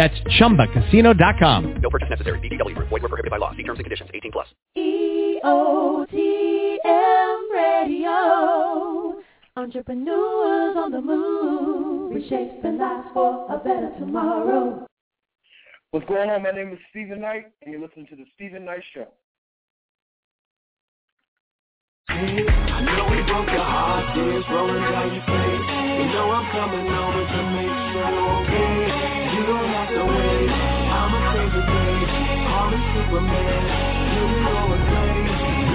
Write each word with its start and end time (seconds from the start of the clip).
That's 0.00 0.18
ChumbaCasino.com. 0.40 1.82
No 1.82 1.90
purchase 1.90 2.08
necessary. 2.08 2.38
VGW. 2.38 2.74
Void 2.74 2.90
were 2.90 3.00
prohibited 3.00 3.30
by 3.30 3.36
law. 3.36 3.54
See 3.54 3.64
terms 3.64 3.80
and 3.80 3.84
conditions. 3.84 4.08
18 4.14 4.32
plus. 4.32 4.46
EOTM 4.74 6.08
Radio. 7.52 9.20
Entrepreneurs 9.56 10.76
on 10.78 10.90
the 10.92 11.02
move. 11.02 12.14
Reshaping 12.14 12.78
lives 12.78 13.08
for 13.12 13.46
a 13.52 13.58
better 13.58 13.92
tomorrow. 13.98 14.86
What's 15.90 16.06
going 16.06 16.30
on? 16.30 16.44
My 16.44 16.52
name 16.52 16.72
is 16.72 16.78
Steven 16.88 17.20
Knight, 17.20 17.52
and 17.60 17.70
you're 17.70 17.82
listening 17.82 18.06
to 18.06 18.16
the 18.16 18.24
Steven 18.34 18.64
Knight 18.64 18.80
Show. 18.94 19.06
I 22.08 22.22
know 22.86 23.04
we 23.10 23.20
broke 23.30 23.48
your 23.52 23.62
heart, 23.62 24.14
tears 24.14 24.46
rolling 24.50 24.80
down 24.80 25.12
your 25.12 25.24
face. 25.26 25.60
You 26.00 26.06
know 26.08 26.30
I'm 26.30 26.50
coming 26.52 26.88
over 26.88 27.20
to 27.20 27.42
make 27.52 27.68
sure 27.92 28.10
you're 28.10 28.30
okay. 28.40 29.19
Don't 29.50 29.66
have 29.66 29.88
to 29.88 30.04
wait. 30.06 30.46
I'm 30.48 31.10
a 31.10 31.18
crazy 31.34 31.58
day. 31.66 32.06
Call 32.46 32.70
me 32.70 32.78
Superman. 32.94 33.62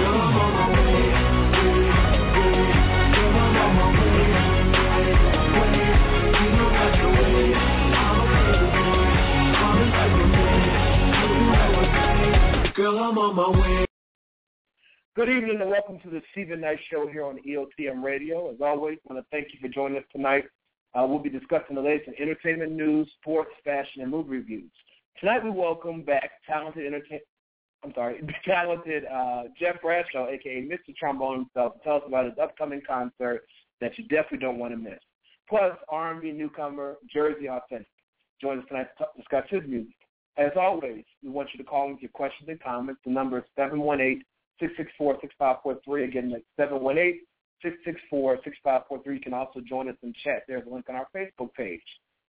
Girl, 0.00 0.16
I'm 0.16 0.36
on 0.40 0.52
my 0.56 0.66
way. 0.72 1.04
Wait, 5.60 5.92
I'm. 7.76 8.16
I'm 9.60 9.76
a. 12.64 12.72
Girl, 12.74 12.96
I'm 12.98 13.18
on 13.18 13.32
my 13.36 13.48
way. 13.60 13.84
Good 15.16 15.28
evening 15.28 15.60
and 15.60 15.68
welcome 15.68 15.98
to 16.00 16.08
the 16.08 16.22
Steven 16.32 16.62
Knight 16.62 16.78
Show 16.90 17.08
here 17.08 17.26
on 17.26 17.38
EOTM 17.46 18.02
Radio. 18.02 18.50
As 18.50 18.56
always, 18.62 18.96
I 19.06 19.12
want 19.12 19.22
to 19.22 19.28
thank 19.30 19.52
you 19.52 19.58
for 19.60 19.68
joining 19.68 19.98
us 19.98 20.04
tonight. 20.12 20.44
Uh, 20.96 21.06
we'll 21.06 21.18
be 21.18 21.28
discussing 21.28 21.76
the 21.76 21.82
latest 21.82 22.08
in 22.08 22.14
entertainment 22.22 22.72
news, 22.72 23.08
sports, 23.20 23.50
fashion, 23.64 24.02
and 24.02 24.10
movie 24.10 24.30
reviews. 24.30 24.70
Tonight 25.20 25.44
we 25.44 25.50
welcome 25.50 26.02
back 26.02 26.30
talented 26.46 26.86
entertain. 26.86 27.20
I'm 27.84 27.92
sorry, 27.94 28.20
talented 28.44 29.04
uh, 29.04 29.44
Jeff 29.58 29.80
Bradshaw, 29.82 30.28
aka 30.28 30.62
Mr. 30.62 30.96
Trombone 30.96 31.46
himself, 31.54 31.74
to 31.74 31.80
tell 31.80 31.96
us 31.96 32.02
about 32.06 32.24
his 32.24 32.34
upcoming 32.40 32.80
concert 32.86 33.42
that 33.80 33.96
you 33.98 34.04
definitely 34.04 34.38
don't 34.38 34.58
want 34.58 34.72
to 34.72 34.78
miss. 34.78 34.98
Plus, 35.48 35.76
R&B 35.90 36.32
newcomer 36.32 36.96
Jerzee 37.14 37.44
Authentik 37.44 37.86
joins 38.40 38.62
us 38.62 38.68
tonight 38.68 38.88
to 38.98 39.04
t- 39.04 39.10
discuss 39.18 39.44
his 39.50 39.62
music. 39.68 39.94
As 40.38 40.52
always, 40.56 41.04
we 41.22 41.28
want 41.28 41.50
you 41.52 41.58
to 41.58 41.64
call 41.64 41.90
with 41.90 42.00
your 42.00 42.10
questions 42.10 42.48
and 42.48 42.60
comments. 42.60 43.00
The 43.04 43.12
number 43.12 43.38
is 43.38 43.44
seven 43.54 43.80
one 43.80 44.00
eight. 44.00 44.22
664-6543. 44.62 46.04
Again, 46.04 46.32
that's 46.56 46.72
718-664-6543. 47.64 49.06
You 49.06 49.20
can 49.20 49.34
also 49.34 49.60
join 49.60 49.88
us 49.88 49.96
in 50.02 50.12
chat. 50.24 50.42
There's 50.46 50.66
a 50.66 50.70
link 50.70 50.86
on 50.88 50.96
our 50.96 51.08
Facebook 51.14 51.52
page. 51.54 51.82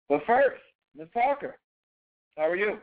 But 0.10 0.22
first, 0.26 0.62
Ms. 0.96 1.08
Parker, 1.14 1.58
how 2.38 2.44
are 2.44 2.56
you? 2.56 2.78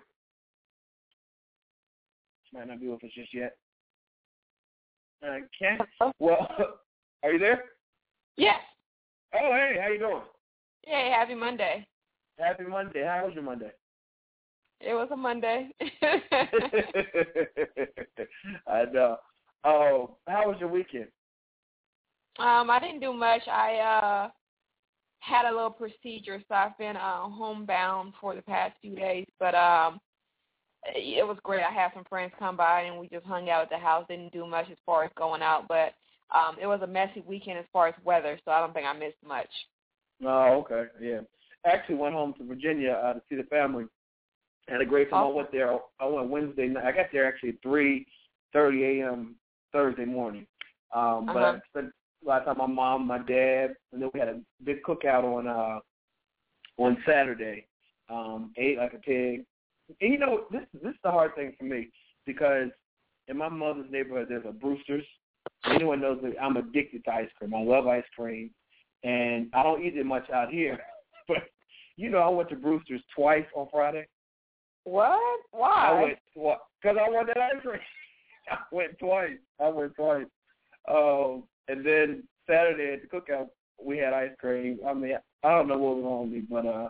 She 2.45 2.57
might 2.57 2.69
not 2.69 2.81
be 2.81 2.89
with 2.89 3.03
us 3.05 3.11
just 3.15 3.33
yet. 3.33 3.57
Uh, 5.23 5.39
okay. 5.63 5.79
Well, 6.19 6.49
are 7.23 7.33
you 7.33 7.39
there? 7.39 7.65
Yes. 8.37 8.61
Oh, 9.35 9.51
hey, 9.53 9.77
how 9.81 9.89
you 9.89 9.99
doing? 9.99 10.23
Hey, 10.83 11.11
happy 11.17 11.35
Monday. 11.35 11.87
Happy 12.39 12.65
Monday. 12.65 13.05
How 13.05 13.25
was 13.25 13.35
your 13.35 13.43
Monday? 13.43 13.71
It 14.81 14.93
was 14.93 15.09
a 15.13 15.17
Monday. 15.17 15.71
I 18.67 18.85
know. 18.93 19.17
Oh, 19.65 20.17
how 20.27 20.49
was 20.49 20.57
your 20.61 20.69
weekend? 20.69 21.07
Um, 22.39 22.71
I 22.71 22.79
didn't 22.81 23.01
do 23.01 23.13
much. 23.13 23.43
I 23.49 23.77
uh 23.77 24.31
had 25.21 25.47
a 25.47 25.55
little 25.55 25.71
procedure, 25.71 26.43
so 26.49 26.55
I've 26.55 26.77
been 26.79 26.97
uh 26.97 27.29
homebound 27.29 28.15
for 28.21 28.35
the 28.35 28.43
past 28.43 28.75
few 28.81 28.95
days. 28.95 29.27
But 29.39 29.55
um 29.55 30.01
it 30.95 31.27
was 31.27 31.39
great. 31.43 31.65
I 31.65 31.73
had 31.73 31.93
some 31.95 32.05
friends 32.05 32.33
come 32.39 32.57
by 32.57 32.83
and 32.83 32.99
we 32.99 33.09
just 33.09 33.25
hung 33.25 33.49
out 33.49 33.63
at 33.63 33.71
the 33.71 33.79
house. 33.79 34.05
Didn't 34.09 34.33
do 34.33 34.47
much 34.47 34.67
as 34.71 34.77
far 34.85 35.05
as 35.05 35.11
going 35.17 35.43
out, 35.43 35.67
but 35.69 35.95
um 36.35 36.57
it 36.61 36.67
was 36.67 36.81
a 36.83 36.87
messy 36.87 37.23
weekend 37.27 37.59
as 37.59 37.65
far 37.73 37.89
as 37.89 37.95
weather, 38.05 38.39
so 38.45 38.51
I 38.51 38.61
don't 38.61 38.75
think 38.75 38.87
I 38.87 38.93
missed 38.93 39.23
much. 39.27 39.49
Oh, 40.25 40.65
okay, 40.65 40.85
yeah. 41.01 41.21
Actually, 41.67 41.97
went 41.97 42.15
home 42.15 42.35
to 42.39 42.45
Virginia 42.45 42.93
uh, 42.93 43.15
to 43.15 43.23
see 43.29 43.37
the 43.37 43.45
family. 43.45 43.85
Had 44.69 44.81
a 44.81 44.87
great 44.87 45.11
time. 45.11 45.25
I 45.25 45.29
went 45.29 45.53
there. 45.53 45.79
I 46.01 46.07
went 46.07 46.29
Wednesday 46.29 46.69
night. 46.69 46.85
I 46.85 46.93
got 46.93 47.07
there 47.13 47.27
actually 47.27 47.51
at 47.51 47.63
three 47.63 48.07
thirty 48.53 49.01
a.m. 49.01 49.35
Thursday 49.73 50.05
morning. 50.05 50.47
Um, 50.95 51.27
but 51.27 51.37
Uh-huh. 51.37 51.57
I 51.57 51.61
spent 51.71 51.93
of 52.27 52.45
time 52.45 52.59
my 52.59 52.67
mom, 52.67 53.07
my 53.07 53.19
dad, 53.19 53.75
and 53.93 54.03
then 54.03 54.11
we 54.13 54.21
had 54.21 54.29
a 54.29 54.41
big 54.65 54.83
cookout 54.83 55.25
on 55.25 55.47
uh 55.47 55.81
on 56.79 56.97
Saturday. 57.07 57.67
Um, 58.11 58.53
ate 58.57 58.79
like 58.79 58.93
a 58.93 58.99
pig. 58.99 59.45
And 60.01 60.13
you 60.13 60.19
know, 60.19 60.45
this 60.51 60.63
this 60.75 60.91
is 60.91 60.99
the 61.03 61.11
hard 61.11 61.35
thing 61.35 61.55
for 61.59 61.65
me 61.65 61.91
because 62.27 62.69
in 63.29 63.37
my 63.37 63.49
mother's 63.49 63.91
neighborhood 63.91 64.27
there's 64.29 64.45
a 64.47 64.53
Brewster's. 64.53 65.05
Anyone 65.67 66.01
knows 66.01 66.21
that 66.23 66.35
I'm 66.41 66.57
addicted 66.57 67.05
to 67.05 67.13
ice 67.13 67.29
cream. 67.39 67.55
I 67.55 67.63
love 67.63 67.87
ice 67.87 68.05
cream, 68.15 68.51
and 69.03 69.49
I 69.55 69.63
don't 69.63 69.85
eat 69.85 69.97
it 69.97 70.07
much 70.07 70.29
out 70.31 70.51
here. 70.51 70.79
But 71.27 71.39
you 71.97 72.11
know, 72.11 72.19
I 72.19 72.29
went 72.29 72.51
to 72.51 72.57
Brewster's 72.57 73.01
twice 73.17 73.47
on 73.57 73.67
Friday. 73.73 74.07
What? 74.85 75.41
Why? 75.53 75.89
I 75.89 76.03
went 76.03 76.19
because 76.35 76.99
I 77.01 77.09
want 77.09 77.29
that 77.29 77.39
ice 77.39 77.63
cream. 77.63 77.81
I 78.51 78.59
went 78.71 78.99
twice. 78.99 79.39
I 79.59 79.69
went 79.69 79.95
twice. 79.97 80.27
Um, 80.87 81.45
and 81.69 81.85
then 81.85 82.23
Saturday 82.49 82.93
at 82.95 83.03
the 83.03 83.09
cookout, 83.09 83.49
we 83.83 83.99
had 83.99 84.13
ice 84.13 84.31
cream. 84.39 84.79
I 84.87 84.95
mean, 84.95 85.17
I 85.43 85.51
don't 85.51 85.69
know 85.69 85.79
what 85.79 85.97
was 85.97 86.05
wrong 86.05 86.23
with 86.25 86.33
me, 86.33 86.41
but 86.49 86.67
uh, 86.67 86.89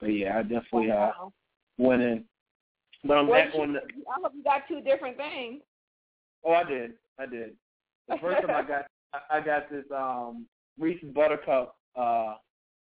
but 0.00 0.06
yeah, 0.06 0.38
I 0.38 0.42
definitely 0.42 0.90
uh 0.90 1.10
went 1.78 2.02
in. 2.02 2.24
But 3.04 3.18
I'm 3.18 3.28
Well, 3.28 3.40
back 3.44 3.54
you- 3.54 3.60
on 3.62 3.72
the. 3.74 3.80
I 3.80 4.20
hope 4.22 4.32
you 4.34 4.42
got 4.42 4.62
two 4.68 4.80
different 4.80 5.16
things. 5.16 5.62
Oh, 6.44 6.52
I 6.52 6.64
did. 6.64 6.92
I 7.18 7.26
did. 7.26 7.56
The 8.08 8.16
first 8.20 8.46
time 8.46 8.50
I 8.56 8.62
got, 8.68 8.86
I- 9.12 9.38
I 9.38 9.40
got 9.40 9.70
this 9.70 9.84
um 9.94 10.46
Reese's 10.78 11.12
Buttercup 11.14 11.76
uh 11.96 12.34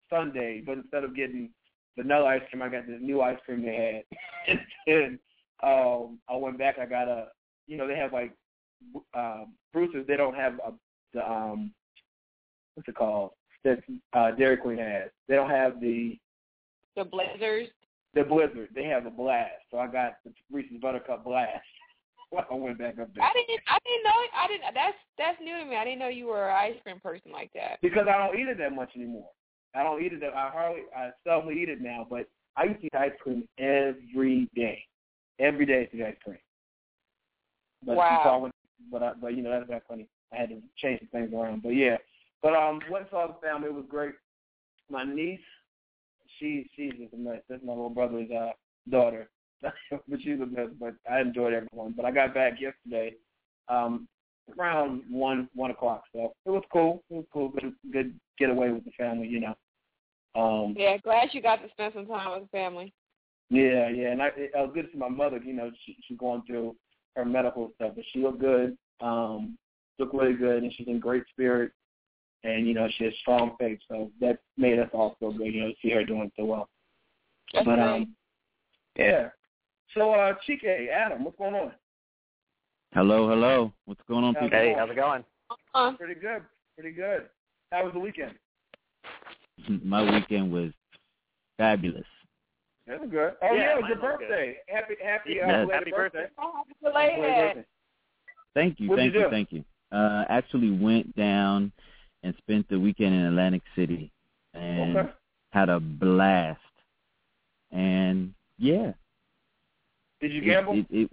sundae, 0.10 0.62
but 0.66 0.78
instead 0.78 1.04
of 1.04 1.16
getting 1.16 1.50
vanilla 1.98 2.26
ice 2.26 2.42
cream, 2.50 2.62
I 2.62 2.70
got 2.70 2.88
this 2.88 3.00
new 3.02 3.22
ice 3.22 3.38
cream 3.46 3.64
they 3.64 4.04
had. 4.08 4.18
and 4.48 4.60
then 4.86 5.20
um, 5.64 6.20
I 6.30 6.36
went 6.36 6.58
back. 6.58 6.78
I 6.80 6.86
got 6.86 7.08
a, 7.08 7.28
you 7.68 7.78
know, 7.78 7.88
they 7.88 7.96
have 7.98 8.14
like 8.14 8.32
um, 9.14 9.54
Bruce's. 9.74 10.06
They 10.08 10.18
don't 10.18 10.36
have 10.36 10.54
a, 10.66 10.74
the 11.14 11.30
um, 11.30 11.72
what's 12.76 12.88
it 12.88 12.96
called 12.96 13.32
that 13.64 13.80
uh, 14.14 14.32
Dairy 14.32 14.58
Queen 14.58 14.78
has. 14.78 15.10
They 15.28 15.36
don't 15.36 15.50
have 15.50 15.80
the 15.82 16.18
The 16.96 17.04
Blazers. 17.06 17.68
the 18.14 18.24
Blizzard. 18.24 18.70
They 18.74 18.86
have 18.86 19.06
a 19.06 19.10
Blast. 19.10 19.52
So 19.72 19.78
I 19.78 19.88
got 19.88 20.18
the 20.26 20.32
Reese's 20.52 20.78
Buttercup 20.82 21.24
Blast. 21.24 21.64
I 22.52 22.54
went 22.54 22.78
back 22.78 23.00
up 23.00 23.10
there. 23.16 23.24
I 23.24 23.32
didn't. 23.34 23.62
I 23.68 23.78
didn't 23.86 24.04
know. 24.04 24.12
I 24.36 24.48
didn't. 24.48 24.74
That's 24.74 24.98
that's 25.18 25.40
new 25.42 25.58
to 25.58 25.66
me. 25.66 25.78
I 25.78 25.86
didn't 25.86 26.00
know 26.00 26.10
you 26.10 26.28
were 26.28 26.50
an 26.50 26.56
ice 26.56 26.76
cream 26.84 27.00
person 27.00 27.32
like 27.32 27.52
that. 27.54 27.80
because 27.82 28.08
I 28.08 28.18
don't 28.18 28.38
eat 28.38 28.48
it 28.50 28.58
that 28.58 28.74
much 28.74 28.92
anymore. 28.96 29.30
I 29.76 29.84
don't 29.84 30.02
eat 30.04 30.12
it. 30.14 30.20
That, 30.22 30.34
I 30.34 30.50
hardly. 30.50 30.82
I 30.96 31.10
seldom 31.26 31.52
eat 31.52 31.70
it 31.70 31.82
now. 31.82 32.06
But 32.10 32.28
I 32.58 32.66
used 32.66 32.82
to 32.82 32.88
eat 32.88 32.96
ice 32.96 33.12
cream 33.22 33.48
every 33.58 34.50
day. 34.56 34.84
Every 35.40 35.66
day 35.66 35.90
I 35.94 35.96
eat 35.96 36.04
ice 36.04 36.16
cream. 36.24 36.38
But 37.86 37.96
Wow. 37.98 38.52
So 38.92 38.98
I 38.98 39.02
went, 39.02 39.02
but 39.04 39.04
I, 39.04 39.12
but 39.22 39.36
you 39.36 39.44
know 39.44 39.52
that's 39.52 39.70
not 39.70 39.84
funny. 39.88 40.08
I 40.34 40.38
had 40.38 40.50
to 40.50 40.62
change 40.78 41.00
some 41.00 41.10
things 41.12 41.34
around. 41.34 41.64
But 41.64 41.70
yeah. 41.70 41.98
But 42.42 42.54
um, 42.54 42.80
went 42.90 43.10
saw 43.10 43.28
the 43.28 43.36
family. 43.46 43.68
It 43.70 43.74
was 43.74 43.86
great. 43.90 44.14
My 44.90 45.04
niece, 45.04 45.40
she 46.40 46.70
she's 46.76 46.94
just 47.00 47.14
a 47.14 47.18
mess. 47.18 47.42
That's 47.50 47.64
my 47.64 47.74
little 47.74 47.90
brother's 47.90 48.32
uh 48.32 48.52
daughter. 48.90 49.30
but 49.62 50.22
she's 50.22 50.40
a 50.40 50.46
mess. 50.46 50.70
But 50.80 50.96
I 51.10 51.22
enjoyed 51.22 51.54
everyone. 51.54 51.94
But 51.96 52.06
I 52.06 52.12
got 52.12 52.34
back 52.34 52.62
yesterday. 52.62 53.16
Um, 53.70 54.08
around 54.58 55.04
one 55.10 55.50
one 55.54 55.72
o'clock. 55.72 56.04
So 56.14 56.34
it 56.46 56.50
was 56.50 56.64
cool. 56.72 57.04
It 57.10 57.16
was 57.16 57.26
cool. 57.34 57.50
Good 57.50 57.74
good 57.92 58.20
getaway 58.38 58.70
with 58.70 58.86
the 58.86 58.92
family, 58.92 59.28
you 59.28 59.42
know. 59.42 59.56
Um 60.36 60.76
Yeah, 60.78 60.98
glad 60.98 61.30
you 61.34 61.42
got 61.42 61.58
to 61.58 61.70
spend 61.70 61.94
some 61.94 62.08
time 62.08 62.32
with 62.32 62.44
the 62.44 62.58
family. 62.58 62.94
yeah, 63.50 63.90
yeah. 63.90 64.12
And 64.12 64.22
I 64.22 64.30
I 64.58 64.62
was 64.62 64.72
good 64.74 64.86
to 64.86 64.92
see 64.92 64.98
my 64.98 65.10
mother, 65.10 65.38
you 65.38 65.54
know, 65.54 65.72
she 65.86 65.98
she's 66.08 66.18
going 66.18 66.44
through 66.48 66.76
her 67.18 67.26
medical 67.26 67.72
stuff, 67.76 67.94
but 67.96 68.06
she 68.14 68.20
looked 68.20 68.40
good, 68.40 68.78
um, 69.02 69.58
looked 70.00 70.14
really 70.14 70.34
good 70.34 70.64
and 70.64 70.72
she's 70.78 70.88
in 70.88 71.00
great 71.00 71.24
spirit 71.32 71.72
and, 72.44 72.68
you 72.68 72.74
know, 72.74 72.88
she 72.98 73.06
has 73.06 73.14
strong 73.22 73.56
faith. 73.60 73.80
So 73.90 74.12
that 74.22 74.38
made 74.56 74.80
us 74.80 74.90
all 74.94 75.18
feel 75.20 75.34
good, 75.34 75.48
you 75.48 75.62
know, 75.62 75.70
to 75.70 75.76
see 75.82 75.90
her 75.90 76.06
doing 76.06 76.32
so 76.38 76.46
well. 76.46 76.70
That's 77.54 77.66
but 77.66 77.76
great. 77.76 77.88
um 77.88 78.16
yeah. 78.96 79.30
So 79.94 80.14
uh 80.14 80.34
Chike, 80.48 80.90
Adam, 80.90 81.24
what's 81.24 81.38
going 81.38 81.56
on? 81.56 81.72
Hello, 82.94 83.28
hello. 83.28 83.74
What's 83.86 84.02
going 84.08 84.24
on, 84.24 84.36
people? 84.36 84.50
Hey, 84.50 84.74
how's 84.78 84.90
it 84.90 84.96
going? 84.96 85.24
Uh, 85.74 85.94
Pretty 85.94 86.20
good. 86.20 86.44
Pretty 86.78 86.96
good. 86.96 87.24
How 87.72 87.84
was 87.84 87.94
the 87.94 88.00
weekend? 88.00 88.34
My 89.84 90.04
weekend 90.10 90.52
was 90.52 90.72
fabulous. 91.58 92.06
It 92.88 93.02
was 93.02 93.10
good. 93.10 93.34
Oh 93.42 93.54
Yeah, 93.54 93.60
yeah, 93.60 93.72
it 93.74 93.76
was 93.76 93.82
mine 93.84 93.90
your 93.92 94.02
was 94.02 94.18
good. 94.20 94.28
birthday. 94.30 94.58
Happy 94.70 94.94
happy 95.04 95.42
uh, 95.42 95.48
Yes. 95.48 95.68
Happy 95.72 95.92
birthday. 95.92 96.26
oh, 96.38 96.52
happy 96.58 96.74
Belated 96.82 97.16
belated. 97.16 97.56
birthday. 97.56 97.66
Thank 98.54 98.80
you, 98.80 98.90
What'd 98.90 99.04
thank 99.04 99.14
you 99.14 99.20
you, 99.22 99.30
thank 99.30 99.52
you. 99.52 99.64
Uh, 99.92 100.26
actually 100.30 100.72
went 100.72 101.16
down 101.16 101.72
and 102.24 102.34
spent 102.40 102.68
the 102.70 102.80
weekend 102.80 103.14
in 103.14 103.22
Atlantic 103.22 103.62
City 103.76 104.12
and 104.54 104.98
Okay. 104.98 105.10
had 105.52 105.70
a 105.70 105.80
blast. 105.80 106.60
And 107.72 108.34
yeah, 108.58 108.94
Did 110.22 110.32
you 110.32 110.42
it, 110.42 110.46
gamble? 110.46 110.74
it, 110.80 110.86
it, 110.90 111.10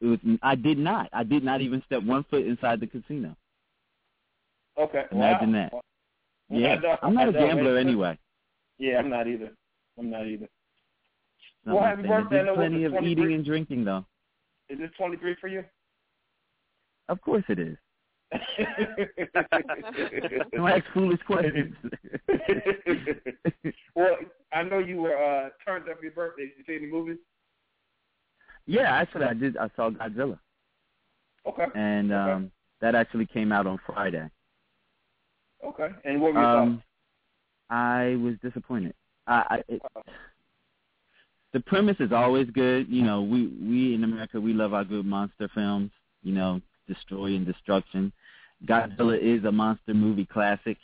it 0.00 0.06
was. 0.06 0.18
I 0.42 0.54
did 0.54 0.78
not. 0.78 1.08
I 1.12 1.24
did 1.24 1.42
not 1.44 1.60
even 1.60 1.82
step 1.86 2.02
one 2.04 2.24
foot 2.30 2.46
inside 2.46 2.80
the 2.80 2.86
casino. 2.86 3.36
okay. 4.78 5.04
Imagine 5.10 5.52
wow. 5.52 5.58
that. 5.58 5.72
Well, 5.72 6.60
Yeah, 6.60 6.74
I 6.74 6.78
know- 6.78 6.98
I'm 7.02 7.14
not 7.14 7.28
a 7.28 7.32
gambler 7.32 7.76
anyway. 7.76 8.16
Yeah, 8.78 8.98
I'm 8.98 9.10
not 9.10 9.26
either. 9.26 9.50
I'm 9.98 10.10
not 10.10 10.26
either. 10.26 10.48
Well, 11.66 11.82
happy 11.84 12.02
birthday. 12.02 12.44
Plenty 12.54 12.84
of 12.84 12.94
eating 13.02 13.32
and 13.32 13.44
drinking 13.44 13.84
though. 13.84 14.06
Is 14.68 14.78
this 14.78 14.90
23 14.96 15.36
for 15.40 15.48
you? 15.48 15.64
Of 17.08 17.20
course 17.20 17.44
it 17.48 17.58
is. 17.58 17.76
Don't 20.52 20.68
ask 20.68 20.84
foolish 20.92 21.20
questions. 21.26 21.74
well, 23.94 24.16
I 24.52 24.64
know 24.64 24.78
you 24.78 25.02
were 25.02 25.16
uh, 25.16 25.50
turned 25.64 25.88
up 25.88 25.98
for 25.98 26.04
your 26.04 26.12
birthday. 26.12 26.46
Did 26.46 26.52
you 26.58 26.64
see 26.66 26.76
any 26.76 26.90
movies? 26.90 27.18
yeah, 28.66 28.92
actually, 28.92 29.26
I 29.26 29.34
did. 29.34 29.56
I 29.56 29.70
saw 29.76 29.90
Godzilla, 29.90 30.38
Okay. 31.46 31.66
and 31.74 32.12
Okay. 32.12 32.32
um 32.32 32.52
that 32.80 32.94
actually 32.96 33.26
came 33.26 33.52
out 33.52 33.66
on 33.66 33.78
Friday. 33.86 34.28
Okay. 35.64 35.88
And 36.04 36.20
what 36.20 36.34
were 36.34 36.40
your 36.40 36.50
Um, 36.50 36.82
I 37.70 38.16
was 38.16 38.34
disappointed. 38.42 38.94
I, 39.26 39.46
I 39.50 39.62
it, 39.68 39.82
the 41.56 41.60
premise 41.60 41.96
is 42.00 42.12
always 42.12 42.50
good. 42.50 42.86
You 42.90 43.02
know, 43.02 43.22
we 43.22 43.46
we 43.46 43.94
in 43.94 44.04
America 44.04 44.38
we 44.38 44.52
love 44.52 44.74
our 44.74 44.84
good 44.84 45.06
monster 45.06 45.48
films. 45.54 45.90
You 46.22 46.34
know, 46.34 46.60
destroy 46.86 47.34
and 47.34 47.46
destruction. 47.46 48.12
Godzilla 48.66 49.18
is 49.18 49.42
a 49.46 49.52
monster 49.52 49.94
movie 49.94 50.26
classic. 50.26 50.76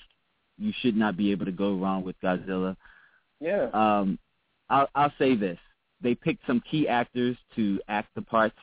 You 0.57 0.73
should 0.81 0.97
not 0.97 1.19
be 1.19 1.31
able 1.31 1.45
to 1.45 1.53
go 1.53 1.75
wrong 1.75 2.03
with 2.05 2.19
Godzilla. 2.23 2.75
Yeah. 3.39 3.69
Um, 3.75 4.19
I'll, 4.71 4.89
I'll 4.95 5.13
say 5.19 5.37
this: 5.37 5.59
they 6.03 6.15
picked 6.15 6.47
some 6.47 6.63
key 6.71 6.89
actors 6.89 7.37
to 7.57 7.79
act 7.89 8.09
the 8.15 8.23
parts 8.23 8.57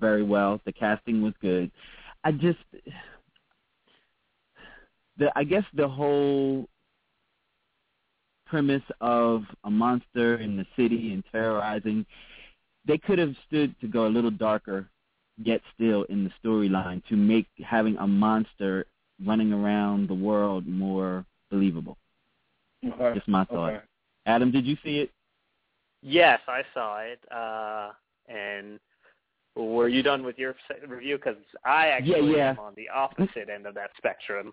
very 0.00 0.22
well. 0.22 0.58
The 0.64 0.72
casting 0.72 1.20
was 1.20 1.34
good. 1.42 1.70
I 2.24 2.32
just, 2.32 2.60
the 5.18 5.30
I 5.36 5.44
guess 5.44 5.64
the 5.74 5.86
whole 5.86 6.66
premise 8.46 8.82
of 9.00 9.42
a 9.64 9.70
monster 9.70 10.36
in 10.36 10.56
the 10.56 10.66
city 10.76 11.12
and 11.12 11.24
terrorizing, 11.32 12.04
they 12.86 12.98
could 12.98 13.18
have 13.18 13.34
stood 13.46 13.74
to 13.80 13.88
go 13.88 14.06
a 14.06 14.08
little 14.08 14.30
darker, 14.30 14.86
yet 15.42 15.60
still 15.74 16.04
in 16.04 16.24
the 16.24 16.30
storyline 16.42 17.04
to 17.08 17.16
make 17.16 17.46
having 17.64 17.96
a 17.98 18.06
monster 18.06 18.86
running 19.24 19.52
around 19.52 20.08
the 20.08 20.14
world 20.14 20.66
more 20.66 21.24
believable. 21.50 21.96
Okay. 22.86 23.14
Just 23.14 23.28
my 23.28 23.44
thought. 23.44 23.72
Okay. 23.72 23.84
Adam, 24.26 24.50
did 24.50 24.66
you 24.66 24.76
see 24.84 24.98
it? 24.98 25.10
Yes, 26.02 26.40
I 26.46 26.62
saw 26.74 26.98
it. 26.98 27.20
Uh, 27.30 27.92
and 28.28 28.78
were 29.56 29.88
you 29.88 30.02
done 30.02 30.22
with 30.24 30.38
your 30.38 30.54
review? 30.86 31.16
Because 31.16 31.36
I 31.64 31.88
actually 31.88 32.32
Yeah, 32.32 32.36
yeah. 32.36 32.50
am 32.50 32.58
on 32.58 32.74
the 32.76 32.88
opposite 32.88 33.48
end 33.48 33.66
of 33.66 33.74
that 33.74 33.90
spectrum. 33.96 34.52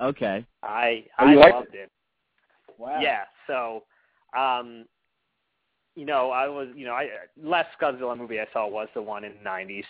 Okay. 0.00 0.46
I 0.62 1.04
I 1.18 1.32
you 1.32 1.38
liked 1.38 1.54
loved 1.54 1.74
it. 1.74 1.90
Wow. 2.78 3.00
Yeah. 3.00 3.24
So, 3.46 3.84
um, 4.38 4.86
you 5.94 6.06
know, 6.06 6.30
I 6.30 6.48
was, 6.48 6.68
you 6.74 6.86
know, 6.86 6.92
I 6.92 7.08
last 7.42 7.68
Godzilla 7.80 8.16
movie 8.16 8.40
I 8.40 8.46
saw 8.52 8.66
was 8.66 8.88
the 8.94 9.02
one 9.02 9.24
in 9.24 9.32
the 9.42 9.48
'90s, 9.48 9.84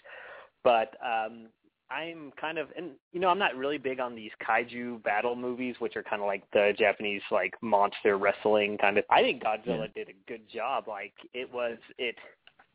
but 0.64 0.96
um, 1.04 1.46
I'm 1.90 2.32
kind 2.40 2.58
of, 2.58 2.68
and 2.76 2.92
you 3.12 3.20
know, 3.20 3.28
I'm 3.28 3.38
not 3.38 3.54
really 3.54 3.78
big 3.78 4.00
on 4.00 4.14
these 4.14 4.30
kaiju 4.46 5.02
battle 5.02 5.36
movies, 5.36 5.76
which 5.78 5.94
are 5.96 6.02
kind 6.02 6.22
of 6.22 6.26
like 6.26 6.42
the 6.52 6.72
Japanese 6.78 7.22
like 7.30 7.54
monster 7.60 8.16
wrestling 8.16 8.78
kind 8.78 8.98
of. 8.98 9.04
I 9.10 9.20
think 9.20 9.42
Godzilla 9.42 9.92
did 9.94 10.08
a 10.08 10.14
good 10.26 10.42
job. 10.52 10.88
Like 10.88 11.12
it 11.34 11.52
was, 11.52 11.76
it 11.98 12.16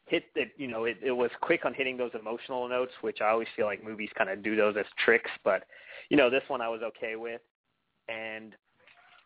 hit 0.06 0.26
it, 0.36 0.52
you 0.58 0.68
know, 0.68 0.86
it, 0.86 0.98
it 1.02 1.12
was 1.12 1.32
quick 1.42 1.66
on 1.66 1.74
hitting 1.74 1.98
those 1.98 2.12
emotional 2.20 2.68
notes, 2.70 2.94
which 3.02 3.20
I 3.22 3.30
always 3.30 3.48
feel 3.56 3.66
like 3.66 3.84
movies 3.84 4.10
kind 4.18 4.30
of 4.30 4.44
do 4.44 4.56
those 4.56 4.76
as 4.78 4.86
tricks. 5.04 5.32
But 5.44 5.64
you 6.10 6.18
know, 6.18 6.30
this 6.30 6.44
one 6.48 6.62
I 6.62 6.70
was 6.70 6.82
okay 6.82 7.16
with, 7.16 7.42
and 8.08 8.54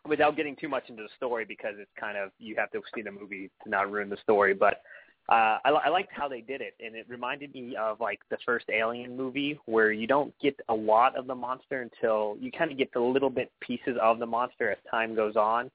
without 0.06 0.36
getting 0.36 0.56
too 0.56 0.68
much 0.68 0.84
into 0.88 1.02
the 1.02 1.08
story 1.16 1.44
because 1.44 1.74
it's 1.78 1.90
kind 1.98 2.16
of 2.18 2.30
you 2.38 2.54
have 2.56 2.70
to 2.72 2.80
see 2.94 3.02
the 3.02 3.12
movie 3.12 3.50
to 3.62 3.70
not 3.70 3.90
ruin 3.90 4.08
the 4.08 4.16
story. 4.22 4.54
But 4.54 4.82
uh, 5.28 5.58
I, 5.64 5.70
I 5.70 5.88
liked 5.88 6.10
how 6.12 6.28
they 6.28 6.40
did 6.40 6.60
it, 6.60 6.74
and 6.84 6.96
it 6.96 7.06
reminded 7.08 7.54
me 7.54 7.76
of 7.76 8.00
like 8.00 8.20
the 8.30 8.38
first 8.44 8.66
Alien 8.72 9.16
movie, 9.16 9.58
where 9.66 9.92
you 9.92 10.06
don't 10.06 10.34
get 10.40 10.58
a 10.68 10.74
lot 10.74 11.16
of 11.16 11.26
the 11.26 11.34
monster 11.34 11.82
until 11.82 12.36
you 12.40 12.50
kind 12.50 12.72
of 12.72 12.78
get 12.78 12.92
the 12.92 13.00
little 13.00 13.30
bit 13.30 13.50
pieces 13.60 13.96
of 14.02 14.18
the 14.18 14.26
monster 14.26 14.70
as 14.70 14.78
time 14.90 15.14
goes 15.14 15.36
on, 15.36 15.70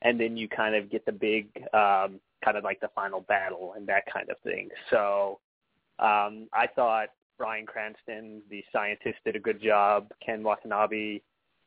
and 0.00 0.18
then 0.18 0.36
you 0.36 0.48
kind 0.48 0.74
of 0.74 0.90
get 0.90 1.04
the 1.04 1.12
big, 1.12 1.48
um, 1.74 2.18
kind 2.42 2.56
of 2.56 2.64
like 2.64 2.80
the 2.80 2.88
final 2.94 3.20
battle 3.20 3.74
and 3.76 3.86
that 3.86 4.04
kind 4.12 4.30
of 4.30 4.36
thing. 4.42 4.68
So 4.90 5.38
um, 5.98 6.48
I 6.52 6.66
thought 6.74 7.08
Bryan 7.36 7.66
Cranston, 7.66 8.40
the 8.50 8.64
scientist, 8.72 9.18
did 9.24 9.36
a 9.36 9.40
good 9.40 9.62
job. 9.62 10.08
Ken 10.24 10.42
Watanabe, 10.42 11.20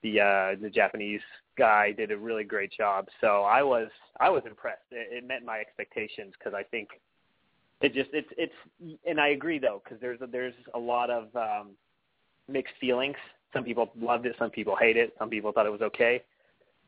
the 0.05 0.21
uh, 0.21 0.55
the 0.61 0.69
Japanese 0.69 1.21
guy, 1.57 1.91
did 1.91 2.11
a 2.11 2.17
really 2.17 2.43
great 2.43 2.71
job. 2.71 3.07
So 3.21 3.41
I 3.41 3.63
was 3.63 3.87
I 4.19 4.29
was 4.29 4.43
impressed. 4.45 4.83
It, 4.91 5.23
it 5.23 5.27
met 5.27 5.43
my 5.43 5.59
expectations 5.59 6.33
because 6.37 6.53
I 6.53 6.63
think 6.63 6.89
it 7.81 7.93
just 7.93 8.09
it's 8.13 8.29
it's 8.37 8.99
and 9.05 9.19
I 9.19 9.29
agree 9.29 9.59
though 9.59 9.81
because 9.83 9.99
there's 9.99 10.21
a, 10.21 10.27
there's 10.27 10.53
a 10.73 10.79
lot 10.79 11.09
of 11.09 11.35
um, 11.35 11.71
mixed 12.47 12.75
feelings. 12.79 13.15
Some 13.53 13.63
people 13.63 13.91
loved 13.99 14.25
it, 14.25 14.35
some 14.37 14.51
people 14.51 14.75
hate 14.75 14.97
it, 14.97 15.13
some 15.17 15.29
people 15.29 15.51
thought 15.51 15.65
it 15.65 15.71
was 15.71 15.81
okay. 15.81 16.21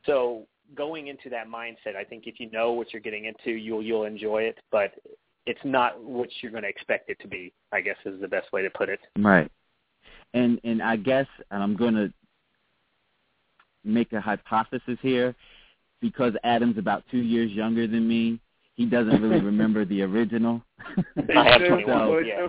So 0.05 0.45
going 0.75 1.07
into 1.07 1.29
that 1.29 1.47
mindset, 1.47 1.95
I 1.97 2.03
think 2.03 2.27
if 2.27 2.39
you 2.39 2.51
know 2.51 2.73
what 2.73 2.93
you're 2.93 3.01
getting 3.01 3.25
into, 3.25 3.51
you'll 3.51 3.81
you'll 3.81 4.05
enjoy 4.05 4.43
it. 4.43 4.59
But 4.71 4.91
it's 5.47 5.59
not 5.63 6.01
what 6.03 6.29
you're 6.41 6.51
going 6.51 6.63
to 6.63 6.69
expect 6.69 7.09
it 7.09 7.19
to 7.21 7.27
be. 7.27 7.51
I 7.71 7.81
guess 7.81 7.95
is 8.05 8.21
the 8.21 8.27
best 8.27 8.51
way 8.53 8.61
to 8.61 8.69
put 8.69 8.89
it. 8.89 8.99
Right. 9.17 9.49
And 10.35 10.59
and 10.63 10.83
I 10.83 10.97
guess 10.97 11.27
and 11.49 11.63
I'm 11.63 11.75
going 11.75 11.95
to 11.95 12.13
make 13.87 14.13
a 14.13 14.21
hypothesis 14.21 14.97
here 15.01 15.35
because 16.01 16.33
Adam's 16.43 16.77
about 16.77 17.03
2 17.11 17.17
years 17.17 17.51
younger 17.51 17.87
than 17.87 18.07
me. 18.07 18.39
He 18.75 18.85
doesn't 18.85 19.21
really 19.21 19.41
remember 19.53 19.85
the 19.85 20.01
original. 20.03 20.61
I 20.77 21.43
have 21.43 21.61
Sure, 21.65 21.81
21. 21.81 22.09
well, 22.09 22.23
yeah. 22.23 22.47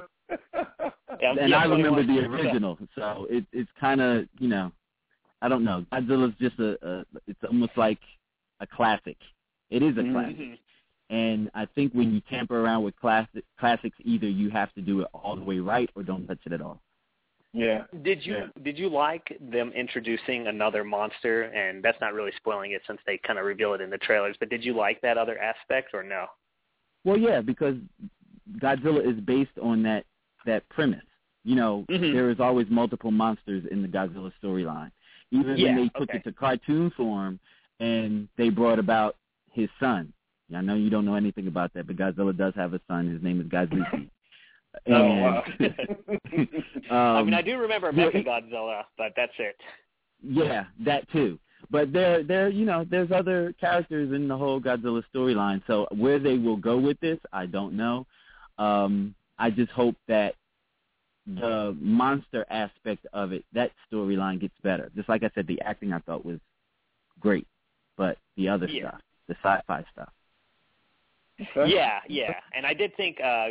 Yeah, 1.21 1.35
and 1.40 1.50
yeah, 1.50 1.57
I 1.59 1.64
remember 1.64 2.04
21. 2.04 2.07
the 2.07 2.28
original. 2.28 2.78
So 2.95 3.26
it 3.30 3.45
it's 3.52 3.71
kind 3.80 4.00
of, 4.00 4.26
you 4.38 4.49
know, 4.49 4.71
I 5.40 5.49
don't 5.49 5.64
know. 5.64 5.85
Godzilla's 5.92 6.35
just 6.40 6.59
a, 6.59 6.76
a 6.87 7.04
it's 7.26 7.40
almost 7.45 7.73
like 7.76 7.99
a 8.61 8.66
classic. 8.66 9.16
It 9.71 9.83
is 9.83 9.97
a 9.97 10.00
Mhm. 10.00 10.12
classic. 10.12 10.59
And 11.11 11.50
I 11.54 11.64
think 11.75 11.95
when 11.95 12.12
you 12.12 12.21
tamper 12.28 12.61
around 12.62 12.83
with 12.83 12.95
classic 13.00 13.42
classics, 13.59 13.97
either 14.04 14.28
you 14.28 14.50
have 14.50 14.73
to 14.75 14.83
do 14.83 15.00
it 15.00 15.09
all 15.14 15.37
the 15.37 15.42
way 15.42 15.59
right 15.59 15.88
or 15.95 16.02
don't 16.02 16.26
touch 16.26 16.40
it 16.45 16.52
at 16.52 16.61
all. 16.61 16.83
Yeah. 17.52 17.85
Did 18.02 18.25
you 18.25 18.35
Yeah. 18.35 18.47
did 18.62 18.78
you 18.78 18.88
like 18.88 19.37
them 19.40 19.73
introducing 19.73 20.47
another 20.49 20.85
monster? 20.85 21.45
And 21.45 21.83
that's 21.83 22.00
not 22.00 22.14
really 22.14 22.33
spoiling 22.37 22.73
it 22.73 22.83
since 22.87 23.00
they 23.07 23.19
kind 23.19 23.38
of 23.38 23.45
reveal 23.45 23.75
it 23.75 23.81
in 23.81 23.90
the 23.90 23.99
trailers. 23.99 24.37
But 24.38 24.50
did 24.50 24.64
you 24.64 24.75
like 24.75 25.00
that 25.00 25.19
other 25.19 25.38
aspect 25.38 25.95
or 25.95 26.02
no? 26.02 26.26
Well, 27.05 27.17
yeah, 27.17 27.40
because 27.40 27.76
Godzilla 28.59 29.05
is 29.07 29.21
based 29.21 29.57
on 29.62 29.83
that 29.85 30.05
that 30.45 30.69
premise. 30.69 31.05
You 31.45 31.57
know, 31.57 31.85
Mhm. 31.88 32.12
there 32.12 32.31
is 32.31 32.40
always 32.40 32.69
multiple 32.69 33.11
monsters 33.11 33.64
in 33.67 33.83
the 33.83 33.88
Godzilla 33.88 34.33
storyline. 34.43 34.90
Even 35.31 35.57
Yeah, 35.57 35.69
when 35.69 35.76
they 35.76 35.88
took 35.90 36.11
okay. 36.11 36.19
it 36.19 36.25
to 36.25 36.33
cartoon 36.33 36.90
form 36.90 37.38
and 37.81 38.28
they 38.37 38.50
brought 38.50 38.78
about 38.78 39.17
his 39.52 39.71
son. 39.78 40.12
I 40.55 40.62
know 40.62 40.75
you 40.75 40.88
don't 40.90 41.05
know 41.05 41.14
anything 41.14 41.47
about 41.47 41.73
that, 41.75 41.87
but 41.87 41.97
Godzilla 41.97 42.35
does 42.37 42.55
have 42.55 42.73
a 42.73 42.81
son. 42.88 43.07
His 43.09 43.23
name 43.23 43.40
is 43.40 43.47
Godzilla. 43.49 44.09
Oh 44.89 45.15
wow. 45.17 45.43
I 45.61 46.37
mean, 46.37 46.49
um, 46.91 47.35
I 47.35 47.43
do 47.43 47.57
remember 47.59 47.93
Mecha 47.93 48.25
Godzilla, 48.27 48.83
but 48.97 49.13
that's 49.17 49.33
it. 49.39 49.57
Yeah, 50.23 50.65
that 50.85 51.11
too. 51.11 51.39
But 51.71 51.93
there, 51.93 52.23
there, 52.23 52.49
you 52.49 52.65
know, 52.65 52.85
there's 52.89 53.11
other 53.11 53.53
characters 53.61 54.13
in 54.13 54.29
the 54.29 54.37
whole 54.37 54.61
Godzilla 54.61 55.03
storyline. 55.15 55.61
So 55.67 55.87
where 55.91 56.19
they 56.19 56.39
will 56.39 56.57
go 56.57 56.79
with 56.79 56.99
this, 57.01 57.19
I 57.33 57.47
don't 57.47 57.77
know. 57.77 58.07
Um, 58.59 59.15
I 59.39 59.51
just 59.51 59.71
hope 59.73 59.97
that 60.07 60.35
the 61.27 61.77
monster 61.81 62.47
aspect 62.49 63.07
of 63.13 63.33
it, 63.33 63.45
that 63.53 63.73
storyline 63.93 64.41
gets 64.41 64.55
better. 64.63 64.91
Just 64.97 65.09
like 65.09 65.23
I 65.25 65.31
said, 65.35 65.47
the 65.47 65.61
acting 65.63 65.93
I 65.93 65.99
thought 66.01 66.25
was 66.25 66.39
great, 67.21 67.47
but 67.97 68.19
the 68.37 68.49
other 68.49 68.67
Yeah. 68.67 68.89
stuff, 68.89 69.01
the 69.27 69.35
sci-fi 69.43 69.85
stuff. 69.93 70.13
Okay. 71.41 71.71
Yeah, 71.75 72.01
yeah. 72.09 72.41
And 72.55 72.65
I 72.67 72.75
did 72.75 72.97
think 72.97 73.21
uh 73.21 73.51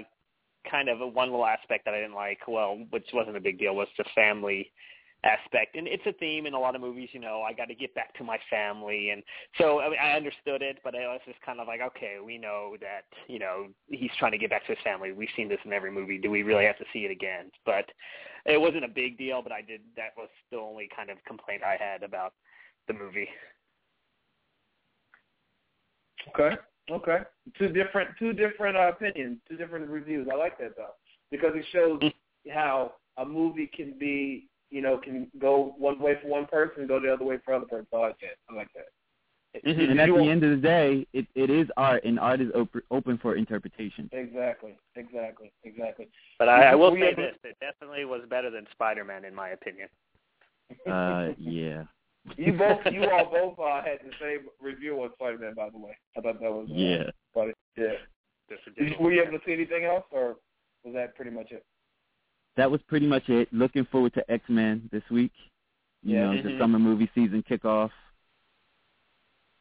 kind 0.70 0.90
of 0.90 1.02
a 1.02 1.08
one 1.08 1.30
little 1.30 1.46
aspect 1.46 1.86
that 1.86 1.94
I 1.94 1.98
didn't 1.98 2.16
like. 2.16 2.40
Well, 2.48 2.80
which 2.90 3.08
wasn't 3.14 3.38
a 3.38 3.42
big 3.42 3.60
deal, 3.60 3.76
was 3.76 3.88
the 3.98 4.06
family 4.16 4.72
aspect, 5.24 5.76
and 5.76 5.88
it's 5.88 6.06
a 6.06 6.14
theme 6.14 6.46
in 6.46 6.54
a 6.54 6.60
lot 6.60 6.76
of 6.76 6.82
movies. 6.82 7.10
You 7.12 7.20
know, 7.20 7.42
I 7.42 7.54
got 7.54 7.66
to 7.66 7.76
get 7.76 7.94
back 7.96 8.14
to 8.18 8.24
my 8.24 8.38
family, 8.50 9.10
and 9.10 9.24
so 9.58 9.80
I, 9.80 9.90
mean, 9.90 10.00
I 10.02 10.12
understood 10.12 10.62
it, 10.62 10.78
but 10.84 10.94
it 10.94 11.00
was 11.00 11.22
just 11.26 11.42
kind 11.42 11.60
of 11.60 11.68
like, 11.68 11.82
okay, 11.82 12.18
we 12.24 12.38
know 12.38 12.76
that 12.82 13.06
you 13.28 13.40
know 13.40 13.68
he's 13.90 14.12
trying 14.20 14.32
to 14.34 14.38
get 14.38 14.50
back 14.50 14.66
to 14.68 14.74
his 14.74 14.84
family. 14.84 15.12
We've 15.12 15.30
seen 15.36 15.50
this 15.50 15.60
in 15.66 15.74
every 15.74 15.92
movie. 15.92 16.18
Do 16.18 16.30
we 16.30 16.44
really 16.44 16.66
have 16.66 16.78
to 16.78 16.86
see 16.94 17.00
it 17.00 17.12
again? 17.12 17.52
But 17.66 17.86
it 18.46 18.60
wasn't 18.60 18.86
a 18.86 18.90
big 18.90 19.18
deal. 19.18 19.42
But 19.42 19.52
I 19.52 19.62
did. 19.62 19.82
That 19.96 20.12
was 20.16 20.30
the 20.52 20.58
only 20.58 20.90
kind 20.96 21.10
of 21.10 21.18
complaint 21.26 21.64
I 21.64 21.78
had 21.80 22.04
about 22.04 22.34
the 22.88 22.94
movie. 22.94 23.30
Okay. 26.30 26.56
Okay. 26.89 27.20
Two 27.58 27.70
different 27.70 28.10
two 28.17 28.34
different 28.34 28.77
uh, 28.77 28.89
opinions, 28.89 29.38
two 29.50 29.58
different 29.58 29.89
reviews. 29.89 30.27
I 30.32 30.36
like 30.36 30.58
that 30.60 30.75
though. 30.77 30.94
Because 31.32 31.51
it 31.56 31.65
shows 31.74 32.01
how 32.51 32.94
a 33.17 33.25
movie 33.25 33.67
can 33.67 33.94
be, 34.00 34.48
you 34.72 34.82
know, 34.82 34.98
can 34.98 35.27
go 35.39 35.75
one 35.77 36.00
way 36.00 36.15
for 36.22 36.27
one 36.29 36.46
person 36.46 36.79
and 36.82 36.88
go 36.88 37.00
the 37.00 37.12
other 37.12 37.25
way 37.25 37.38
for 37.44 37.53
other 37.53 37.65
person. 37.65 37.88
I 37.94 37.98
like 37.98 38.17
that. 38.22 38.38
I 38.50 38.56
like 38.56 38.70
that. 38.75 38.86
Mm-hmm. 39.65 39.79
Did 39.79 39.89
And 39.89 40.00
at 40.00 40.08
you- 40.08 40.17
the 40.17 40.29
end 40.29 40.44
of 40.44 40.51
the 40.51 40.56
day, 40.58 41.08
it, 41.13 41.25
it 41.36 41.50
is 41.50 41.67
art, 41.77 42.03
and 42.06 42.20
art 42.20 42.41
is 42.41 42.51
op- 42.53 42.84
open 42.91 43.17
for 43.17 43.36
interpretation. 43.36 44.08
Exactly. 44.13 44.75
Exactly. 44.96 45.51
Exactly. 45.63 46.08
But 46.38 46.48
I, 46.50 46.65
I 46.72 46.75
will 46.75 46.94
say 46.94 47.13
this: 47.15 47.36
it 47.44 47.58
definitely 47.60 48.06
was 48.06 48.22
better 48.29 48.50
than 48.51 48.67
Spider-Man, 48.72 49.25
in 49.25 49.34
my 49.34 49.50
opinion. 49.50 49.89
Uh, 50.89 51.29
yeah. 51.39 51.84
You 52.38 52.53
both, 52.53 52.79
you 52.91 53.03
all 53.10 53.25
both 53.31 53.60
uh, 53.60 53.81
had 53.84 54.00
the 54.05 54.12
same 54.22 54.48
review 54.62 55.01
on 55.01 55.10
Spider-Man, 55.13 55.53
by 55.55 55.69
the 55.69 55.77
way. 55.77 55.98
I 56.17 56.22
thought 56.22 56.39
that 56.41 56.51
was 56.51 56.67
uh, 56.69 56.74
Yeah. 56.74 57.03
funny. 57.34 57.53
Yeah. 57.75 57.93
Did 58.77 58.89
you, 58.91 58.96
were 59.00 59.12
you 59.12 59.22
able 59.24 59.38
to 59.38 59.46
see 59.46 59.53
anything 59.53 59.86
else, 59.86 60.05
or 60.12 60.38
was 60.84 60.93
that 60.93 61.15
pretty 61.15 61.31
much 61.31 61.51
it? 61.51 61.63
That 62.55 62.69
was 62.72 62.81
pretty 62.88 63.05
much 63.07 63.27
it. 63.29 63.51
Looking 63.53 63.86
forward 63.91 64.13
to 64.15 64.31
X 64.31 64.43
Men 64.50 64.89
this 64.91 65.03
week. 65.12 65.31
You 66.03 66.15
Yeah. 66.15 66.22
know, 66.31 66.31
Mhm. 66.41 66.43
the 66.43 66.60
summer 66.60 66.79
movie 66.79 67.10
season 67.13 67.43
kickoff. 67.43 67.91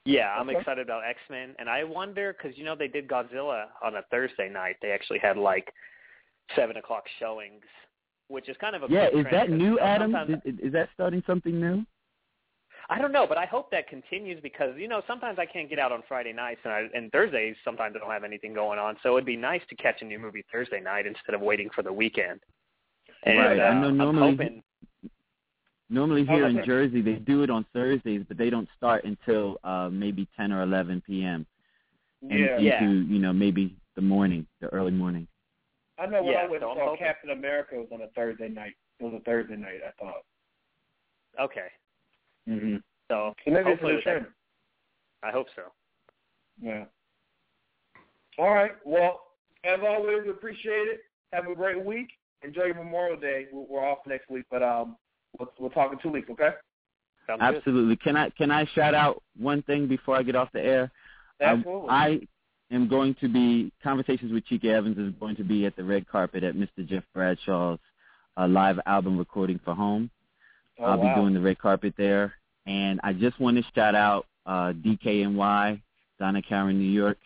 Yeah, 0.04 0.32
I'm 0.38 0.48
Okay. 0.48 0.58
excited 0.60 0.86
about 0.86 1.04
X 1.04 1.18
Men, 1.28 1.56
and 1.58 1.68
I 1.68 1.82
wonder 1.82 2.32
because 2.32 2.56
you 2.56 2.64
know 2.64 2.76
they 2.76 2.86
did 2.88 3.08
Godzilla 3.08 3.66
on 3.82 3.96
a 3.96 4.02
Thursday 4.10 4.48
night. 4.48 4.76
They 4.80 4.92
actually 4.92 5.18
had 5.18 5.36
like 5.36 5.72
seven 6.54 6.76
o'clock 6.76 7.08
showings, 7.18 7.64
which 8.28 8.48
is 8.48 8.56
kind 8.58 8.76
of 8.76 8.84
a 8.84 8.86
Yeah, 8.88 9.08
is 9.08 9.26
that 9.32 9.50
new, 9.50 9.72
you 9.72 9.80
Adam? 9.80 10.14
Is, 10.44 10.58
is 10.60 10.72
that 10.72 10.90
starting 10.94 11.22
something 11.26 11.58
new? 11.60 11.84
I 12.88 13.00
don't 13.00 13.10
know, 13.12 13.26
but 13.26 13.36
I 13.36 13.46
hope 13.46 13.70
that 13.72 13.88
continues 13.88 14.40
because 14.42 14.74
you 14.76 14.86
know 14.88 15.02
sometimes 15.06 15.38
I 15.38 15.46
can't 15.46 15.68
get 15.68 15.78
out 15.78 15.90
on 15.92 16.02
Friday 16.06 16.32
nights, 16.32 16.60
and 16.64 16.72
I, 16.72 16.84
and 16.94 17.10
Thursdays 17.10 17.56
sometimes 17.64 17.94
I 17.96 17.98
don't 17.98 18.10
have 18.10 18.22
anything 18.24 18.54
going 18.54 18.78
on. 18.78 18.96
So 19.02 19.16
it'd 19.16 19.26
be 19.26 19.36
nice 19.36 19.62
to 19.70 19.74
catch 19.76 20.02
a 20.02 20.04
new 20.04 20.18
movie 20.18 20.44
Thursday 20.52 20.80
night 20.80 21.06
instead 21.06 21.34
of 21.34 21.40
waiting 21.40 21.68
for 21.74 21.82
the 21.82 21.92
weekend. 21.92 22.40
And, 23.24 23.38
Right, 23.38 23.58
I 23.58 23.68
uh, 23.70 23.74
know 23.74 23.88
I'm 23.88 23.96
normally- 23.96 24.30
hoping 24.32 24.62
Normally 25.88 26.22
Oh, 26.28 26.32
here 26.32 26.40
that's 26.42 26.50
in 26.50 26.56
right. 26.56 26.66
Jersey, 26.66 27.00
they 27.00 27.12
do 27.14 27.44
it 27.44 27.50
on 27.50 27.64
Thursdays, 27.72 28.24
but 28.26 28.36
they 28.36 28.50
don't 28.50 28.68
start 28.76 29.04
until 29.04 29.58
uh 29.62 29.88
maybe 29.90 30.26
10 30.36 30.52
or 30.52 30.62
11 30.62 31.00
p.m. 31.06 31.46
and 32.22 32.30
Yeah. 32.32 32.56
into 32.56 32.62
Yeah. 32.64 32.80
you 32.82 33.18
know 33.20 33.32
maybe 33.32 33.76
the 33.94 34.02
morning, 34.02 34.46
the 34.60 34.66
early 34.68 34.90
morning. 34.90 35.28
I 35.98 36.06
know 36.06 36.22
when 36.24 36.32
Yeah, 36.32 36.40
I 36.40 36.46
went 36.48 36.62
so 36.62 36.70
and 36.72 36.80
I'm 36.80 36.84
saw 36.86 36.90
hoping- 36.90 37.06
Captain 37.06 37.30
America 37.30 37.76
it 37.76 37.78
was 37.78 37.88
on 37.92 38.02
a 38.02 38.08
Thursday 38.08 38.48
night. 38.48 38.74
It 38.98 39.04
was 39.04 39.14
a 39.14 39.20
Thursday 39.20 39.56
night, 39.56 39.80
I 39.86 39.92
thought. 39.92 40.22
okay. 41.40 41.68
Mm-hmm. 42.48 42.76
So 43.08 43.34
So 43.44 43.50
maybe 43.50 43.58
it's 43.58 43.66
a 43.66 43.70
hopefully 43.70 43.92
new 43.92 43.96
with 43.96 44.04
that- 44.04 44.10
trend. 44.12 44.26
I 45.22 45.30
hope 45.32 45.46
so. 45.56 45.62
Yeah. 46.60 46.84
All 48.38 48.52
right. 48.52 48.72
Well, 48.84 49.20
as 49.64 49.80
always, 49.86 50.18
we 50.24 50.30
appreciate 50.30 50.88
it. 50.88 51.00
Have 51.32 51.46
a 51.48 51.54
great 51.54 51.84
week. 51.84 52.08
Enjoy 52.42 52.64
your 52.64 52.74
Memorial 52.74 53.18
Day. 53.18 53.46
We're 53.52 53.64
we're 53.68 53.84
off 53.84 53.98
next 54.06 54.30
week, 54.30 54.44
but 54.50 54.62
um, 54.62 54.96
we'll, 55.38 55.50
we'll 55.58 55.70
talk 55.70 55.92
in 55.92 55.98
two 55.98 56.10
weeks. 56.10 56.28
Okay? 56.30 56.50
Sounds 57.26 57.40
good. 57.40 57.56
Absolutely. 57.56 57.96
Can 57.96 58.16
I 58.16 58.30
can 58.30 58.50
I 58.50 58.66
shout 58.74 58.94
out 58.94 59.22
one 59.36 59.62
thing 59.62 59.88
before 59.88 60.16
I 60.16 60.22
get 60.22 60.36
off 60.36 60.52
the 60.52 60.60
air? 60.62 60.82
Um, 61.42 61.58
Absolutely. 61.58 61.88
I 61.90 62.20
am 62.70 62.88
going 62.88 63.14
to 63.20 63.28
be 63.28 63.72
conversations 63.82 64.32
with 64.32 64.44
Chica 64.46 64.68
Evans 64.68 64.98
is 64.98 65.12
going 65.18 65.36
to 65.36 65.44
be 65.44 65.66
at 65.66 65.74
the 65.76 65.82
red 65.84 66.06
carpet 66.06 66.44
at 66.44 66.54
Mr. 66.54 66.86
Jeff 66.86 67.04
Bradshaw's 67.14 67.78
uh, 68.36 68.46
live 68.46 68.78
album 68.86 69.18
recording 69.18 69.58
for 69.64 69.74
home. 69.74 70.10
Oh, 70.78 70.84
I'll 70.84 70.98
wow. 70.98 71.14
be 71.14 71.20
doing 71.20 71.34
the 71.34 71.40
red 71.40 71.58
carpet 71.58 71.94
there, 71.96 72.34
and 72.66 73.00
I 73.02 73.12
just 73.12 73.40
want 73.40 73.56
to 73.56 73.64
shout 73.74 73.94
out 73.94 74.26
uh, 74.44 74.72
DKNY, 74.72 75.80
Donna 76.18 76.42
Karan, 76.42 76.78
New 76.78 76.90
York. 76.90 77.18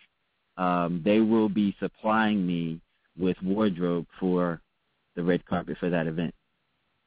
Um, 0.57 1.01
they 1.03 1.19
will 1.19 1.49
be 1.49 1.75
supplying 1.79 2.45
me 2.45 2.79
with 3.17 3.37
wardrobe 3.43 4.05
for 4.19 4.61
the 5.15 5.23
red 5.23 5.45
carpet 5.45 5.77
for 5.79 5.89
that 5.89 6.07
event. 6.07 6.33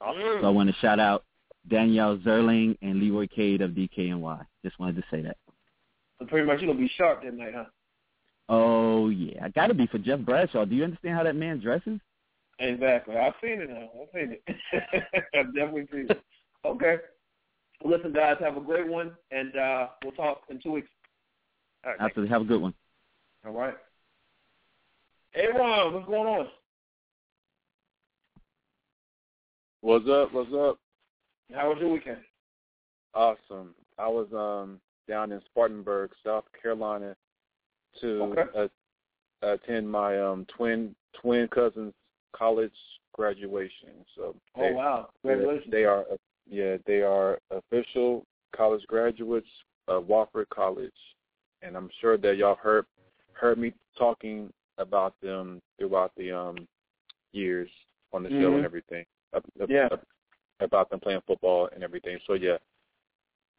Awesome. 0.00 0.40
So 0.40 0.46
I 0.46 0.50
want 0.50 0.68
to 0.68 0.76
shout 0.76 1.00
out 1.00 1.24
Danielle 1.68 2.18
Zerling 2.18 2.76
and 2.82 3.00
Leroy 3.00 3.26
Cade 3.28 3.62
of 3.62 3.72
DKNY. 3.72 4.46
Just 4.64 4.78
wanted 4.78 4.96
to 4.96 5.04
say 5.10 5.22
that. 5.22 5.36
So 6.18 6.26
pretty 6.26 6.46
much 6.46 6.60
you're 6.60 6.72
gonna 6.72 6.84
be 6.84 6.92
sharp 6.96 7.22
that 7.22 7.34
night, 7.34 7.54
huh? 7.54 7.64
Oh 8.48 9.08
yeah, 9.08 9.44
I 9.44 9.48
got 9.48 9.68
to 9.68 9.74
be 9.74 9.86
for 9.86 9.98
Jeff 9.98 10.20
Bradshaw. 10.20 10.64
Do 10.64 10.74
you 10.74 10.84
understand 10.84 11.16
how 11.16 11.24
that 11.24 11.36
man 11.36 11.60
dresses? 11.60 11.98
Exactly. 12.58 13.16
I've 13.16 13.34
seen 13.42 13.60
it 13.60 13.68
now. 13.70 13.88
I've 14.00 14.08
seen 14.14 14.36
it. 14.36 14.42
I've 15.34 15.54
definitely 15.54 15.86
seen 15.92 16.06
it. 16.10 16.22
Okay. 16.64 16.96
Listen, 17.84 18.12
guys, 18.12 18.36
have 18.40 18.56
a 18.56 18.60
great 18.60 18.86
one, 18.86 19.12
and 19.30 19.56
uh, 19.56 19.88
we'll 20.02 20.12
talk 20.12 20.42
in 20.48 20.60
two 20.60 20.72
weeks. 20.72 20.88
All 21.84 21.90
right. 21.92 22.00
Absolutely. 22.00 22.32
Have 22.32 22.42
a 22.42 22.46
good 22.46 22.62
one. 22.62 22.74
All 23.44 23.52
right. 23.52 23.74
Hey, 25.32 25.48
Ron, 25.54 25.92
what's 25.92 26.06
going 26.06 26.26
on? 26.28 26.48
What's 29.80 30.08
up? 30.08 30.32
What's 30.32 30.52
up? 30.54 30.78
How 31.52 31.68
was 31.68 31.78
your 31.80 31.90
weekend? 31.90 32.18
Awesome. 33.14 33.74
I 33.98 34.08
was 34.08 34.28
um 34.32 34.80
down 35.08 35.30
in 35.32 35.40
Spartanburg, 35.46 36.12
South 36.24 36.44
Carolina, 36.60 37.14
to 38.00 38.22
Okay. 38.22 38.68
uh, 39.42 39.46
attend 39.46 39.90
my 39.90 40.18
um 40.20 40.46
twin 40.56 40.94
twin 41.20 41.48
cousins' 41.48 41.92
college 42.36 42.74
graduation. 43.12 44.04
So 44.16 44.34
Oh, 44.56 44.72
wow. 44.72 45.10
they're- 45.22 45.36
Congratulations. 45.36 45.70
they 45.72 45.84
are 45.84 46.04
yeah 46.46 46.76
they 46.84 47.02
are 47.02 47.38
official 47.50 48.24
college 48.52 48.86
graduates 48.86 49.48
of 49.88 50.04
Wofford 50.04 50.48
College, 50.50 50.92
and 51.62 51.76
I'm 51.76 51.88
sure 52.00 52.16
that 52.18 52.36
y'all 52.36 52.54
heard 52.56 52.86
heard 53.32 53.58
me 53.58 53.72
talking 53.96 54.52
about 54.78 55.14
them 55.20 55.60
throughout 55.78 56.12
the 56.16 56.32
um 56.32 56.68
years 57.32 57.70
on 58.12 58.22
the 58.22 58.30
show 58.30 58.50
Mhm. 58.52 58.56
and 58.56 58.64
everything. 58.64 59.04
Ab- 59.32 59.44
ab- 59.60 59.70
Yeah. 59.70 59.88
ab- 59.90 60.06
about 60.60 60.88
them 60.90 61.00
playing 61.00 61.20
football 61.22 61.66
and 61.72 61.82
everything. 61.82 62.18
So 62.26 62.34
yeah, 62.34 62.58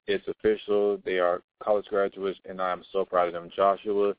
it's 0.08 0.28
official. 0.28 0.98
They 0.98 1.20
are 1.20 1.42
college 1.60 1.88
graduates, 1.88 2.40
and 2.46 2.62
I'm 2.62 2.84
so 2.86 3.04
proud 3.06 3.28
of 3.28 3.34
them. 3.34 3.50
Joshua, 3.50 4.16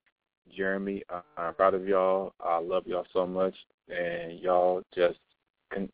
Jeremy, 0.55 1.03
I- 1.11 1.23
I'm 1.37 1.55
proud 1.55 1.75
of 1.75 1.87
y'all. 1.87 2.33
I 2.41 2.59
love 2.59 2.87
y'all 2.87 3.07
so 3.13 3.27
much, 3.27 3.55
and 3.89 4.39
y'all 4.39 4.83
just 4.95 5.19
con- 5.73 5.93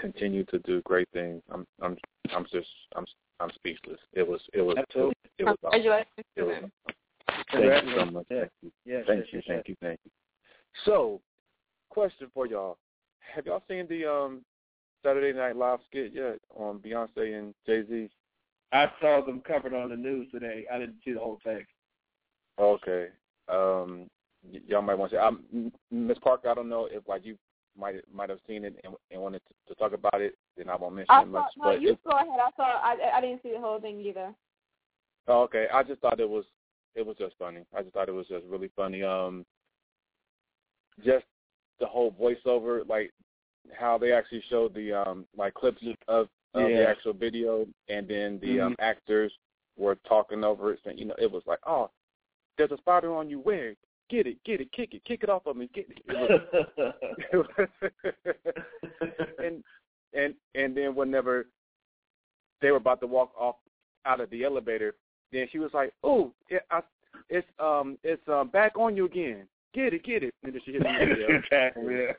continue 0.00 0.44
to 0.46 0.58
do 0.60 0.80
great 0.82 1.08
things. 1.12 1.42
I'm 1.50 1.66
I'm 1.80 1.96
I'm 2.32 2.44
just 2.52 2.68
I'm 2.96 3.04
I'm 3.40 3.50
speechless. 3.54 3.98
It 4.12 4.26
was 4.26 4.40
it 4.52 4.62
was 4.62 4.76
Absolutely. 4.78 5.14
it 5.38 5.44
was 5.44 5.56
awesome. 5.64 5.82
Congratulations 5.82 6.26
It 6.36 6.42
was 6.42 6.56
them. 6.60 6.72
Thank 7.52 7.84
you 7.84 7.94
so 7.96 8.04
much. 8.06 8.26
Yeah. 8.30 8.38
Thank 8.40 8.50
you. 8.62 8.72
Yes, 8.84 9.04
Thank 9.06 9.18
yes, 9.20 9.28
you, 9.32 9.38
yes, 9.38 9.44
thank 9.48 9.68
you, 9.68 9.76
thank 9.80 10.00
you. 10.04 10.10
So, 10.84 11.20
question 11.90 12.28
for 12.32 12.46
y'all: 12.46 12.78
Have 13.34 13.46
y'all 13.46 13.62
seen 13.68 13.86
the 13.88 14.06
um 14.06 14.44
Saturday 15.04 15.36
Night 15.36 15.56
Live 15.56 15.80
skit 15.88 16.12
yet 16.14 16.38
on 16.56 16.78
Beyonce 16.78 17.38
and 17.38 17.54
Jay 17.66 17.82
Z? 17.88 18.10
I 18.72 18.90
saw 19.00 19.24
them 19.24 19.40
covered 19.40 19.74
on 19.74 19.90
the 19.90 19.96
news 19.96 20.28
today. 20.30 20.64
I 20.72 20.78
didn't 20.78 20.98
see 21.04 21.12
the 21.12 21.18
whole 21.18 21.40
thing. 21.42 21.64
Okay. 22.58 23.08
Um, 23.50 24.06
y- 24.52 24.60
y'all 24.66 24.82
might 24.82 24.94
want 24.98 25.10
to 25.12 25.16
say, 25.16 25.20
um, 25.20 25.72
Miss 25.90 26.18
Parker. 26.18 26.48
I 26.48 26.54
don't 26.54 26.68
know 26.68 26.86
if 26.90 27.06
like 27.08 27.24
you 27.24 27.36
might 27.78 27.96
might 28.12 28.30
have 28.30 28.38
seen 28.46 28.64
it 28.64 28.74
and, 28.84 28.94
and 29.10 29.20
wanted 29.22 29.42
to, 29.48 29.74
to 29.74 29.78
talk 29.78 29.92
about 29.92 30.20
it. 30.20 30.34
Then 30.56 30.68
I 30.68 30.76
won't 30.76 30.94
mention 30.94 31.14
I 31.14 31.22
it 31.22 31.26
saw, 31.26 31.30
much. 31.30 31.52
no, 31.56 31.64
but 31.64 31.82
you 31.82 31.90
it, 31.92 31.98
go 32.04 32.16
ahead. 32.16 32.28
I 32.28 32.50
saw. 32.56 32.62
I 32.82 32.96
I 33.16 33.20
didn't 33.20 33.42
see 33.42 33.52
the 33.52 33.60
whole 33.60 33.80
thing 33.80 34.00
either. 34.00 34.34
oh, 35.28 35.42
okay, 35.42 35.66
I 35.72 35.82
just 35.82 36.00
thought 36.00 36.20
it 36.20 36.28
was 36.28 36.44
it 36.94 37.06
was 37.06 37.16
just 37.18 37.34
funny. 37.38 37.60
I 37.76 37.82
just 37.82 37.94
thought 37.94 38.08
it 38.08 38.12
was 38.14 38.26
just 38.28 38.44
really 38.46 38.70
funny. 38.76 39.02
Um, 39.02 39.44
just 41.04 41.24
the 41.78 41.86
whole 41.86 42.12
voiceover, 42.12 42.86
like 42.88 43.12
how 43.78 43.96
they 43.98 44.12
actually 44.12 44.42
showed 44.48 44.74
the 44.74 44.92
um 44.92 45.26
like 45.36 45.54
clips 45.54 45.82
of 46.08 46.28
of 46.54 46.68
the 46.78 46.88
actual 46.88 47.12
video, 47.12 47.66
and 47.88 48.08
then 48.08 48.38
the 48.40 48.60
um 48.60 48.72
Mhm. 48.72 48.76
actors 48.80 49.32
were 49.76 49.94
talking 50.08 50.42
over 50.44 50.72
it. 50.72 50.80
Saying, 50.84 50.98
you 50.98 51.04
know, 51.04 51.14
it 51.18 51.30
was 51.30 51.42
like, 51.46 51.60
oh, 51.66 51.90
there's 52.60 52.72
a 52.72 52.78
spider 52.78 53.14
on 53.14 53.30
you. 53.30 53.38
Where? 53.40 53.74
Get 54.10 54.26
it, 54.26 54.36
get 54.44 54.60
it, 54.60 54.70
kick 54.72 54.92
it, 54.92 55.02
kick 55.04 55.22
it 55.22 55.30
off 55.30 55.46
of 55.46 55.56
me. 55.56 55.70
Get 55.74 55.86
it. 55.88 56.02
and 59.38 59.64
and 60.12 60.34
and 60.54 60.76
then 60.76 60.94
whenever 60.94 61.46
they 62.60 62.70
were 62.70 62.76
about 62.76 63.00
to 63.00 63.06
walk 63.06 63.32
off 63.38 63.56
out 64.04 64.20
of 64.20 64.28
the 64.30 64.44
elevator, 64.44 64.94
then 65.32 65.48
she 65.50 65.58
was 65.58 65.70
like, 65.72 65.94
"Oh, 66.02 66.34
it, 66.48 66.62
I, 66.70 66.82
it's 67.28 67.48
um 67.58 67.96
it's 68.02 68.28
um 68.28 68.48
back 68.48 68.76
on 68.76 68.94
you 68.96 69.06
again." 69.06 69.46
get 69.72 69.94
it, 69.94 70.02
get 70.02 70.24
it, 70.24 70.34
and 70.42 70.52
then 70.52 70.60
she 70.64 70.72
hit 70.72 70.82
the. 70.82 70.88
Yeah. 71.80 72.12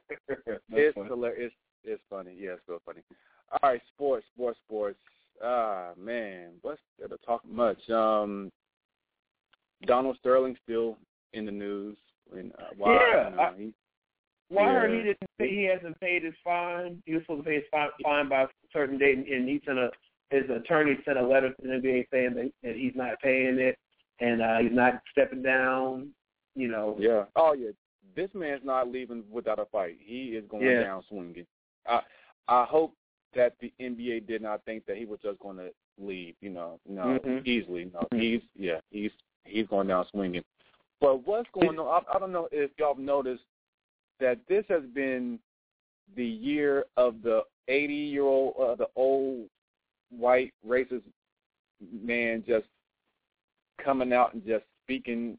It's 0.71 0.95
funny. 0.95 1.09
hilarious. 1.09 1.51
It's, 1.83 1.85
it's 1.93 2.01
funny. 2.09 2.33
Yeah, 2.39 2.51
it's 2.51 2.61
real 2.65 2.81
funny. 2.85 3.01
All 3.51 3.59
right, 3.69 3.81
sports, 3.93 4.25
sports, 4.33 4.57
sports. 4.65 4.97
Ah, 5.43 5.89
man, 5.97 6.51
what's 6.61 6.79
there 6.97 7.09
to 7.09 7.17
talk 7.25 7.41
much? 7.45 7.89
Um, 7.89 8.49
Donald 9.85 10.17
Sterling 10.19 10.55
still 10.63 10.97
in 11.33 11.45
the 11.45 11.51
news. 11.51 11.97
And, 12.35 12.51
uh, 12.53 12.65
why? 12.77 12.93
Yeah, 12.93 13.29
You 13.29 13.35
know, 13.35 13.41
I- 13.41 13.53
he, 13.57 13.73
Well, 14.49 14.65
I 14.65 14.71
heard 14.73 14.91
he 14.91 14.97
didn't. 14.97 15.17
Pay, 15.39 15.49
he 15.49 15.63
hasn't 15.63 15.99
paid 15.99 16.23
his 16.23 16.33
fine. 16.43 17.01
He 17.05 17.13
was 17.13 17.23
supposed 17.23 17.43
to 17.43 17.49
pay 17.49 17.55
his 17.55 17.63
fine, 17.71 17.89
fine 18.03 18.27
by 18.29 18.43
a 18.43 18.47
certain 18.73 18.97
date, 18.97 19.17
and, 19.17 19.27
and 19.27 19.47
he 19.49 19.61
sent 19.65 19.79
a 19.79 19.91
his 20.29 20.49
attorney 20.49 20.97
sent 21.03 21.17
a 21.17 21.21
letter 21.27 21.49
to 21.49 21.61
the 21.61 21.67
NBA 21.67 22.07
saying 22.09 22.35
that, 22.35 22.51
that 22.63 22.75
he's 22.77 22.95
not 22.95 23.19
paying 23.21 23.59
it 23.59 23.77
and 24.21 24.41
uh, 24.41 24.59
he's 24.59 24.71
not 24.71 25.01
stepping 25.11 25.41
down. 25.41 26.09
You 26.55 26.69
know. 26.69 26.95
yeah. 26.99 27.25
Oh, 27.35 27.51
yeah. 27.53 27.71
This 28.15 28.29
man's 28.33 28.63
not 28.63 28.89
leaving 28.89 29.23
without 29.29 29.59
a 29.59 29.65
fight. 29.65 29.97
He 29.99 30.35
is 30.37 30.45
going 30.49 30.63
Yeah. 30.65 30.83
down 30.83 31.03
swinging. 31.09 31.45
I 31.87 32.01
I 32.47 32.63
hope 32.65 32.93
that 33.35 33.55
the 33.59 33.71
NBA 33.79 34.21
did 34.27 34.41
not 34.41 34.63
think 34.65 34.85
that 34.85 34.97
he 34.97 35.05
was 35.05 35.19
just 35.21 35.39
going 35.39 35.57
to 35.57 35.71
leave. 35.97 36.35
You 36.41 36.49
know, 36.51 36.79
no, 36.85 37.19
Mhm. 37.19 37.45
easily. 37.45 37.85
No, 37.93 38.07
Mhm. 38.13 38.19
he's 38.21 38.41
yeah, 38.55 38.79
he's 38.89 39.11
he's 39.45 39.67
going 39.67 39.87
down 39.87 40.05
swinging. 40.11 40.43
But 40.99 41.25
what's 41.25 41.49
going 41.53 41.79
on? 41.79 42.03
I, 42.11 42.15
I 42.15 42.19
don't 42.19 42.31
know 42.31 42.47
if 42.51 42.71
y'all 42.77 42.95
noticed 42.95 43.43
that 44.19 44.39
this 44.47 44.63
has 44.69 44.83
been 44.93 45.39
the 46.15 46.25
year 46.25 46.85
of 46.97 47.21
the 47.23 47.41
80 47.67 47.93
year 47.93 48.23
old, 48.23 48.53
uh, 48.59 48.75
the 48.75 48.87
old 48.95 49.47
white 50.09 50.53
racist 50.67 51.03
man 52.03 52.43
just 52.47 52.65
coming 53.83 54.13
out 54.13 54.33
and 54.33 54.45
just 54.45 54.65
speaking, 54.83 55.37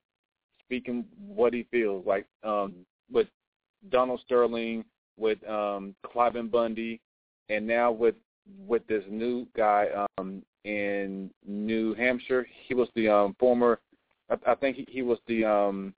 speaking 0.65 1.05
what 1.27 1.55
he 1.55 1.67
feels 1.71 2.05
like. 2.07 2.27
Um, 2.43 2.75
with 3.11 3.29
Donald 3.91 4.21
Sterling, 4.25 4.85
with 5.19 5.47
um, 5.49 5.95
Cliven 6.07 6.51
Bundy, 6.51 7.01
and 7.49 7.67
now 7.67 7.93
with 7.93 8.15
with 8.67 8.87
this 8.87 9.05
new 9.09 9.47
guy 9.57 9.89
um, 10.19 10.43
in 10.65 11.31
New 11.47 11.95
Hampshire. 11.95 12.47
He 12.67 12.75
was 12.75 12.89
the 12.95 13.09
um, 13.09 13.37
former, 13.39 13.81
I, 14.33 14.53
I 14.53 14.55
think 14.55 14.77
he, 14.77 14.87
he 14.89 15.03
was 15.03 15.19
the 15.27 15.45
um, 15.45 15.95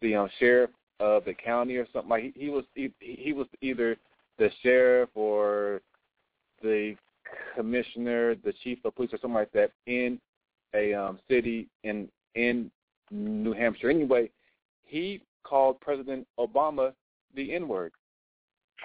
the 0.00 0.14
um, 0.14 0.28
sheriff 0.38 0.70
of 0.98 1.24
the 1.24 1.34
county 1.34 1.76
or 1.76 1.86
something 1.92 2.10
like. 2.10 2.22
He, 2.22 2.32
he 2.34 2.50
was 2.50 2.64
he, 2.74 2.92
he 3.00 3.32
was 3.32 3.46
either 3.60 3.96
the 4.38 4.50
sheriff 4.62 5.10
or 5.14 5.80
the 6.62 6.96
commissioner, 7.54 8.34
the 8.34 8.52
chief 8.62 8.78
of 8.84 8.94
police, 8.94 9.12
or 9.12 9.18
something 9.18 9.34
like 9.34 9.52
that 9.52 9.72
in 9.86 10.20
a 10.74 10.94
um, 10.94 11.18
city 11.28 11.68
in 11.84 12.08
in 12.34 12.70
New 13.10 13.52
Hampshire. 13.52 13.90
Anyway, 13.90 14.30
he 14.84 15.22
called 15.42 15.80
President 15.80 16.26
Obama 16.38 16.92
the 17.34 17.54
N 17.54 17.68
word. 17.68 17.92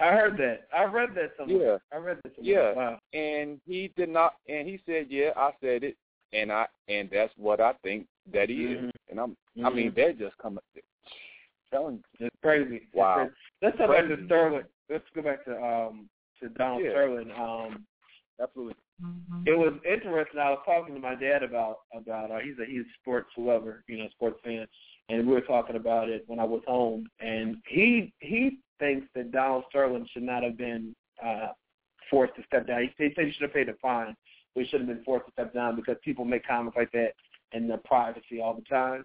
I 0.00 0.08
heard 0.08 0.36
that. 0.38 0.68
I 0.76 0.84
read 0.84 1.10
that 1.14 1.32
somewhere. 1.38 1.80
Yeah. 1.92 1.96
I 1.96 2.00
read 2.00 2.18
that 2.22 2.36
somewhere. 2.36 2.72
Yeah. 2.72 2.74
Wow. 2.74 2.98
and 3.14 3.60
he 3.66 3.90
did 3.96 4.10
not 4.10 4.34
and 4.48 4.68
he 4.68 4.78
said 4.84 5.06
yeah 5.08 5.30
i 5.36 5.50
said 5.60 5.82
it 5.82 5.96
and 6.36 6.52
i 6.52 6.66
and 6.88 7.08
that's 7.12 7.32
what 7.36 7.60
i 7.60 7.72
think 7.82 8.06
that 8.32 8.48
he 8.48 8.64
is 8.64 8.90
and 9.10 9.18
i'm 9.20 9.36
i 9.64 9.70
mean 9.70 9.92
they're 9.94 10.12
just 10.12 10.36
coming 10.38 10.60
telling 11.70 12.02
It's 12.20 12.34
crazy. 12.42 12.76
It's 12.76 12.94
Wow. 12.94 13.14
crazy. 13.16 13.32
Let's 13.62 13.78
go 13.78 13.88
back 13.88 14.06
to 14.08 14.24
Sterling. 14.26 14.62
Let's 14.88 15.04
go 15.14 15.22
back 15.22 15.44
to 15.46 15.60
um 15.62 16.08
to 16.40 16.48
Donald 16.50 16.82
Yeah. 16.84 16.90
Sterling. 16.90 17.30
Um, 17.32 17.86
absolutely 18.40 18.74
it 19.46 19.56
was 19.56 19.74
interesting. 19.84 20.40
I 20.40 20.50
was 20.50 20.60
talking 20.64 20.94
to 20.94 21.00
my 21.00 21.14
dad 21.14 21.42
about 21.42 21.78
about 21.94 22.30
uh, 22.30 22.38
he's 22.38 22.54
a 22.58 22.64
he's 22.66 22.82
a 22.82 22.94
sports 23.02 23.28
lover, 23.36 23.84
you 23.88 23.98
know, 23.98 24.08
sports 24.10 24.40
fan, 24.44 24.66
and 25.08 25.26
we 25.26 25.34
were 25.34 25.40
talking 25.42 25.76
about 25.76 26.08
it 26.08 26.24
when 26.26 26.40
I 26.40 26.44
was 26.44 26.62
home. 26.66 27.06
And 27.20 27.56
he 27.68 28.12
he 28.20 28.58
thinks 28.78 29.06
that 29.14 29.32
Donald 29.32 29.64
Sterling 29.68 30.06
should 30.12 30.22
not 30.22 30.42
have 30.42 30.56
been 30.56 30.94
uh, 31.24 31.48
forced 32.10 32.36
to 32.36 32.42
step 32.46 32.66
down. 32.66 32.88
He, 32.96 33.04
he 33.04 33.12
said 33.14 33.26
he 33.26 33.32
should 33.32 33.42
have 33.42 33.54
paid 33.54 33.68
a 33.68 33.74
fine, 33.74 34.16
but 34.56 34.64
he 34.64 34.70
should 34.70 34.80
have 34.80 34.88
been 34.88 35.04
forced 35.04 35.26
to 35.26 35.32
step 35.32 35.52
down 35.52 35.76
because 35.76 35.96
people 36.02 36.24
make 36.24 36.46
comments 36.46 36.76
like 36.76 36.90
that 36.92 37.10
in 37.52 37.68
their 37.68 37.76
privacy 37.84 38.40
all 38.42 38.54
the 38.54 38.62
time. 38.62 39.04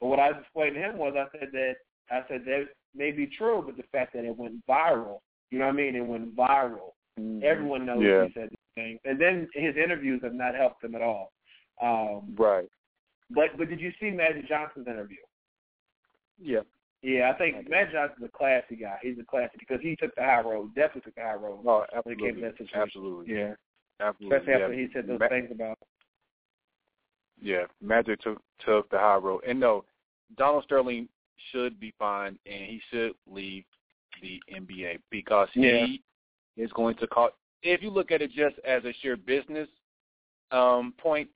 But 0.00 0.08
what 0.08 0.20
I 0.20 0.28
explained 0.38 0.74
to 0.74 0.80
him 0.82 0.98
was 0.98 1.14
I 1.16 1.26
said 1.38 1.48
that 1.52 1.74
I 2.10 2.20
said 2.28 2.42
that 2.44 2.66
may 2.94 3.10
be 3.10 3.26
true, 3.26 3.62
but 3.64 3.78
the 3.78 3.82
fact 3.90 4.12
that 4.12 4.24
it 4.26 4.36
went 4.36 4.64
viral, 4.68 5.20
you 5.50 5.58
know 5.58 5.64
what 5.64 5.72
I 5.72 5.76
mean? 5.76 5.96
It 5.96 6.06
went 6.06 6.36
viral. 6.36 6.92
Everyone 7.42 7.86
knows 7.86 8.02
Yeah. 8.02 8.26
he 8.26 8.32
said 8.34 8.50
these 8.50 8.74
things, 8.74 9.00
and 9.04 9.18
then 9.18 9.48
his 9.54 9.76
interviews 9.76 10.20
have 10.22 10.34
not 10.34 10.54
helped 10.54 10.84
him 10.84 10.94
at 10.94 11.02
all. 11.02 11.32
Um, 11.82 12.34
right 12.36 12.68
but 13.30 13.56
but 13.56 13.68
did 13.68 13.80
you 13.80 13.90
see 14.00 14.10
Magic 14.10 14.46
Johnson's 14.48 14.86
interview? 14.86 15.16
yeah 16.40 16.60
Yeah, 17.02 17.32
I 17.34 17.38
think 17.38 17.68
Magic 17.68 17.92
Johnson's 17.92 18.24
a 18.26 18.36
classy 18.36 18.76
guy. 18.76 18.98
He's 19.02 19.18
a 19.18 19.24
classy 19.24 19.56
because 19.58 19.80
he 19.80 19.96
took 19.96 20.14
the 20.14 20.22
high 20.22 20.40
road. 20.42 20.74
Definitely 20.74 21.02
took 21.02 21.14
the 21.14 21.22
high 21.22 21.34
road 21.34 21.60
oh 21.66 21.84
when 22.02 22.14
it 22.14 22.20
came 22.20 22.36
to 22.36 22.42
absolutely 22.42 22.42
that 22.42 22.58
situation. 22.58 22.80
absolutely 22.82 23.34
Yeah, 23.34 23.54
absolutely 24.00 24.36
especially 24.36 24.52
yeah. 24.60 24.64
after 24.64 24.74
he 24.74 24.88
said 24.92 25.06
those 25.06 25.20
Ma- 25.20 25.28
things 25.28 25.48
about. 25.52 25.78
yeah 27.40 27.64
magic 27.80 28.20
took 28.20 28.40
took 28.64 28.88
the 28.90 28.98
high 28.98 29.16
road 29.16 29.42
and 29.46 29.58
no 29.58 29.84
donald 30.36 30.64
sterling 30.64 31.08
should 31.52 31.78
be 31.80 31.92
fine 31.98 32.38
and 32.46 32.64
he 32.64 32.80
should 32.90 33.12
leave 33.30 33.64
the 34.22 34.40
nba 34.56 34.98
because 35.10 35.48
Yeah. 35.54 35.86
he 35.86 36.02
is 36.56 36.70
going 36.72 36.96
to 36.96 37.06
cost 37.06 37.34
if 37.62 37.82
you 37.82 37.90
look 37.90 38.10
at 38.10 38.22
it 38.22 38.30
just 38.32 38.56
as 38.66 38.84
a 38.84 38.92
sheer 39.02 39.16
business 39.16 39.68
um 40.50 40.94
point 40.98 41.28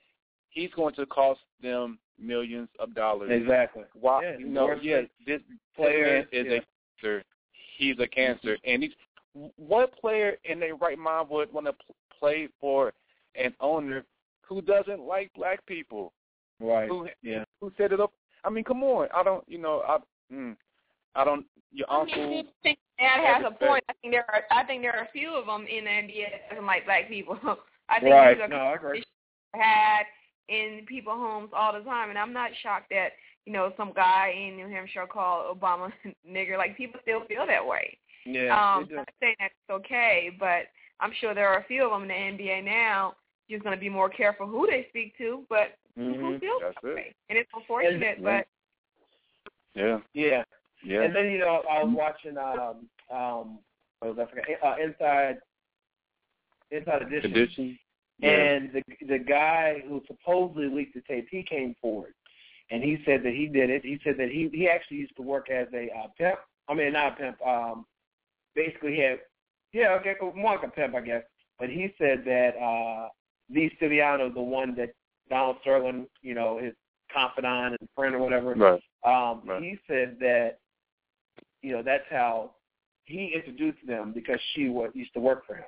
he's 0.51 0.71
going 0.75 0.95
to 0.95 1.07
cost 1.07 1.41
them 1.63 1.99
millions 2.21 2.69
of 2.79 2.95
dollars 2.95 3.31
Exactly. 3.33 3.85
why 3.95 4.23
Yeah, 4.23 4.39
you 4.39 4.47
know 4.49 4.75
yeah 4.81 5.03
this 5.27 5.41
player 5.77 6.27
is 6.33 6.47
yeah. 6.49 6.59
a 6.59 6.61
cancer 7.03 7.23
he's 7.77 7.97
a 8.01 8.07
cancer 8.07 8.57
and 8.65 8.83
he's 8.83 8.93
what 9.57 9.97
player 10.01 10.37
in 10.45 10.59
their 10.59 10.75
right 10.77 10.99
mind 10.99 11.29
would 11.31 11.53
want 11.53 11.67
to 11.67 11.73
pl- 12.19 12.29
play 12.29 12.49
for 12.61 12.93
an 13.35 13.55
owner 13.61 14.05
who 14.43 14.63
doesn't 14.63 15.01
like 15.01 15.31
black 15.35 15.65
people 15.67 16.13
Right. 16.61 16.89
who 16.89 17.09
Yeah. 17.23 17.45
who 17.61 17.73
set 17.77 17.93
it 17.93 18.01
up 18.01 18.13
I 18.45 18.51
mean 18.51 18.65
come 18.65 18.83
on 18.83 19.09
I 19.15 19.23
don't 19.23 19.45
you 19.49 19.59
know 19.59 19.83
I 19.87 19.99
mm, 20.33 20.57
I 21.15 21.25
don't 21.25 21.47
your 21.73 21.87
I 21.91 22.01
uncle 22.01 22.39
I 22.41 22.45
think 22.63 22.79
Dad 22.99 23.21
has 23.25 23.45
a 23.47 23.51
point. 23.65 23.85
I 23.89 23.93
think 24.01 24.13
there 24.13 24.25
are 24.29 24.43
I 24.51 24.65
think 24.65 24.83
there 24.83 24.97
are 24.97 25.05
a 25.05 25.13
few 25.13 25.35
of 25.35 25.47
them 25.47 25.67
in 25.69 25.85
the 25.85 25.91
NBA 25.91 26.31
that 26.33 26.51
doesn't 26.51 26.67
like 26.67 26.85
black 26.85 27.09
people. 27.09 27.39
I 27.89 28.01
think 28.01 28.13
Right. 28.13 28.35
these 28.35 28.43
are 28.43 28.49
No, 28.49 28.57
I 28.57 28.75
agree. 28.75 29.05
had 29.55 30.03
in 30.49 30.85
people 30.87 31.13
homes 31.13 31.51
all 31.55 31.73
the 31.73 31.81
time, 31.81 32.11
and 32.11 32.19
I'm 32.19 32.33
not 32.33 32.51
shocked 32.63 32.89
that 32.91 33.11
you 33.47 33.53
know 33.53 33.73
some 33.77 33.93
guy 33.95 34.33
in 34.37 34.57
New 34.57 34.69
Hampshire 34.69 35.07
called 35.07 35.57
Obama 35.59 35.93
nigger. 36.29 36.57
Like 36.59 36.77
people 36.77 36.99
still 37.03 37.25
feel 37.27 37.47
that 37.47 37.65
way. 37.65 37.97
Yeah. 38.27 38.51
um, 38.59 38.87
they. 38.89 38.97
I'm 38.97 38.97
not 38.97 39.09
saying 39.21 39.37
that's 39.39 39.55
okay, 39.71 40.31
but 40.39 40.67
I'm 41.01 41.13
sure 41.21 41.35
there 41.35 41.49
are 41.49 41.59
a 41.61 41.65
few 41.65 41.85
of 41.85 41.91
them 41.91 42.03
in 42.03 42.09
the 42.09 42.43
NBA 42.45 42.65
now. 42.65 43.15
Just 43.51 43.63
going 43.63 43.75
to 43.75 43.81
be 43.81 43.89
more 43.89 44.09
careful 44.11 44.47
who 44.47 44.67
they 44.67 44.87
speak 44.91 45.17
to, 45.19 45.45
but 45.49 45.79
people 45.97 46.33
Mhm. 46.33 46.41
feel 46.41 46.59
That's 46.61 46.75
that 46.83 46.89
it. 46.91 46.95
way, 46.95 47.15
and 47.29 47.39
it's 47.39 47.51
unfortunate. 47.55 48.19
Yeah. 48.19 48.25
But 48.25 48.47
yeah 49.75 49.99
Yeah. 50.13 50.45
yeah 50.83 51.03
And 51.03 51.15
then 51.15 51.31
you 51.31 51.39
know 51.39 51.63
I 51.71 51.83
was 51.83 51.95
watching 51.95 52.37
um 52.37 52.89
um 53.11 53.59
what 54.01 54.17
was 54.17 54.19
I 54.27 54.31
forget 54.31 54.63
uh, 54.63 54.77
inside 54.83 55.39
inside 56.71 57.03
edition. 57.03 57.33
condition 57.33 57.79
yeah 58.19 58.31
And 58.31 58.73
the 58.73 58.83
the 59.07 59.19
guy 59.19 59.83
who 59.89 60.03
supposedly 60.07 60.69
leaked 60.69 60.95
the 60.95 61.01
tape, 61.03 61.29
he 61.31 61.43
came 61.43 61.75
forward, 61.81 62.15
and 62.71 62.83
he 62.83 62.99
said 63.05 63.23
that 63.23 63.33
he 63.33 63.47
did 63.47 63.71
it. 63.71 63.85
He 63.85 63.99
said 64.05 64.17
that 64.19 64.29
he 64.29 64.51
he 64.53 64.69
actually 64.69 64.99
used 64.99 65.17
to 65.17 65.23
work 65.23 65.49
as 65.51 65.69
a 65.73 65.89
uh, 65.97 66.09
pimp. 66.19 66.39
I 66.69 66.75
mean, 66.75 66.93
not 66.93 67.13
a 67.13 67.17
pimp. 67.17 67.47
Um, 67.47 67.87
basically, 68.55 68.95
he 68.97 69.01
had 69.01 69.21
yeah, 69.73 69.97
okay, 70.01 70.15
more 70.35 70.57
like 70.57 70.65
a 70.65 70.69
pimp, 70.69 70.95
I 70.95 71.01
guess. 71.01 71.23
But 71.59 71.69
he 71.71 71.93
said 71.99 72.23
that 72.25 72.53
uh, 72.57 73.09
Lee 73.51 73.71
Stiviano, 73.81 74.33
the 74.33 74.41
one 74.41 74.75
that 74.77 74.91
Donald 75.29 75.57
Sterling, 75.63 76.07
you 76.23 76.35
know, 76.35 76.59
his 76.59 76.73
confidant 77.13 77.77
and 77.81 77.89
friend 77.97 78.15
or 78.15 78.19
whatever, 78.19 78.55
right 78.55 78.83
um, 79.05 79.43
Right. 79.45 79.63
he 79.63 79.79
said 79.87 80.17
that 80.21 80.59
you 81.63 81.73
know 81.73 81.83
that's 81.83 82.05
how 82.11 82.53
he 83.05 83.33
introduced 83.35 83.85
them 83.87 84.13
because 84.13 84.39
she 84.55 84.69
was, 84.69 84.91
used 84.95 85.15
to 85.15 85.21
work 85.21 85.47
for 85.47 85.57
him, 85.57 85.65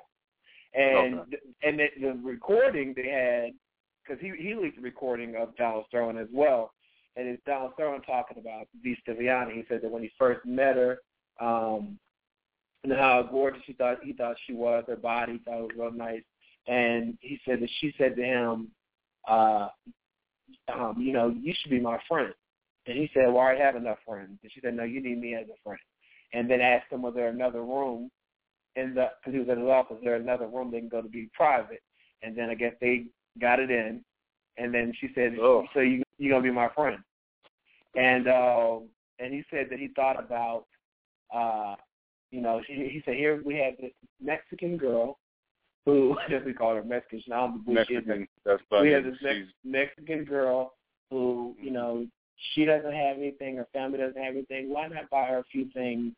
and 0.73 1.19
Okay. 1.19 1.37
and 1.63 1.79
the, 1.79 1.87
the 2.01 2.13
recording 2.23 2.93
they 2.95 3.09
had 3.09 3.53
because 4.03 4.21
he 4.21 4.31
he 4.37 4.55
leaked 4.55 4.77
the 4.77 4.81
recording 4.81 5.35
of 5.35 5.55
Donald 5.55 5.85
Sterling 5.87 6.17
as 6.17 6.27
well, 6.33 6.73
and 7.15 7.27
it's 7.27 7.43
Donald 7.45 7.71
Sterling 7.75 8.01
talking 8.01 8.37
about 8.37 8.67
V. 8.81 8.95
Stiviano. 9.07 9.53
He 9.53 9.63
said 9.67 9.81
that 9.81 9.91
when 9.91 10.03
he 10.03 10.11
first 10.17 10.45
met 10.45 10.75
her, 10.75 10.99
um, 11.39 11.97
and 12.83 12.93
how 12.93 13.27
gorgeous 13.29 13.61
he 13.65 13.73
thought 13.73 14.03
he 14.03 14.13
thought 14.13 14.35
she 14.47 14.53
was, 14.53 14.83
her 14.87 14.95
body, 14.95 15.33
he 15.33 15.39
thought 15.39 15.59
it 15.59 15.61
was 15.63 15.71
real 15.77 15.91
nice, 15.91 16.23
and 16.67 17.17
he 17.21 17.39
said 17.45 17.61
that 17.61 17.69
she 17.79 17.93
said 17.97 18.15
to 18.15 18.23
him, 18.23 18.71
uh, 19.27 19.67
um, 20.73 20.95
you 20.99 21.13
know, 21.13 21.29
you 21.29 21.53
should 21.59 21.71
be 21.71 21.79
my 21.79 21.99
friend. 22.07 22.33
And 22.87 22.97
he 22.97 23.09
said, 23.13 23.27
well, 23.27 23.39
I 23.39 23.55
have 23.55 23.75
enough 23.75 23.99
friends. 24.05 24.39
And 24.41 24.51
she 24.51 24.59
said, 24.61 24.75
no, 24.75 24.83
you 24.83 25.01
need 25.01 25.19
me 25.19 25.35
as 25.35 25.45
a 25.47 25.59
friend. 25.63 25.79
And 26.33 26.49
then 26.49 26.61
asked 26.61 26.91
him, 26.91 27.01
was 27.01 27.13
there 27.15 27.29
another 27.29 27.61
room 27.61 28.09
in 28.75 28.93
the, 28.95 29.09
because 29.19 29.33
he 29.33 29.39
was 29.39 29.49
in 29.49 29.59
his 29.59 29.69
office, 29.69 29.97
is 29.97 30.03
there 30.03 30.15
another 30.15 30.47
room 30.47 30.71
they 30.71 30.79
can 30.79 30.89
go 30.89 31.01
to 31.01 31.09
be 31.09 31.29
private? 31.33 31.81
And 32.23 32.35
then 32.35 32.49
I 32.49 32.55
guess 32.55 32.73
they 32.81 33.05
got 33.39 33.59
it 33.59 33.69
in. 33.69 34.03
And 34.57 34.73
then 34.73 34.93
she 34.99 35.09
said, 35.13 35.35
Oh. 35.39 35.65
so 35.73 35.79
you, 35.79 36.03
you're 36.17 36.31
going 36.31 36.43
to 36.43 36.49
be 36.49 36.55
my 36.55 36.69
friend. 36.69 36.97
And, 37.95 38.27
uh, 38.27 38.79
and 39.19 39.33
he 39.33 39.43
said 39.51 39.67
that 39.69 39.79
he 39.79 39.89
thought 39.95 40.19
about, 40.19 40.65
uh, 41.33 41.75
you 42.31 42.41
know, 42.41 42.61
he, 42.67 42.73
he 42.73 43.01
said 43.05 43.15
here 43.15 43.41
we 43.45 43.55
have 43.57 43.73
this 43.79 43.91
Mexican 44.21 44.77
girl 44.77 45.17
who, 45.85 46.17
as 46.33 46.43
we 46.45 46.53
call 46.53 46.75
her 46.75 46.83
Mexican, 46.83 47.33
I 47.33 47.37
don't 47.37 47.65
believe 47.65 47.85
she 47.87 47.95
is 47.95 48.05
Mexican. 48.05 48.27
That's 48.45 48.61
funny. 48.69 48.87
we 48.87 48.93
have 48.93 49.03
this 49.03 49.15
Mex- 49.21 49.35
She's 49.35 49.47
Mexican 49.63 50.25
girl 50.25 50.73
who, 51.09 51.55
you 51.61 51.71
know, 51.71 52.05
she 52.53 52.65
doesn't 52.65 52.93
have 52.93 53.17
anything, 53.17 53.57
her 53.57 53.67
family 53.73 53.99
doesn't 53.99 54.21
have 54.21 54.33
anything. 54.33 54.69
Why 54.73 54.87
not 54.87 55.09
buy 55.09 55.25
her 55.25 55.39
a 55.39 55.43
few 55.51 55.69
things 55.73 56.13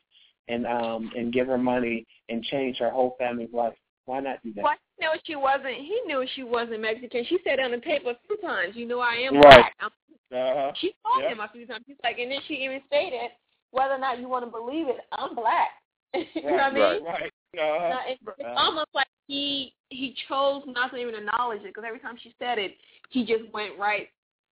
and 0.49 0.67
um 0.67 1.09
and 1.15 1.31
give 1.31 1.47
her 1.47 1.57
money 1.57 2.05
and 2.29 2.43
change 2.43 2.77
her 2.77 2.89
whole 2.89 3.15
family's 3.17 3.53
life? 3.53 3.73
Why 4.05 4.19
not 4.19 4.41
do 4.43 4.53
that? 4.53 4.63
Well, 4.63 4.73
he 4.97 5.05
knew 5.05 5.13
she 5.25 5.35
wasn't. 5.35 5.75
He 5.75 6.01
knew 6.05 6.25
she 6.35 6.43
wasn't 6.43 6.81
Mexican. 6.81 7.25
She 7.27 7.39
said 7.43 7.59
on 7.59 7.71
the 7.71 7.77
paper 7.77 8.11
a 8.11 8.17
few 8.27 8.37
times, 8.37 8.75
"You 8.75 8.85
know, 8.85 8.99
I 8.99 9.15
am 9.15 9.35
Right. 9.35 9.43
black." 9.43 9.75
I'm, 9.79 9.91
Uh-huh. 10.31 10.71
she 10.75 10.93
told 11.05 11.23
Yeah. 11.23 11.29
him 11.31 11.39
a 11.39 11.47
few 11.49 11.65
times. 11.65 11.83
She's 11.87 11.97
like, 12.03 12.19
and 12.19 12.31
then 12.31 12.41
she 12.47 12.55
even 12.55 12.81
stated, 12.87 13.31
whether 13.71 13.93
or 13.93 13.99
not 13.99 14.19
you 14.19 14.27
want 14.27 14.43
to 14.45 14.51
believe 14.51 14.87
it, 14.87 15.01
I'm 15.11 15.35
black. 15.35 15.82
you 16.35 16.41
know 16.43 16.51
what 16.51 16.59
I 16.61 16.71
mean? 16.71 16.81
Right, 16.81 17.01
right. 17.03 17.31
Uh-huh. 17.59 17.99
It's, 18.07 18.21
it's 18.21 18.45
Uh-huh. 18.45 18.53
almost 18.65 18.89
like 18.93 19.07
he 19.27 19.73
he 19.89 20.15
chose 20.27 20.63
not 20.67 20.89
to 20.91 20.97
even 20.97 21.15
acknowledge 21.15 21.59
it 21.61 21.65
because 21.67 21.83
every 21.87 21.99
time 21.99 22.17
she 22.21 22.33
said 22.39 22.57
it, 22.57 22.75
he 23.09 23.25
just 23.25 23.43
went 23.53 23.77
right 23.77 24.09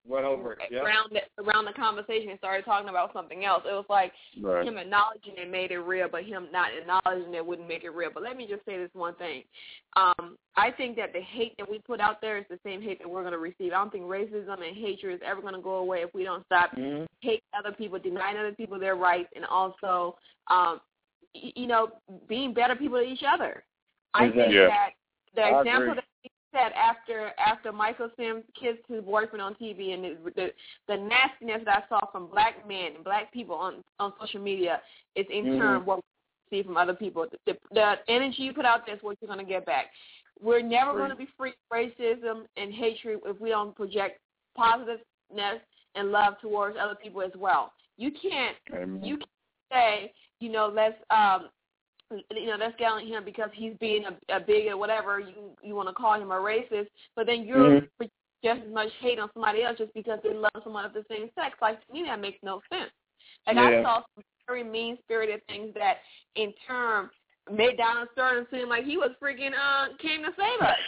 Went 0.06 0.24
over 0.24 0.52
it. 0.52 0.58
Yeah. 0.70 0.80
around 0.80 1.12
the, 1.12 1.20
around 1.44 1.66
the 1.66 1.72
conversation 1.74 2.30
and 2.30 2.38
started 2.38 2.64
talking 2.64 2.88
about 2.88 3.12
something 3.12 3.44
else. 3.44 3.62
It 3.66 3.72
was 3.72 3.84
like 3.90 4.12
right. 4.40 4.66
him 4.66 4.78
acknowledging 4.78 5.34
it 5.36 5.50
made 5.50 5.70
it 5.72 5.78
real, 5.78 6.08
but 6.10 6.24
him 6.24 6.48
not 6.50 6.68
acknowledging 6.76 7.34
it 7.34 7.44
wouldn't 7.44 7.68
make 7.68 7.84
it 7.84 7.90
real. 7.90 8.10
But 8.12 8.22
let 8.22 8.34
me 8.36 8.46
just 8.48 8.64
say 8.64 8.78
this 8.78 8.88
one 8.94 9.14
thing. 9.16 9.44
Um, 9.96 10.36
I 10.56 10.70
think 10.70 10.96
that 10.96 11.12
the 11.12 11.20
hate 11.20 11.54
that 11.58 11.70
we 11.70 11.80
put 11.80 12.00
out 12.00 12.20
there 12.22 12.38
is 12.38 12.44
the 12.48 12.58
same 12.64 12.80
hate 12.80 12.98
that 13.00 13.08
we're 13.10 13.20
going 13.22 13.32
to 13.32 13.38
receive. 13.38 13.72
I 13.72 13.76
don't 13.76 13.92
think 13.92 14.04
racism 14.04 14.66
and 14.66 14.74
hatred 14.76 15.14
is 15.16 15.20
ever 15.24 15.42
going 15.42 15.54
to 15.54 15.60
go 15.60 15.76
away 15.76 15.98
if 15.98 16.12
we 16.14 16.24
don't 16.24 16.44
stop 16.46 16.70
Mhm. 16.72 17.06
hating 17.20 17.40
other 17.58 17.72
people, 17.72 17.98
denying 17.98 18.38
other 18.38 18.52
people 18.52 18.78
their 18.78 18.96
rights, 18.96 19.28
and 19.36 19.44
also, 19.44 20.16
um, 20.48 20.80
y- 20.80 20.89
you 21.34 21.66
know, 21.66 21.88
being 22.28 22.52
better 22.52 22.74
people 22.76 22.98
to 22.98 23.04
each 23.04 23.22
other. 23.26 23.64
I 24.14 24.30
think 24.30 24.52
Yeah. 24.52 24.66
that 24.66 24.90
the 25.34 25.42
I 25.42 25.60
example 25.60 25.92
agree. 25.92 25.94
that 25.94 26.04
he 26.22 26.30
said 26.52 26.72
after 26.72 27.32
after 27.38 27.70
Michael 27.72 28.10
Sims 28.16 28.44
kissed 28.58 28.82
his 28.88 29.04
boyfriend 29.04 29.40
on 29.40 29.54
TV 29.54 29.94
and 29.94 30.02
the, 30.04 30.30
the 30.34 30.52
the 30.88 30.96
nastiness 30.96 31.62
that 31.64 31.84
I 31.84 31.88
saw 31.88 32.10
from 32.10 32.26
black 32.26 32.66
men 32.66 32.96
and 32.96 33.04
black 33.04 33.32
people 33.32 33.54
on 33.54 33.84
on 34.00 34.12
social 34.20 34.40
media 34.40 34.82
is 35.14 35.26
in 35.30 35.44
Mhm. 35.46 35.58
turn 35.58 35.84
what 35.86 35.98
we 35.98 36.58
see 36.58 36.62
from 36.64 36.76
other 36.76 36.94
people. 36.94 37.26
The, 37.30 37.52
the, 37.52 37.58
the 37.72 37.94
energy 38.08 38.42
you 38.42 38.52
put 38.52 38.64
out 38.64 38.84
there 38.86 38.96
is 38.96 39.02
what 39.02 39.16
you're 39.20 39.32
going 39.32 39.44
to 39.44 39.48
get 39.50 39.64
back. 39.64 39.86
We're 40.42 40.62
never 40.62 40.92
going 40.94 41.10
to 41.10 41.16
be 41.16 41.28
free 41.36 41.50
of 41.50 41.76
racism 41.76 42.46
and 42.56 42.72
hatred 42.72 43.20
if 43.26 43.40
we 43.40 43.50
don't 43.50 43.76
project 43.76 44.18
positiveness 44.56 45.60
and 45.94 46.10
love 46.10 46.34
towards 46.40 46.76
other 46.80 46.94
people 46.96 47.22
as 47.22 47.32
well. 47.36 47.72
You 47.96 48.10
can't 48.10 48.56
Amen. 48.74 49.04
you 49.04 49.18
can 49.18 49.26
say, 49.70 50.12
you 50.40 50.50
know, 50.50 50.70
let's 50.74 50.96
um 51.10 51.48
you 52.30 52.46
know, 52.46 52.56
let's 52.58 52.74
get 52.76 52.90
on 52.90 53.06
him 53.06 53.24
because 53.24 53.50
he's 53.54 53.74
being 53.78 54.04
a, 54.04 54.36
a 54.36 54.40
bigot, 54.40 54.76
whatever 54.76 55.20
you 55.20 55.56
you 55.62 55.74
want 55.74 55.88
to 55.88 55.94
call 55.94 56.14
him 56.20 56.30
a 56.30 56.34
racist, 56.34 56.88
but 57.14 57.26
then 57.26 57.44
you're 57.44 57.82
Mhm. 57.82 58.10
just 58.42 58.62
as 58.62 58.72
much 58.72 58.88
hate 59.00 59.18
on 59.18 59.30
somebody 59.34 59.62
else 59.62 59.76
just 59.78 59.92
because 59.94 60.18
they 60.22 60.32
love 60.34 60.50
someone 60.64 60.84
of 60.84 60.92
the 60.94 61.04
same 61.10 61.30
sex. 61.34 61.56
Like 61.60 61.84
to 61.86 61.92
me, 61.92 62.02
that 62.04 62.20
makes 62.20 62.38
no 62.42 62.62
sense. 62.70 62.90
Like 63.46 63.56
Yeah. 63.56 63.80
I 63.80 63.82
saw 63.82 64.02
some 64.14 64.24
very 64.46 64.64
mean 64.64 64.98
spirited 65.04 65.46
things 65.46 65.72
that, 65.74 65.98
in 66.34 66.52
turn, 66.66 67.10
made 67.50 67.76
Donald 67.76 68.08
Sterling 68.12 68.46
seem 68.50 68.68
like 68.68 68.84
he 68.84 68.96
was 68.96 69.10
freaking 69.22 69.52
uh 69.54 69.96
came 69.98 70.22
to 70.22 70.32
save 70.36 70.60
us. 70.60 70.78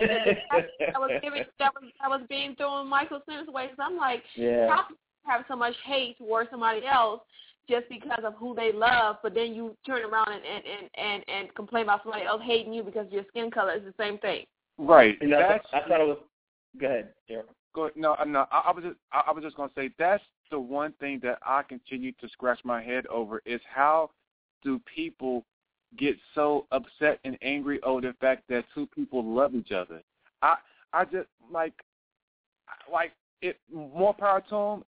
that 0.93 1.01
was 1.01 1.11
giving 1.23 1.45
that 1.59 1.73
was 1.75 1.91
that 2.01 2.11
was 2.11 2.23
being 2.29 2.57
thrown 2.57 2.89
Michael 2.89 3.21
Sims' 3.29 3.49
way. 3.49 3.71
So 3.77 3.83
I'm 3.83 3.97
like, 3.97 4.25
Yeah. 4.35 4.69
how 4.69 4.83
can 4.85 4.97
you 4.97 5.31
have 5.31 5.45
so 5.47 5.57
much 5.57 5.75
hate 5.85 6.19
towards 6.19 6.51
somebody 6.51 6.85
else 6.87 7.21
just 7.69 7.89
because 7.89 8.25
of 8.25 8.35
who 8.35 8.55
they 8.55 8.73
love, 8.73 9.17
but 9.23 9.35
then 9.35 9.55
you 9.55 9.77
turn 9.87 10.03
around 10.05 10.29
and 10.33 10.43
and 10.45 10.65
and 10.67 10.91
and, 10.97 11.25
and 11.29 11.55
complain 11.55 11.85
about 11.85 12.03
somebody 12.03 12.25
else 12.25 12.43
hating 12.45 12.73
you 12.73 12.83
because 12.83 13.07
your 13.11 13.25
skin 13.29 13.51
color 13.51 13.75
is 13.75 13.83
the 13.83 13.95
same 13.99 14.19
thing. 14.19 14.45
Right. 14.79 15.17
And 15.21 15.35
I, 15.35 15.39
That's 15.39 15.71
thought, 15.71 15.85
I 15.85 15.89
thought 15.89 16.01
it 16.01 16.07
was. 16.09 16.19
Go 16.81 16.87
ahead, 16.87 17.09
Derek. 17.29 17.47
Go 17.75 17.91
no, 17.97 18.17
no. 18.27 18.47
I, 18.51 18.63
I 18.67 18.73
was 18.73 18.85
just, 18.85 18.97
I, 19.13 19.23
I 19.29 19.33
was 19.33 19.45
just 19.45 19.57
gonna 19.57 19.71
say 19.77 19.91
that's 19.99 20.23
the 20.51 20.59
one 20.59 20.93
thing 21.01 21.21
that 21.23 21.39
I 21.45 21.63
continue 21.63 22.13
to 22.21 22.29
scratch 22.29 22.61
my 22.65 22.83
head 22.83 23.07
over 23.07 23.41
is 23.47 23.61
how 23.73 24.11
do 24.63 24.81
people 24.95 25.45
get 25.99 26.17
so 26.35 26.67
upset 26.73 27.19
and 27.25 27.37
angry 27.43 27.81
over 27.83 28.01
the 28.01 28.15
fact 28.21 28.45
that 28.49 28.65
two 28.75 28.87
people 28.87 29.25
love 29.25 29.55
each 29.55 29.73
other? 29.73 30.03
I, 30.43 30.57
I 30.93 31.05
just 31.05 31.29
like, 31.51 31.75
like 32.91 33.13
it. 33.41 33.59
More 33.73 34.15
power 34.15 34.43
to 34.49 34.55
them 34.55 34.85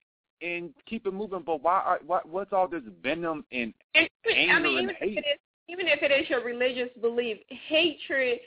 and 0.42 0.74
keep 0.88 1.06
it 1.06 1.14
moving. 1.14 1.44
But 1.46 1.62
why? 1.64 1.80
Are, 1.80 2.00
what? 2.06 2.28
What's 2.28 2.54
all 2.54 2.68
this 2.68 2.84
venom 3.04 3.46
and 3.52 3.74
It, 3.94 4.12
I 4.26 4.32
anger 4.34 4.60
mean, 4.62 4.78
and 4.80 4.84
even 4.92 4.96
hate? 4.96 5.18
if 5.18 5.26
it 5.26 5.28
is 5.36 5.40
even 5.68 5.88
if 5.88 6.02
it 6.02 6.12
is 6.12 6.30
your 6.30 6.44
religious 6.44 6.90
belief, 7.00 7.38
hatred 7.68 8.40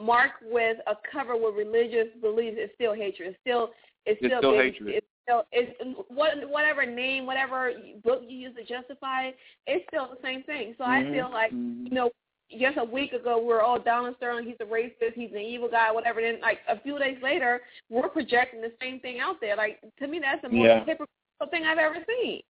marked 0.00 0.42
with 0.50 0.78
a 0.86 0.94
cover 1.12 1.36
with 1.36 1.54
religious 1.54 2.08
beliefs 2.20 2.56
is 2.62 2.70
still 2.74 2.94
hatred. 2.94 3.30
It's 3.30 3.38
still 3.42 3.70
it's, 4.06 4.18
It's 4.22 4.26
still, 4.28 4.40
still 4.40 4.52
big- 4.52 4.74
hatred. 4.74 4.94
It's 4.96 5.06
still 5.24 5.42
it's 5.52 5.72
what 6.08 6.32
whatever 6.48 6.86
name, 6.86 7.26
whatever 7.26 7.72
book 8.04 8.22
you 8.26 8.36
use 8.38 8.54
to 8.56 8.64
justify 8.64 9.26
it, 9.26 9.36
it's 9.66 9.84
still 9.88 10.08
the 10.08 10.18
same 10.22 10.42
thing. 10.44 10.74
So 10.78 10.84
I 10.84 11.02
Mhm. 11.02 11.12
feel 11.12 11.30
like 11.30 11.52
Mhm. 11.52 11.84
you 11.88 11.94
know, 11.94 12.10
just 12.50 12.78
a 12.78 12.84
week 12.84 13.12
ago 13.12 13.38
we 13.38 13.46
we're 13.46 13.60
all 13.60 13.80
Donald 13.80 14.14
Sterling, 14.18 14.46
he's 14.46 14.56
a 14.60 14.64
racist, 14.64 15.14
he's 15.14 15.32
an 15.32 15.38
evil 15.38 15.68
guy, 15.68 15.90
whatever. 15.90 16.20
Then 16.20 16.40
like 16.40 16.58
a 16.68 16.80
few 16.80 16.98
days 16.98 17.18
later, 17.22 17.60
we're 17.90 18.08
projecting 18.08 18.60
the 18.60 18.72
same 18.80 19.00
thing 19.00 19.18
out 19.20 19.36
there. 19.40 19.56
Like 19.56 19.80
to 19.98 20.06
me, 20.06 20.20
that's 20.20 20.42
the 20.42 20.48
most 20.48 20.64
Yeah. 20.64 20.84
hypocritical 20.84 21.48
thing 21.50 21.64
I've 21.64 21.78
ever 21.78 22.04
seen. 22.06 22.42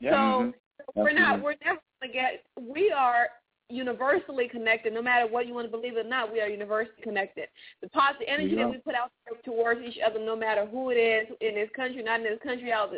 Yeah. 0.00 0.10
So 0.10 0.16
mm-hmm. 0.16 1.00
we're 1.00 1.12
not 1.12 1.42
we're 1.42 1.56
never 1.64 1.80
gonna 2.00 2.12
get 2.12 2.44
we 2.58 2.90
are 2.90 3.28
universally 3.70 4.48
connected 4.48 4.92
no 4.92 5.00
matter 5.00 5.30
what 5.30 5.46
you 5.46 5.54
want 5.54 5.66
to 5.66 5.70
believe 5.70 5.96
or 5.96 6.02
not 6.02 6.32
we 6.32 6.40
are 6.40 6.48
universally 6.48 7.00
connected 7.02 7.46
the 7.80 7.88
positive 7.90 8.26
energy 8.26 8.54
Yeah. 8.56 8.64
that 8.64 8.70
we 8.70 8.78
put 8.78 8.94
out 8.94 9.12
towards 9.44 9.80
each 9.82 9.98
other 10.04 10.18
no 10.18 10.34
matter 10.34 10.66
who 10.66 10.90
it 10.90 10.96
is 10.96 11.28
in 11.40 11.54
this 11.54 11.70
country 11.76 12.02
not 12.02 12.20
in 12.20 12.26
this 12.26 12.40
country 12.42 12.72
out 12.72 12.90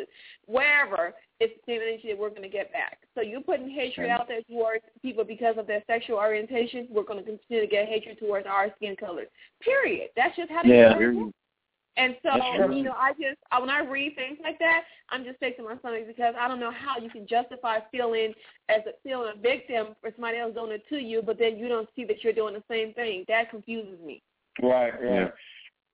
wherever 0.47 1.13
it's 1.43 1.53
the 1.59 1.73
same 1.73 1.81
energy 1.81 2.07
that 2.09 2.17
we're 2.17 2.29
going 2.29 2.41
to 2.43 2.49
get 2.49 2.71
back 2.71 2.99
so 3.15 3.21
you're 3.21 3.41
putting 3.41 3.69
hatred 3.69 4.07
Yeah. 4.07 4.17
out 4.17 4.27
there 4.27 4.41
towards 4.43 4.83
people 5.01 5.23
because 5.23 5.57
of 5.57 5.67
their 5.67 5.83
sexual 5.87 6.17
orientation 6.17 6.87
we're 6.89 7.03
going 7.03 7.19
to 7.19 7.25
continue 7.25 7.61
to 7.61 7.67
get 7.67 7.87
hatred 7.87 8.17
towards 8.19 8.47
our 8.47 8.71
skin 8.77 8.95
color. 8.95 9.25
period 9.61 10.09
that's 10.15 10.35
just 10.35 10.49
how 10.49 10.63
the 10.63 10.69
Yeah. 10.69 10.97
universe 10.97 11.15
works. 11.15 11.37
And 11.95 12.15
so, 12.23 12.29
you 12.71 12.83
know, 12.83 12.95
I 12.97 13.11
just 13.13 13.37
I, 13.51 13.59
when 13.59 13.69
I 13.69 13.81
read 13.81 14.15
things 14.15 14.39
like 14.41 14.57
that, 14.57 14.81
I'm 15.09 15.23
just 15.23 15.39
sick 15.39 15.57
to 15.57 15.63
my 15.63 15.77
stomach 15.77 16.07
because 16.07 16.33
I 16.39 16.47
don't 16.47 16.59
know 16.59 16.71
how 16.71 16.97
you 16.97 17.09
can 17.09 17.27
justify 17.27 17.79
feeling 17.91 18.33
as 18.67 18.81
a 18.87 18.93
feeling 19.03 19.31
a 19.35 19.39
victim 19.39 19.95
for 20.01 20.09
somebody 20.15 20.39
else 20.39 20.55
doing 20.55 20.71
it 20.71 20.87
to 20.89 20.97
you, 20.97 21.21
but 21.21 21.37
then 21.37 21.57
you 21.57 21.67
don't 21.67 21.87
see 21.95 22.03
that 22.05 22.23
you're 22.23 22.33
doing 22.33 22.55
the 22.55 22.63
same 22.67 22.93
thing. 22.93 23.25
That 23.27 23.51
confuses 23.51 23.99
me. 24.03 24.23
Right, 24.61 24.89
right. 24.89 25.03
Yeah. 25.03 25.27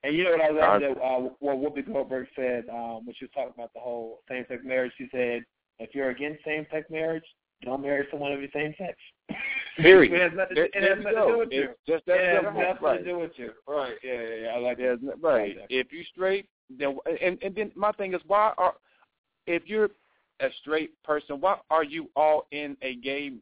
And 0.04 0.16
you 0.16 0.24
know 0.24 0.32
what 0.32 0.42
I 0.42 0.50
love 0.50 0.82
that 0.82 1.02
uh, 1.02 1.30
what 1.40 1.58
Whoopi 1.58 1.86
Goldberg 1.92 2.28
said 2.36 2.64
um, 2.72 3.06
when 3.06 3.14
she 3.18 3.26
was 3.26 3.32
talking 3.34 3.54
about 3.56 3.74
the 3.74 3.80
whole 3.82 4.22
same-sex 4.30 4.62
marriage. 4.66 4.94
She 4.98 5.08
said, 5.12 5.44
"If 5.80 5.94
you're 5.94 6.10
against 6.10 6.44
same-sex 6.46 6.90
marriage, 6.90 7.24
don't 7.64 7.82
marry 7.82 8.08
someone 8.10 8.32
of 8.32 8.40
your 8.40 8.50
same 8.54 8.74
sex." 8.78 8.96
Period. 9.78 10.14
it 10.14 10.22
has 10.22 10.32
nothing, 10.38 10.56
There- 10.56 10.66
it 10.66 10.84
has 10.84 11.04
nothing 11.04 11.16
to 11.20 11.28
do 11.32 11.38
with 11.38 11.52
you. 11.52 11.64
It's 11.64 11.80
just 11.88 12.04
It 12.04 12.06
that 12.08 12.20
has 12.20 12.44
simple. 12.44 12.62
nothing 12.62 12.84
Right. 12.84 12.98
to 12.98 13.04
do 13.04 13.20
with 13.20 13.32
you. 13.38 13.52
Right. 13.68 13.94
Yeah, 14.04 14.14
yeah, 14.22 14.36
yeah. 14.44 14.48
I 14.48 14.58
like 14.58 14.78
that. 14.78 15.00
no, 15.02 15.14
right. 15.22 15.56
that. 15.58 15.68
If 15.70 15.92
you're 15.92 16.04
straight, 16.06 16.48
then 16.70 16.98
and 17.22 17.38
and 17.42 17.54
then 17.56 17.72
my 17.76 17.92
thing 17.94 18.14
is 18.14 18.22
why 18.26 18.54
are 18.58 18.76
if 19.48 19.64
you're 19.68 19.90
a 20.40 20.50
straight 20.62 20.92
person, 21.04 21.42
why 21.42 21.58
are 21.70 21.84
you 21.84 22.10
all 22.16 22.48
in 22.52 22.78
a 22.82 22.96
gay 22.96 23.34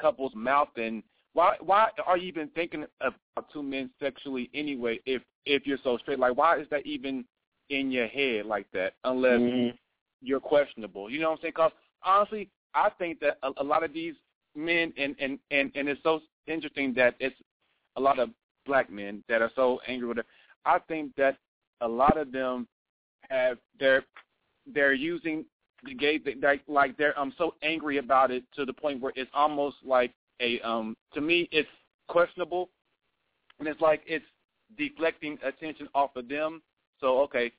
couple's 0.00 0.34
mouth 0.34 0.70
and 0.76 1.02
why 1.34 1.56
why 1.60 1.88
are 2.06 2.16
you 2.16 2.26
even 2.28 2.48
thinking 2.54 2.86
of 3.02 3.12
two 3.52 3.62
men 3.62 3.90
sexually 4.00 4.48
anyway 4.54 4.98
if 5.06 5.22
if 5.46 5.66
you're 5.66 5.78
so 5.82 5.98
straight? 5.98 6.18
Like 6.18 6.36
why 6.36 6.58
is 6.58 6.68
that 6.70 6.86
even 6.86 7.24
in 7.68 7.90
your 7.90 8.08
head 8.08 8.46
like 8.46 8.70
that 8.72 8.94
unless 9.04 9.40
Mhm. 9.40 9.78
you're 10.20 10.40
questionable? 10.40 11.10
You 11.10 11.20
know 11.20 11.30
what 11.30 11.36
I'm 11.38 11.42
saying? 11.42 11.52
Because 11.56 11.72
honestly, 12.02 12.50
I 12.74 12.90
think 12.90 13.20
that 13.20 13.38
a, 13.42 13.52
a 13.58 13.64
lot 13.64 13.82
of 13.82 13.92
these 13.92 14.14
men 14.54 14.92
and 14.96 15.14
and 15.18 15.38
and 15.50 15.70
and 15.74 15.88
it's 15.88 16.02
so 16.02 16.20
interesting 16.46 16.92
that 16.94 17.14
it's 17.20 17.36
a 17.96 18.00
lot 18.00 18.18
of 18.18 18.30
black 18.66 18.90
men 18.90 19.22
that 19.28 19.42
are 19.42 19.50
so 19.54 19.80
angry 19.86 20.08
with 20.08 20.18
it. 20.18 20.26
I 20.64 20.78
think 20.78 21.14
that 21.16 21.36
a 21.80 21.88
lot 21.88 22.16
of 22.16 22.32
them 22.32 22.68
have 23.28 23.58
they're 23.78 24.04
they're 24.66 24.92
using 24.92 25.44
the 25.84 25.94
gay 25.94 26.20
like 26.42 26.62
like 26.68 26.96
they're 26.96 27.18
um 27.18 27.32
so 27.38 27.54
angry 27.62 27.98
about 27.98 28.30
it 28.30 28.44
to 28.54 28.64
the 28.64 28.72
point 28.72 29.00
where 29.00 29.12
it's 29.16 29.30
almost 29.32 29.76
like 29.84 30.12
a 30.40 30.60
um 30.60 30.96
to 31.14 31.20
me 31.20 31.48
it's 31.52 31.68
questionable 32.08 32.68
and 33.58 33.68
it's 33.68 33.80
like 33.80 34.02
it's 34.06 34.24
deflecting 34.78 35.38
attention 35.44 35.88
off 35.94 36.16
of 36.16 36.28
them. 36.28 36.62
So 37.00 37.20
okay, 37.22 37.52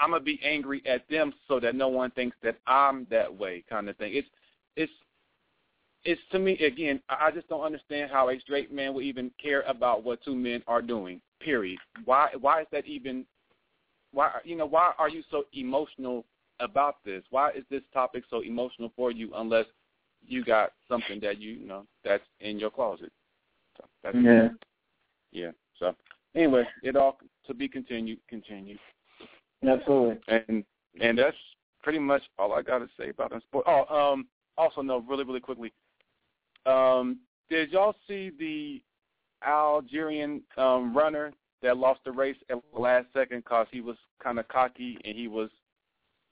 I'm 0.00 0.10
gonna 0.10 0.22
be 0.22 0.40
angry 0.42 0.82
at 0.86 1.08
them 1.08 1.32
so 1.46 1.60
that 1.60 1.74
no 1.74 1.88
one 1.88 2.10
thinks 2.12 2.36
that 2.42 2.58
I'm 2.66 3.06
that 3.10 3.34
way, 3.34 3.64
kind 3.68 3.88
of 3.88 3.96
thing. 3.96 4.14
It's 4.14 4.28
it's 4.76 4.92
it's 6.04 6.20
to 6.32 6.38
me 6.38 6.58
again. 6.64 7.00
I 7.08 7.30
just 7.30 7.48
don't 7.48 7.64
understand 7.64 8.10
how 8.10 8.28
a 8.28 8.38
straight 8.40 8.72
man 8.72 8.94
would 8.94 9.04
even 9.04 9.30
care 9.42 9.62
about 9.62 10.04
what 10.04 10.22
two 10.22 10.34
men 10.34 10.62
are 10.66 10.82
doing. 10.82 11.20
Period. 11.40 11.78
Why 12.04 12.30
why 12.40 12.62
is 12.62 12.66
that 12.72 12.86
even? 12.86 13.26
Why 14.12 14.30
you 14.44 14.56
know 14.56 14.66
why 14.66 14.92
are 14.98 15.08
you 15.08 15.22
so 15.30 15.44
emotional 15.52 16.24
about 16.60 16.96
this? 17.04 17.22
Why 17.30 17.50
is 17.50 17.64
this 17.70 17.82
topic 17.92 18.24
so 18.30 18.40
emotional 18.40 18.92
for 18.96 19.10
you? 19.10 19.32
Unless 19.34 19.66
you 20.26 20.44
got 20.44 20.72
something 20.88 21.20
that 21.20 21.40
you, 21.40 21.52
you 21.52 21.66
know 21.66 21.86
that's 22.04 22.24
in 22.40 22.58
your 22.58 22.70
closet. 22.70 23.12
So 23.76 23.84
that's 24.02 24.16
Yeah. 24.16 24.48
yeah. 25.32 25.50
So 25.78 25.94
anyway, 26.34 26.64
it 26.82 26.96
all 26.96 27.18
to 27.46 27.54
be 27.54 27.68
continued. 27.68 28.18
Continued. 28.28 28.78
Absolutely. 29.66 30.18
And 30.28 30.64
and 31.00 31.18
that's 31.18 31.36
pretty 31.82 31.98
much 31.98 32.22
all 32.38 32.52
I 32.52 32.62
got 32.62 32.78
to 32.78 32.88
say 32.98 33.10
about 33.10 33.30
the 33.30 33.40
sport. 33.40 33.64
Oh, 33.66 34.12
um, 34.12 34.26
also 34.56 34.82
no, 34.82 34.98
really, 35.08 35.24
really 35.24 35.40
quickly. 35.40 35.72
Um, 36.66 37.20
did 37.48 37.70
y'all 37.70 37.94
see 38.06 38.30
the 38.38 38.82
Algerian 39.46 40.42
um, 40.56 40.96
runner 40.96 41.32
that 41.62 41.76
lost 41.76 42.00
the 42.04 42.12
race 42.12 42.36
at 42.50 42.58
the 42.74 42.80
last 42.80 43.06
second 43.14 43.38
because 43.38 43.66
he 43.70 43.80
was 43.80 43.96
kind 44.22 44.38
of 44.38 44.46
cocky 44.48 44.98
and 45.04 45.16
he 45.16 45.28
was 45.28 45.50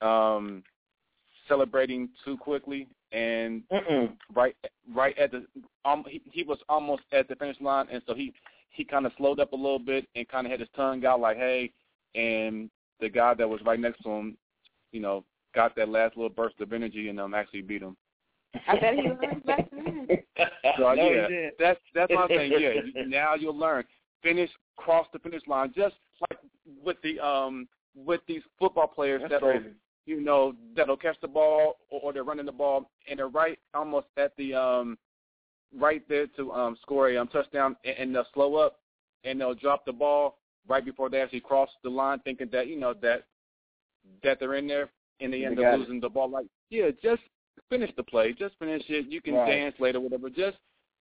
um, 0.03 0.63
celebrating 1.49 2.09
too 2.25 2.37
quickly 2.37 2.89
and 3.13 3.63
Mm-mm. 3.73 4.13
right 4.35 4.57
right 4.93 5.17
at 5.17 5.31
the 5.31 5.47
um 5.85 6.05
he, 6.09 6.21
he 6.33 6.43
was 6.43 6.59
almost 6.69 7.03
at 7.13 7.29
the 7.29 7.37
finish 7.37 7.57
line 7.61 7.87
and 7.91 8.03
so 8.07 8.15
he 8.15 8.33
he 8.77 8.85
kind 8.85 9.07
of 9.07 9.13
slowed 9.17 9.41
up 9.41 9.53
a 9.53 9.57
little 9.57 9.79
bit 9.79 10.07
and 10.15 10.29
kind 10.29 10.47
of 10.47 10.51
had 10.51 10.61
his 10.61 10.69
tongue 10.77 11.05
out 11.05 11.21
like 11.21 11.37
hey 11.37 11.73
and 12.15 12.71
the 13.01 13.09
guy 13.09 13.35
that 13.35 13.49
was 13.49 13.61
right 13.65 13.81
next 13.81 14.03
to 14.03 14.09
him 14.11 14.37
you 14.93 15.01
know 15.01 15.25
got 15.55 15.75
that 15.77 15.89
last 15.89 16.17
little 16.17 16.29
burst 16.31 16.61
of 16.61 16.73
energy 16.73 17.09
and 17.09 17.19
um 17.21 17.35
actually 17.35 17.63
beat 17.63 17.83
him 17.83 17.97
I 18.69 18.79
bet 18.79 18.95
he 18.95 19.03
learned 19.03 19.45
back 19.45 19.69
then. 19.71 20.09
so 20.79 20.95
No, 20.95 20.95
he 20.95 21.15
yeah 21.15 21.29
did. 21.29 21.53
that's 21.59 21.81
that's 21.95 22.13
my 22.15 22.27
thing 22.27 22.53
yeah 22.59 23.03
now 23.07 23.35
you'll 23.35 23.57
learn 23.59 23.85
finish 24.23 24.51
cross 24.77 25.07
the 25.13 25.19
finish 25.19 25.43
line 25.47 25.73
just 25.77 25.95
like 26.31 26.39
with 26.85 26.97
the 27.03 27.19
um 27.21 27.69
with 27.95 28.21
these 28.29 28.43
football 28.59 28.87
players 28.87 29.21
That's 29.23 29.33
that'll 29.35 29.53
crazy. 29.53 29.71
you 30.05 30.21
know, 30.21 30.55
that'll 30.77 30.97
catch 30.99 31.17
the 31.23 31.29
ball 31.29 31.77
or, 31.91 32.01
or 32.03 32.13
they're 32.13 32.25
running 32.25 32.45
the 32.47 32.53
ball 32.53 32.91
and 33.09 33.19
they're 33.19 33.29
right 33.29 33.59
almost 33.75 34.07
at 34.19 34.33
the 34.37 34.53
um 34.55 34.99
right 35.75 36.03
there 36.09 36.27
to 36.37 36.53
um 36.53 36.77
score 36.83 37.11
a 37.11 37.17
um, 37.17 37.29
touchdown 37.29 37.77
and, 37.85 37.97
and 37.99 38.15
they'll 38.15 38.27
slow 38.33 38.57
up 38.57 38.79
and 39.25 39.41
they'll 39.41 39.55
drop 39.55 39.85
the 39.85 39.93
ball 39.93 40.39
right 40.69 40.85
before 40.85 41.09
they 41.09 41.21
actually 41.21 41.41
cross 41.41 41.69
the 41.83 41.91
line 41.91 42.19
thinking 42.21 42.49
that, 42.53 42.67
you 42.67 42.79
know, 42.79 42.95
that 43.03 43.25
that 44.23 44.39
they're 44.39 44.55
in 44.55 44.67
there 44.67 44.91
and 45.21 45.33
they 45.33 45.45
end 45.45 45.59
up 45.59 45.75
it. 45.75 45.79
losing 45.81 46.01
the 46.01 46.09
ball 46.09 46.31
like 46.31 46.47
yeah, 46.71 46.91
just 47.03 47.23
finish 47.69 47.91
the 47.97 48.03
play. 48.03 48.33
Just 48.33 48.57
finish 48.59 48.83
it. 48.89 49.07
You 49.07 49.21
can 49.21 49.35
Right. 49.35 49.51
dance 49.51 49.79
later, 49.79 50.01
whatever. 50.01 50.31
Just 50.31 50.59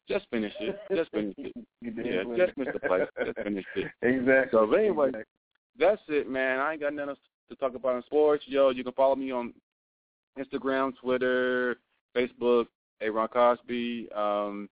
just 0.08 0.28
finish 0.30 0.54
it. 0.60 0.80
Just 0.93 1.12
finish 1.12 1.34
it. 1.38 1.54
Yeah, 1.82 2.23
just 2.36 2.54
finish 2.56 2.73
the 2.73 2.80
play. 2.80 3.06
Just 3.25 3.38
finish 3.39 3.65
it. 3.75 3.91
Exactly. 4.01 4.49
So 4.51 4.71
anyway, 4.73 5.08
Exactly. 5.08 5.34
that's 5.78 6.01
it, 6.08 6.30
man. 6.30 6.60
I 6.60 6.73
ain't 6.73 6.82
got 6.82 6.93
nothing 6.93 7.10
else 7.10 7.19
to 7.49 7.56
talk 7.56 7.75
about 7.75 7.95
in 7.95 8.04
sports. 8.04 8.43
Yo, 8.47 8.69
you 8.69 8.84
can 8.84 8.93
follow 8.93 9.15
me 9.15 9.32
on 9.32 9.54
Instagram, 10.38 10.95
Twitter, 10.97 11.78
Facebook, 12.15 12.67
Aaron 13.01 13.27
Cosby. 13.27 14.10
Um, 14.13 14.69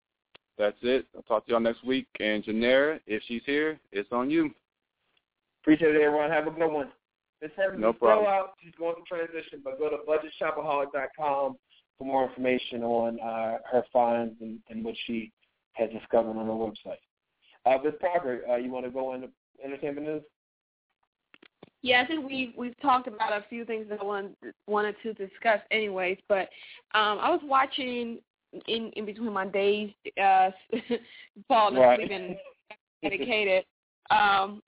that's 0.56 0.76
it. 0.82 1.06
I'll 1.14 1.22
talk 1.22 1.46
to 1.46 1.52
y'all 1.52 1.60
next 1.60 1.84
week. 1.84 2.06
And 2.20 2.44
Janera, 2.44 2.98
if 3.06 3.22
she's 3.28 3.42
here, 3.46 3.78
it's 3.92 4.10
on 4.12 4.30
you. 4.30 4.50
Appreciate 5.62 5.94
it, 5.94 6.02
everyone. 6.02 6.30
Have 6.30 6.46
a 6.46 6.50
good 6.50 6.72
one. 6.72 6.88
Miss 7.40 7.50
Ferguson 7.54 7.80
No 7.80 7.92
still 7.92 8.08
problem. 8.08 8.26
out. 8.26 8.54
She's 8.62 8.74
going 8.78 8.96
to 8.96 9.02
transition, 9.02 9.60
but 9.62 9.78
go 9.78 9.88
to 9.88 9.98
budgetshopaholic.com 10.08 11.56
for 11.98 12.04
more 12.04 12.28
information 12.28 12.82
on 12.82 13.20
uh, 13.20 13.58
her 13.70 13.84
finds 13.92 14.34
and, 14.40 14.58
and 14.68 14.84
what 14.84 14.94
she 15.06 15.32
has 15.72 15.90
discovered 15.90 16.30
on 16.30 16.46
her 16.46 16.52
website. 16.52 16.98
Uh, 17.66 17.82
Ms. 17.82 17.94
Parker, 18.00 18.40
uh, 18.50 18.56
you 18.56 18.70
want 18.70 18.84
to 18.84 18.90
go 18.90 19.14
into 19.14 19.28
entertainment 19.64 20.06
news? 20.06 20.22
Yeah, 21.82 22.02
I 22.02 22.06
think 22.06 22.28
we've 22.28 22.52
we've 22.56 22.78
talked 22.80 23.06
about 23.06 23.32
a 23.32 23.44
few 23.48 23.64
things 23.64 23.86
that 23.88 24.00
I 24.00 24.04
wanted 24.04 24.34
wanted 24.66 24.96
to 25.02 25.12
discuss, 25.14 25.60
anyways. 25.70 26.18
But 26.28 26.48
um, 26.94 27.18
I 27.20 27.30
was 27.30 27.40
watching 27.44 28.18
in 28.66 28.90
in 28.96 29.06
between 29.06 29.32
my 29.32 29.46
days, 29.46 29.90
uh, 30.22 30.50
falling 31.48 31.76
Right. 31.76 32.00
asleep 32.00 32.10
and 32.12 32.36
medicated. 33.02 33.64
Um, 34.10 34.62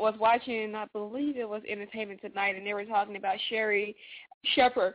was 0.00 0.14
watching, 0.18 0.74
I 0.74 0.86
believe 0.92 1.36
it 1.36 1.48
was 1.48 1.62
Entertainment 1.68 2.20
Tonight, 2.22 2.56
and 2.56 2.66
they 2.66 2.72
were 2.72 2.86
talking 2.86 3.16
about 3.16 3.36
Sherri 3.48 3.94
Shepherd. 4.54 4.94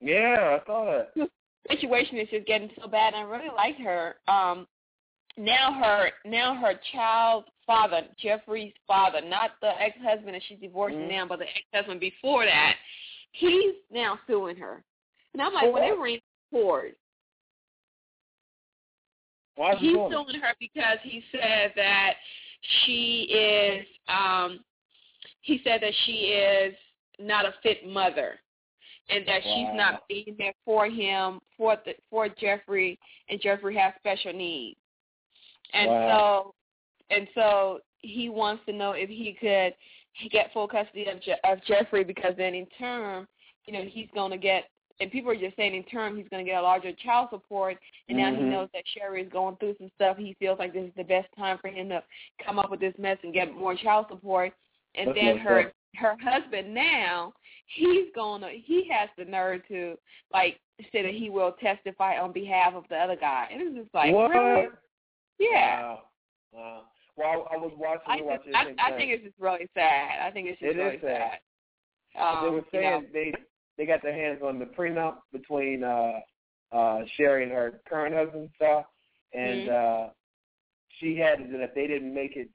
Yeah, 0.00 0.60
I 0.60 0.66
saw 0.66 0.84
that. 1.16 1.28
Situation 1.70 2.18
is 2.18 2.28
just 2.30 2.46
getting 2.46 2.70
so 2.80 2.86
bad, 2.86 3.14
and 3.14 3.26
I 3.26 3.28
really 3.28 3.52
liked 3.54 3.80
her. 3.80 4.14
Um, 4.28 4.68
now 5.36 5.72
her 5.72 6.10
now 6.24 6.54
her 6.54 6.74
child's 6.92 7.48
father, 7.66 8.02
Jeffrey's 8.18 8.72
father, 8.86 9.20
not 9.20 9.52
the 9.60 9.70
ex 9.80 9.96
husband 10.02 10.34
that 10.34 10.42
she's 10.48 10.58
divorcing 10.58 11.00
Mhm. 11.00 11.10
now, 11.10 11.26
but 11.26 11.40
the 11.40 11.48
ex 11.48 11.66
husband 11.74 12.00
before 12.00 12.44
that, 12.44 12.76
he's 13.32 13.74
now 13.90 14.18
suing 14.26 14.56
her. 14.56 14.84
And 15.32 15.42
I'm 15.42 15.52
like, 15.52 15.64
For 15.64 15.72
well, 15.72 15.82
they 15.82 15.92
were 15.92 16.18
court. 16.50 16.96
Why 19.56 19.74
He's 19.76 19.94
suing 19.94 20.40
her 20.40 20.54
because 20.60 20.98
he 21.02 21.24
said 21.32 21.72
that 21.76 22.14
she 22.84 23.22
is 23.30 23.86
um 24.08 24.64
he 25.40 25.60
said 25.62 25.80
that 25.80 25.94
she 26.04 26.32
is 26.32 26.74
not 27.18 27.46
a 27.46 27.54
fit 27.62 27.86
mother 27.86 28.40
and 29.08 29.26
that 29.26 29.42
she's 29.42 29.68
not 29.74 30.06
being 30.08 30.34
there 30.38 30.54
for 30.64 30.86
him 30.86 31.40
for 31.56 31.76
the 31.84 31.94
for 32.10 32.28
Jeffrey 32.28 32.98
and 33.28 33.40
Jeffrey 33.40 33.76
has 33.76 33.94
special 33.98 34.32
needs. 34.32 34.78
And 35.76 35.90
Wow. 35.90 36.08
so 36.08 36.54
and 37.14 37.28
so 37.34 37.80
he 38.00 38.28
wants 38.28 38.64
to 38.66 38.72
know 38.72 38.92
if 38.92 39.08
he 39.08 39.32
could 39.40 39.74
get 40.30 40.52
full 40.52 40.66
custody 40.66 41.06
of 41.06 41.20
Je- 41.20 41.36
of 41.44 41.62
Jeffrey 41.64 42.02
because 42.04 42.34
then 42.36 42.54
in 42.54 42.66
turn, 42.78 43.26
you 43.66 43.72
know, 43.72 43.82
he's 43.82 44.08
going 44.14 44.30
to 44.30 44.38
get 44.38 44.64
and 44.98 45.10
people 45.12 45.30
are 45.30 45.36
just 45.36 45.54
saying 45.56 45.74
in 45.74 45.84
turn 45.84 46.16
he's 46.16 46.28
going 46.30 46.42
to 46.44 46.50
get 46.50 46.58
a 46.58 46.62
larger 46.62 46.90
child 46.94 47.28
support 47.30 47.76
and 48.08 48.16
now 48.16 48.34
he 48.34 48.40
Mhm. 48.40 48.48
knows 48.50 48.68
that 48.72 48.82
Sherri 48.88 49.22
is 49.22 49.28
going 49.28 49.56
through 49.56 49.76
some 49.76 49.90
stuff. 49.94 50.16
He 50.16 50.32
feels 50.34 50.58
like 50.58 50.72
this 50.72 50.88
is 50.88 50.94
the 50.96 51.04
best 51.04 51.28
time 51.36 51.58
for 51.58 51.68
him 51.68 51.90
to 51.90 52.02
come 52.38 52.58
up 52.58 52.70
with 52.70 52.80
this 52.80 52.96
mess 52.98 53.18
and 53.22 53.34
get 53.34 53.52
more 53.54 53.74
child 53.74 54.06
support. 54.08 54.54
And 54.94 55.08
That's 55.08 55.18
then 55.18 55.36
her 55.38 55.60
up. 55.66 55.72
her 55.96 56.16
husband 56.22 56.72
now 56.74 57.32
he's 57.66 58.10
going 58.14 58.40
to 58.42 58.48
he 58.48 58.88
has 58.88 59.08
the 59.18 59.24
nerve 59.26 59.66
to 59.68 59.98
like 60.32 60.58
say 60.92 61.02
that 61.02 61.14
he 61.14 61.28
will 61.30 61.52
testify 61.52 62.18
on 62.18 62.32
behalf 62.32 62.74
of 62.74 62.84
the 62.88 62.96
other 62.96 63.16
guy. 63.16 63.48
And 63.50 63.60
it's 63.62 63.76
just 63.76 63.94
like 63.94 64.14
what? 64.14 64.30
really? 64.30 64.68
Yeah. 65.38 65.80
Wow. 65.82 66.02
Wow. 66.52 66.82
Well, 67.16 67.48
I, 67.50 67.54
I 67.54 67.58
was 67.58 67.72
watching. 67.76 68.02
I, 68.06 68.20
watching 68.22 68.54
I, 68.54 68.64
same 68.64 68.76
I 68.78 68.90
think 68.96 69.10
it's 69.10 69.24
just 69.24 69.38
really 69.38 69.68
sad. 69.74 70.20
I 70.22 70.30
think 70.30 70.48
it's 70.48 70.60
just 70.60 70.72
It 70.72 70.78
is 70.78 70.84
really 70.84 70.98
sad. 71.00 71.40
sad. 72.14 72.22
Um, 72.22 72.44
they 72.44 72.50
were 72.50 72.56
you 72.58 72.64
saying 72.72 72.90
know, 72.90 73.02
they 73.12 73.32
they 73.78 73.86
got 73.86 74.02
their 74.02 74.14
hands 74.14 74.40
on 74.44 74.58
the 74.58 74.64
prenup 74.64 75.16
between 75.32 75.84
uh 75.84 76.20
uh 76.72 77.00
Sherri 77.16 77.42
and 77.44 77.52
her 77.52 77.80
current 77.88 78.14
husband 78.14 78.50
stuff 78.56 78.86
and 79.34 79.68
Mhm. 79.68 80.06
uh 80.08 80.10
she 80.98 81.16
had 81.16 81.40
it 81.40 81.52
that 81.52 81.60
if 81.60 81.74
they 81.74 81.86
didn't 81.86 82.14
make 82.14 82.36
it 82.36 82.48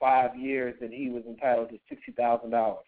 five 0.00 0.36
years 0.36 0.74
then 0.80 0.90
he 0.90 1.10
was 1.10 1.24
entitled 1.26 1.70
to 1.70 1.78
sixty 1.88 2.12
thousand 2.12 2.50
dollars. 2.50 2.86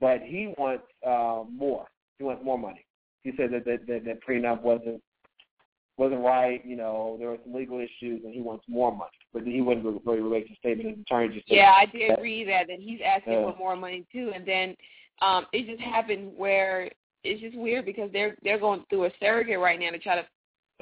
But 0.00 0.22
he 0.22 0.54
wants 0.58 0.84
uh 1.06 1.44
more. 1.50 1.88
He 2.18 2.24
wants 2.24 2.44
more 2.44 2.58
money. 2.58 2.86
He 3.22 3.32
said 3.36 3.50
that 3.52 3.64
that, 3.64 3.86
that, 3.86 4.04
that 4.04 4.24
prenup 4.26 4.62
wasn't 4.62 5.02
wasn't 5.96 6.20
right, 6.22 6.64
you 6.66 6.76
know, 6.76 7.16
there 7.18 7.28
were 7.28 7.38
some 7.44 7.54
legal 7.54 7.78
issues 7.78 8.22
and 8.24 8.34
he 8.34 8.40
wants 8.40 8.64
more 8.68 8.90
money. 8.90 9.10
But 9.32 9.44
he 9.44 9.60
wouldn't 9.60 9.84
really 10.04 10.20
relate 10.20 10.48
to 10.48 10.52
the 10.54 10.56
statement 10.56 10.88
his 10.96 11.02
attorney 11.02 11.34
just 11.34 11.48
Yeah, 11.50 11.72
I 11.76 11.86
did 11.86 12.10
that- 12.10 12.22
read 12.22 12.48
that, 12.48 12.68
and 12.68 12.82
he's 12.82 13.00
asking 13.04 13.34
Yeah. 13.34 13.52
for 13.52 13.56
more 13.58 13.76
money 13.76 14.04
too. 14.12 14.32
And 14.34 14.44
then 14.44 14.76
um 15.22 15.46
it 15.52 15.66
just 15.66 15.80
happened 15.80 16.36
where 16.36 16.90
it's 17.22 17.40
just 17.40 17.56
weird 17.56 17.84
because 17.86 18.10
they're 18.12 18.36
they're 18.42 18.58
going 18.58 18.84
through 18.90 19.04
a 19.04 19.10
surrogate 19.20 19.58
right 19.60 19.78
now 19.78 19.90
to 19.90 19.98
try 19.98 20.16
to 20.16 20.26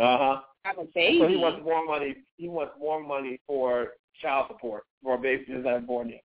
Uh-huh. 0.03 0.41
have 0.65 0.79
a 0.79 0.85
baby. 0.95 1.19
So 1.19 1.29
he 1.29 1.37
wants 1.37 1.63
more 1.63 1.85
money. 1.85 2.17
He 2.39 2.49
wants 2.49 2.73
more 2.79 3.01
money 3.03 3.39
for 3.47 3.95
child 4.21 4.47
support 4.49 4.85
for 5.03 5.15
a 5.15 5.19
baby 5.19 5.45
that's 5.49 5.65
not 5.65 5.87
born 5.87 6.09
yet. 6.09 6.23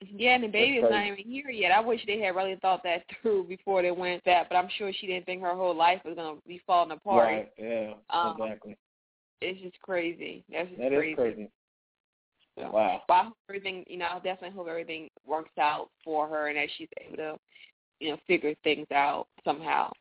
Yeah, 0.00 0.34
and 0.34 0.44
the 0.44 0.48
baby 0.48 0.76
is 0.76 0.84
not 0.88 1.06
even 1.06 1.24
here 1.24 1.50
yet. 1.50 1.72
I 1.72 1.80
wish 1.80 2.00
they 2.06 2.20
had 2.20 2.36
really 2.36 2.56
thought 2.56 2.82
that 2.84 3.04
through 3.22 3.44
before 3.44 3.82
they 3.82 3.90
went 3.90 4.24
that, 4.24 4.48
but 4.48 4.56
I'm 4.56 4.68
sure 4.76 4.92
she 4.92 5.06
didn't 5.06 5.26
think 5.26 5.42
her 5.42 5.54
whole 5.54 5.74
life 5.74 6.00
was 6.04 6.14
gonna 6.14 6.38
be 6.46 6.60
falling 6.66 6.92
apart. 6.92 7.26
Right. 7.26 7.52
Yeah. 7.58 7.94
Um, 8.10 8.36
exactly. 8.40 8.76
It's 9.40 9.60
just 9.60 9.80
crazy. 9.82 10.44
That's 10.50 10.68
just 10.68 10.80
That 10.80 10.92
is 10.92 10.98
crazy. 10.98 11.14
crazy. 11.14 11.50
So, 12.58 12.70
Wow. 12.70 13.02
But 13.06 13.14
I 13.14 13.24
hope 13.24 13.36
everything, 13.48 13.84
you 13.86 13.98
know, 13.98 14.06
I 14.12 14.14
definitely 14.16 14.56
hope 14.56 14.68
everything 14.68 15.08
works 15.26 15.56
out 15.60 15.90
for 16.04 16.28
her 16.28 16.48
and 16.48 16.56
that 16.56 16.68
she's 16.76 16.88
able 17.04 17.16
to, 17.16 17.36
you 18.00 18.10
know, 18.10 18.18
figure 18.26 18.54
things 18.64 18.86
out 18.92 19.28
somehow. 19.44 19.92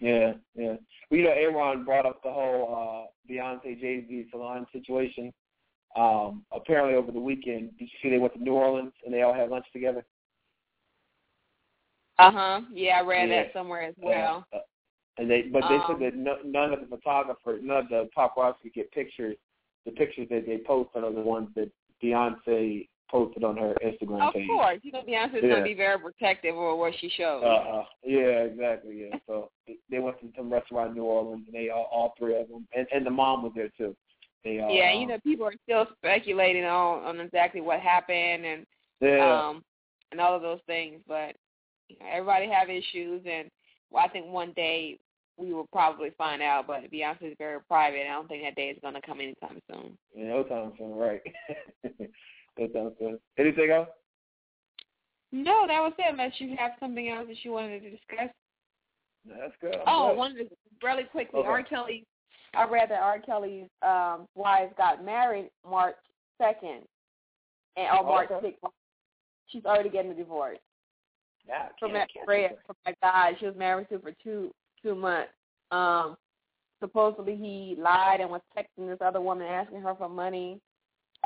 Yeah. 0.00 0.34
Yeah. 0.54 0.76
Well, 1.10 1.20
you 1.20 1.24
know, 1.24 1.30
Aaron 1.30 1.84
brought 1.84 2.06
up 2.06 2.22
the 2.22 2.32
whole 2.32 3.06
uh 3.08 3.32
Beyonce 3.32 3.80
Jay 3.80 4.04
Z 4.06 4.26
salon 4.30 4.66
situation. 4.72 5.32
Um, 5.96 6.44
apparently 6.52 6.94
over 6.94 7.12
the 7.12 7.20
weekend, 7.20 7.70
did 7.78 7.84
you 7.84 7.98
see 8.02 8.10
they 8.10 8.18
went 8.18 8.34
to 8.34 8.42
New 8.42 8.54
Orleans 8.54 8.92
and 9.04 9.14
they 9.14 9.22
all 9.22 9.34
had 9.34 9.48
lunch 9.50 9.66
together? 9.72 10.04
Uh 12.18 12.30
huh. 12.30 12.60
Yeah, 12.72 12.98
I 12.98 13.02
read 13.02 13.28
Yeah. 13.28 13.44
that 13.44 13.52
somewhere 13.52 13.82
as 13.82 13.94
well. 13.98 14.46
Uh, 14.52 14.58
and 15.18 15.30
they, 15.30 15.42
but 15.42 15.62
they 15.68 15.76
Um, 15.76 15.84
said 15.86 15.98
that 16.00 16.14
no, 16.16 16.38
none 16.44 16.72
of 16.72 16.80
the 16.80 16.86
photographers, 16.86 17.62
none 17.62 17.84
of 17.84 17.88
the 17.88 18.10
paparazzi 18.16 18.72
get 18.72 18.90
pictures. 18.90 19.36
The 19.84 19.92
pictures 19.92 20.28
that 20.30 20.46
they 20.46 20.58
post 20.58 20.90
are 20.94 21.02
the 21.02 21.20
ones 21.20 21.50
that 21.54 21.70
Beyonce 22.02 22.88
posted 23.08 23.44
on 23.44 23.56
her 23.56 23.74
Instagram 23.84 24.26
Of 24.28 24.34
page. 24.34 24.48
Of 24.48 24.56
course, 24.56 24.80
you 24.82 24.90
know 24.90 25.02
Beyonce's 25.02 25.42
Yeah. 25.42 25.50
gonna 25.50 25.62
be 25.62 25.74
very 25.74 25.98
protective 25.98 26.56
of 26.56 26.78
what 26.78 26.94
she 26.96 27.08
shows. 27.10 27.42
Uh, 27.44 27.46
uh 27.46 27.86
yeah, 28.02 28.42
exactly. 28.44 29.08
Yeah. 29.08 29.18
So 29.26 29.50
they- 29.66 29.78
they 29.88 29.98
went 30.00 30.18
to 30.20 30.32
some 30.36 30.52
restaurant 30.52 30.90
in 30.90 30.94
New 30.96 31.04
Orleans, 31.04 31.46
and 31.46 31.54
they 31.54 31.68
all, 31.68 31.84
all 31.92 32.14
three 32.18 32.34
of 32.36 32.48
them, 32.48 32.66
and, 32.74 32.88
and 32.92 33.06
the 33.06 33.10
mom 33.10 33.42
was 33.42 33.52
there 33.54 33.68
too. 33.76 33.96
They 34.44 34.60
all, 34.60 34.74
yeah, 34.74 34.92
um, 34.92 35.00
you 35.00 35.06
know, 35.06 35.18
people 35.24 35.46
are 35.46 35.54
still 35.64 35.86
speculating 35.96 36.64
on 36.64 37.04
on 37.04 37.20
exactly 37.20 37.60
what 37.60 37.80
happened 37.80 38.44
and 38.44 38.66
yeah, 39.00 39.48
um 39.48 39.62
and 40.12 40.20
all 40.20 40.36
of 40.36 40.42
those 40.42 40.60
things, 40.66 41.00
but 41.08 41.34
you 41.88 41.96
know, 41.98 42.06
everybody 42.12 42.48
have 42.48 42.68
issues, 42.70 43.22
and 43.28 43.48
well, 43.90 44.04
I 44.04 44.08
think 44.08 44.26
one 44.26 44.52
day 44.52 44.98
we 45.36 45.52
will 45.52 45.66
probably 45.72 46.10
find 46.16 46.42
out. 46.42 46.66
But 46.66 46.90
Beyonce 46.92 47.22
is 47.32 47.36
very 47.38 47.60
private. 47.68 48.02
I 48.08 48.12
don't 48.12 48.28
think 48.28 48.42
that 48.44 48.54
day 48.54 48.68
is 48.68 48.78
going 48.82 48.94
to 48.94 49.02
come 49.02 49.20
anytime 49.20 49.60
soon. 49.70 49.96
yeah, 50.14 50.28
no 50.28 50.42
time 50.44 50.72
soon, 50.78 50.94
right? 50.94 51.20
no 51.84 52.66
time 52.68 52.92
soon. 52.98 53.18
Anything 53.38 53.70
else? 53.70 53.88
No, 55.32 55.64
that 55.66 55.80
was 55.80 55.92
it. 55.98 56.06
Unless 56.10 56.32
you 56.38 56.54
have 56.56 56.72
something 56.78 57.08
else 57.08 57.26
that 57.28 57.36
you 57.42 57.52
wanted 57.52 57.80
to 57.82 57.90
discuss. 57.90 58.30
That's 59.26 59.52
good. 59.60 59.74
I'm 59.74 59.82
Oh, 59.86 60.08
good. 60.10 60.16
one 60.18 60.30
of 60.32 60.36
the, 60.36 60.48
really 60.82 61.04
quickly, 61.04 61.40
Okay. 61.40 61.48
R. 61.48 61.62
Kelly. 61.62 62.04
I 62.56 62.64
read 62.68 62.90
that 62.90 63.02
R. 63.02 63.18
Kelly's 63.18 63.68
um, 63.82 64.26
wife 64.34 64.70
got 64.76 65.04
married 65.04 65.50
March 65.68 65.96
second, 66.38 66.82
and 67.76 67.86
or 67.98 68.04
March 68.04 68.30
Okay. 68.30 68.48
sixth. 68.48 68.74
She's 69.48 69.64
already 69.64 69.90
getting 69.90 70.10
a 70.10 70.14
divorce. 70.14 70.58
Yeah, 71.46 71.68
from 71.78 71.92
that 71.92 72.08
Fred, 72.24 72.56
from 72.66 72.76
that 72.86 73.00
guy 73.02 73.32
she 73.38 73.46
was 73.46 73.56
married 73.56 73.88
to 73.90 73.98
for 73.98 74.12
two 74.22 74.52
two 74.82 74.94
months. 74.94 75.32
Um, 75.70 76.16
supposedly 76.80 77.36
he 77.36 77.76
lied 77.78 78.20
and 78.20 78.30
was 78.30 78.40
texting 78.56 78.88
this 78.88 78.98
other 79.00 79.20
woman 79.20 79.46
asking 79.46 79.80
her 79.80 79.94
for 79.94 80.08
money. 80.08 80.60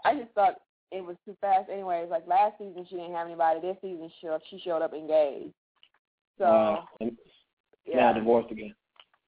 I 0.05 0.14
just 0.14 0.33
thought 0.35 0.55
it 0.91 1.05
was 1.05 1.17
too 1.25 1.37
fast. 1.41 1.71
Anyways, 1.71 2.09
like 2.11 2.27
last 2.27 2.59
season 2.59 2.87
she 2.88 2.97
didn't 2.97 3.14
have 3.14 3.27
anybody. 3.27 3.61
This 3.61 3.77
season 3.81 4.11
she 4.21 4.29
she 4.51 4.61
showed 4.64 4.83
up 4.83 4.93
engaged. 4.93 5.53
So 6.38 6.45
wow. 6.45 6.88
Yeah, 7.87 7.97
Now 7.97 8.12
divorced 8.12 8.51
again. 8.51 8.75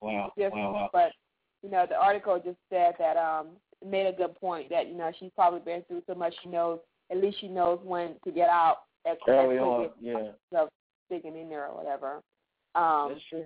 Wow. 0.00 0.32
just, 0.38 0.54
wow. 0.54 0.72
Wow. 0.72 0.90
but 0.92 1.12
you 1.62 1.70
know 1.70 1.86
the 1.88 1.96
article 1.96 2.40
just 2.44 2.58
said 2.70 2.94
that 2.98 3.16
um 3.16 3.48
made 3.84 4.06
a 4.06 4.12
good 4.12 4.34
point 4.40 4.68
that 4.70 4.88
you 4.88 4.94
know 4.94 5.10
she's 5.18 5.30
probably 5.34 5.60
been 5.60 5.82
through 5.88 6.02
so 6.06 6.14
much. 6.14 6.34
She 6.42 6.48
knows 6.48 6.78
at 7.10 7.18
least 7.18 7.40
she 7.40 7.48
knows 7.48 7.80
when 7.82 8.14
to 8.24 8.30
get 8.30 8.48
out. 8.48 8.78
At, 9.06 9.16
Early 9.26 9.56
at 9.56 9.62
on, 9.62 9.90
yeah. 10.00 10.32
of 10.54 10.68
sticking 11.06 11.34
in 11.36 11.48
there 11.48 11.66
or 11.68 11.74
whatever. 11.74 12.20
Um, 12.74 13.12
That's 13.12 13.20
true. 13.30 13.44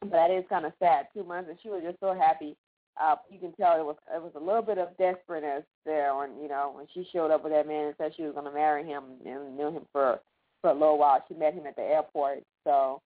but 0.00 0.12
that 0.12 0.30
is 0.30 0.44
kind 0.48 0.64
of 0.64 0.72
sad. 0.78 1.08
Two 1.12 1.24
months, 1.24 1.50
and 1.50 1.58
she 1.62 1.68
was 1.68 1.82
just 1.84 2.00
so 2.00 2.14
happy. 2.14 2.56
Uh, 2.98 3.16
you 3.30 3.38
can 3.38 3.52
tell 3.52 3.78
it 3.78 3.84
was 3.84 3.96
it 4.14 4.22
was 4.22 4.32
a 4.34 4.40
little 4.40 4.62
bit 4.62 4.78
of 4.78 4.96
desperateness 4.96 5.64
there 5.84 6.16
when 6.16 6.30
you 6.40 6.48
know 6.48 6.72
when 6.74 6.86
she 6.94 7.06
showed 7.12 7.30
up 7.30 7.44
with 7.44 7.52
that 7.52 7.68
man 7.68 7.86
and 7.86 7.94
said 7.98 8.12
she 8.16 8.22
was 8.22 8.32
going 8.32 8.46
to 8.46 8.50
marry 8.50 8.84
him 8.84 9.04
and 9.26 9.56
knew 9.56 9.68
him 9.68 9.82
for 9.92 10.20
for 10.62 10.70
a 10.70 10.72
little 10.72 10.98
while. 10.98 11.22
She 11.28 11.34
met 11.34 11.52
him 11.54 11.66
at 11.66 11.76
the 11.76 11.82
airport. 11.82 12.38
So 12.64 13.02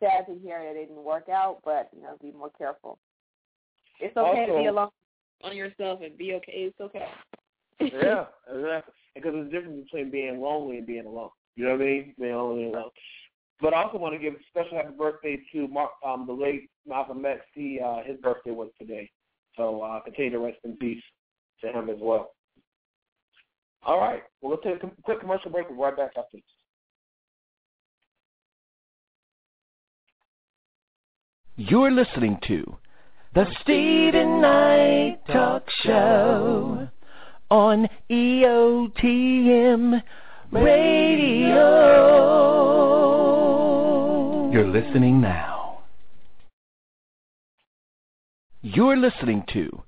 sad 0.00 0.26
to 0.26 0.38
hear 0.42 0.58
that 0.62 0.80
it 0.80 0.88
didn't 0.88 1.04
work 1.04 1.28
out, 1.28 1.58
but 1.64 1.90
you 1.94 2.02
know, 2.02 2.16
be 2.22 2.32
more 2.32 2.50
careful. 2.56 2.98
It's 4.00 4.16
okay 4.16 4.46
to 4.46 4.58
be 4.58 4.66
alone 4.66 4.90
on 5.42 5.56
yourself 5.56 6.00
and 6.02 6.16
be 6.16 6.34
okay. 6.34 6.52
It's 6.52 6.80
okay. 6.80 7.06
yeah, 7.80 8.26
exactly. 8.54 8.94
Because 9.14 9.32
there's 9.34 9.46
a 9.46 9.50
difference 9.50 9.84
between 9.84 10.10
being 10.10 10.40
lonely 10.40 10.78
and 10.78 10.86
being 10.86 11.06
alone. 11.06 11.30
You 11.56 11.66
know 11.66 11.72
what 11.72 11.82
I 11.82 11.84
mean? 11.84 12.14
Being 12.18 12.34
lonely 12.34 12.64
and 12.64 12.74
alone. 12.74 12.90
But 13.60 13.74
I 13.74 13.84
also 13.84 13.98
want 13.98 14.14
to 14.14 14.18
give 14.18 14.34
a 14.34 14.38
special 14.50 14.76
happy 14.76 14.94
birthday 14.96 15.40
to 15.52 15.68
Mark, 15.68 15.90
um, 16.04 16.26
the 16.26 16.32
late 16.32 16.68
Malcolm 16.86 17.24
X. 17.24 17.40
He, 17.54 17.80
uh, 17.84 18.02
his 18.04 18.18
birthday 18.18 18.50
was 18.50 18.70
today. 18.78 19.10
So 19.56 19.82
uh, 19.82 20.00
continue 20.00 20.32
to 20.32 20.38
rest 20.40 20.58
in 20.64 20.76
peace 20.76 21.02
to 21.60 21.70
him 21.70 21.88
as 21.88 21.98
well. 22.00 22.32
All 23.86 23.98
right. 24.00 24.22
Well, 24.40 24.50
let's 24.52 24.64
take 24.64 24.82
a 24.82 24.92
quick 25.02 25.20
commercial 25.20 25.50
break. 25.50 25.68
We'll 25.68 25.76
be 25.76 25.82
right 25.82 25.96
back 25.96 26.10
after 26.18 26.28
this. 26.32 26.42
You're 31.56 31.92
listening 31.92 32.38
to 32.48 32.76
the 33.34 33.46
Steven 33.62 34.40
Knight 34.40 35.18
Talk 35.26 35.68
Show 35.82 36.88
on 37.50 37.88
EOTM 38.08 40.00
Radio. 40.52 41.60
You're 44.52 44.68
listening 44.68 45.20
now. 45.20 45.80
You're 48.62 48.96
listening 48.96 49.42
to 49.52 49.82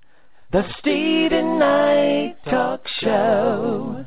the 0.51 0.65
Steven 0.81 1.61
Knight 1.61 2.35
Talk 2.51 2.81
Show 3.01 4.07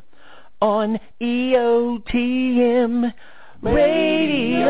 on 0.62 1.00
EOTM 1.22 3.14
Radio. 3.62 4.66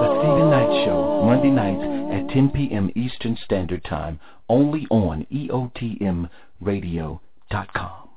The 0.00 0.18
Steven 0.20 0.50
Knight 0.50 0.84
Show, 0.84 1.22
Monday 1.24 1.50
nights 1.50 1.97
10 2.32 2.50
p.m. 2.50 2.90
Eastern 2.94 3.36
Standard 3.44 3.84
Time, 3.84 4.20
only 4.48 4.86
on 4.90 5.26
EOTMRadio.com. 5.32 8.08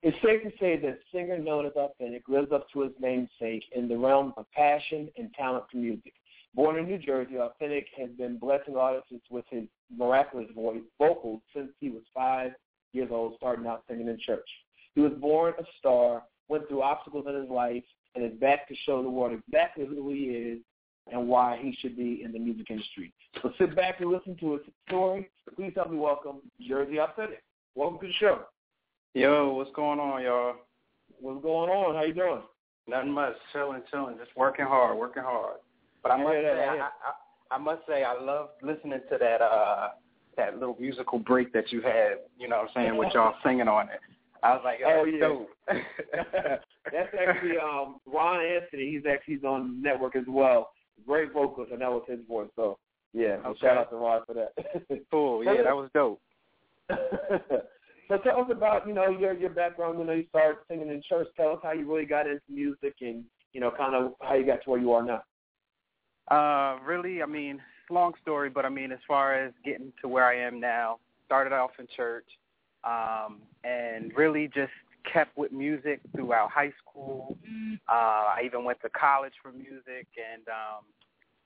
It's 0.00 0.16
safe 0.24 0.44
to 0.44 0.50
say 0.60 0.78
that 0.78 1.00
singer 1.12 1.38
known 1.38 1.66
as 1.66 1.72
Authentik 1.72 2.28
lives 2.28 2.52
up 2.52 2.68
to 2.72 2.82
his 2.82 2.92
namesake 3.00 3.64
in 3.74 3.88
the 3.88 3.96
realm 3.96 4.32
of 4.36 4.46
passion 4.52 5.08
and 5.18 5.34
talent 5.34 5.64
for 5.70 5.78
music. 5.78 6.12
Born 6.54 6.78
in 6.78 6.86
New 6.86 6.98
Jersey, 6.98 7.34
Authentik 7.34 7.86
has 7.98 8.10
been 8.10 8.38
blessing 8.38 8.76
artists 8.76 9.10
with 9.28 9.44
his 9.50 9.64
miraculous 9.94 10.48
voice, 10.54 10.82
vocals 10.98 11.40
since 11.54 11.70
he 11.80 11.90
was 11.90 12.02
five 12.14 12.52
years 12.92 13.08
old, 13.10 13.34
starting 13.36 13.66
out 13.66 13.82
singing 13.88 14.08
in 14.08 14.18
church. 14.24 14.48
He 14.94 15.00
was 15.00 15.12
born 15.20 15.54
a 15.58 15.64
star, 15.78 16.22
went 16.48 16.68
through 16.68 16.82
obstacles 16.82 17.26
in 17.28 17.34
his 17.34 17.50
life, 17.50 17.84
and 18.14 18.24
is 18.24 18.38
back 18.38 18.68
to 18.68 18.74
show 18.86 19.02
the 19.02 19.10
world 19.10 19.38
exactly 19.46 19.84
who 19.84 20.10
he 20.10 20.24
is 20.24 20.58
and 21.12 21.28
why 21.28 21.58
he 21.60 21.76
should 21.80 21.96
be 21.96 22.22
in 22.24 22.32
the 22.32 22.38
music 22.38 22.70
industry. 22.70 23.12
So 23.42 23.52
sit 23.58 23.74
back 23.74 24.00
and 24.00 24.10
listen 24.10 24.36
to 24.40 24.52
his 24.52 24.62
story. 24.86 25.30
Please 25.56 25.72
help 25.74 25.90
me 25.90 25.98
welcome 25.98 26.40
Jerzee 26.60 26.96
Authentik. 26.96 27.42
Welcome 27.74 28.00
to 28.00 28.06
the 28.06 28.12
show. 28.14 28.40
Yo, 29.14 29.52
what's 29.54 29.70
going 29.74 29.98
on, 29.98 30.22
y'all? 30.22 30.54
What's 31.20 31.42
going 31.42 31.70
on? 31.70 31.94
How 31.94 32.02
you 32.02 32.14
doing? 32.14 32.42
Nothing 32.86 33.12
much. 33.12 33.34
Chilling, 33.52 33.82
chilling. 33.90 34.16
Just 34.18 34.36
working 34.36 34.64
hard, 34.64 34.98
working 34.98 35.22
hard. 35.22 35.56
But 36.02 36.12
I 36.12 36.14
I 36.14 36.22
must 36.22 36.34
that, 36.34 36.56
say, 36.56 36.64
I 36.64 36.76
I, 36.76 37.54
I, 37.54 37.58
must 37.58 37.82
say, 37.88 38.04
I 38.04 38.20
love 38.20 38.48
listening 38.62 39.00
to 39.10 39.18
that 39.18 39.42
uh 39.42 39.88
that 40.36 40.58
little 40.58 40.76
musical 40.78 41.18
break 41.18 41.52
that 41.52 41.72
you 41.72 41.80
had. 41.82 42.18
You 42.38 42.48
know 42.48 42.56
what 42.56 42.70
I'm 42.76 42.86
saying? 42.86 42.96
With 42.96 43.12
y'all 43.14 43.34
singing 43.44 43.68
on 43.68 43.88
it. 43.88 44.00
I 44.42 44.54
was 44.54 44.62
like, 44.64 44.78
Oh, 44.86 45.04
oh, 45.04 45.46
yeah. 45.68 46.56
That's 46.92 47.14
actually 47.20 47.58
um 47.58 47.96
Ron 48.06 48.40
Anthony. 48.44 48.92
He's 48.92 49.02
actually 49.10 49.34
he's 49.34 49.44
on 49.44 49.80
the 49.82 49.88
network 49.88 50.16
as 50.16 50.24
well. 50.28 50.70
Great 51.06 51.32
vocals, 51.32 51.68
and 51.72 51.80
that 51.80 51.90
was 51.90 52.04
his 52.08 52.20
voice. 52.28 52.48
So 52.56 52.78
yeah, 53.12 53.36
so 53.42 53.54
shout 53.60 53.76
out 53.76 53.90
to 53.90 53.96
Ron 53.96 54.22
for 54.26 54.34
that. 54.34 54.52
cool. 55.10 55.44
Yeah, 55.44 55.62
that 55.64 55.76
was 55.76 55.90
dope. 55.94 56.20
so 56.90 58.18
tell 58.18 58.40
us 58.40 58.50
about 58.50 58.86
you 58.86 58.94
know 58.94 59.08
your 59.10 59.32
your 59.32 59.50
background. 59.50 59.98
You 59.98 60.04
know 60.04 60.12
you 60.12 60.26
started 60.28 60.58
singing 60.68 60.88
in 60.88 61.02
church. 61.08 61.28
Tell 61.36 61.52
us 61.52 61.58
how 61.62 61.72
you 61.72 61.90
really 61.90 62.06
got 62.06 62.26
into 62.26 62.40
music, 62.48 62.94
and 63.00 63.24
you 63.52 63.60
know 63.60 63.70
kind 63.70 63.94
of 63.94 64.12
how 64.20 64.34
you 64.34 64.46
got 64.46 64.62
to 64.64 64.70
where 64.70 64.80
you 64.80 64.92
are 64.92 65.04
now. 65.04 65.22
Uh, 66.30 66.78
really, 66.84 67.22
I 67.22 67.26
mean, 67.26 67.60
long 67.90 68.12
story, 68.20 68.50
but 68.50 68.66
I 68.66 68.68
mean, 68.68 68.92
as 68.92 68.98
far 69.06 69.34
as 69.34 69.52
getting 69.64 69.92
to 70.02 70.08
where 70.08 70.24
I 70.24 70.36
am 70.36 70.60
now, 70.60 70.98
started 71.24 71.54
off 71.54 71.70
in 71.78 71.86
church, 71.96 72.26
um, 72.84 73.40
and 73.64 74.12
really 74.16 74.48
just 74.48 74.72
kept 75.10 75.36
with 75.36 75.52
music 75.52 76.00
throughout 76.14 76.50
high 76.50 76.72
school. 76.82 77.36
Uh, 77.88 77.92
I 77.92 78.42
even 78.44 78.64
went 78.64 78.80
to 78.82 78.88
college 78.90 79.32
for 79.42 79.52
music, 79.52 80.06
and 80.16 80.42
um, 80.48 80.84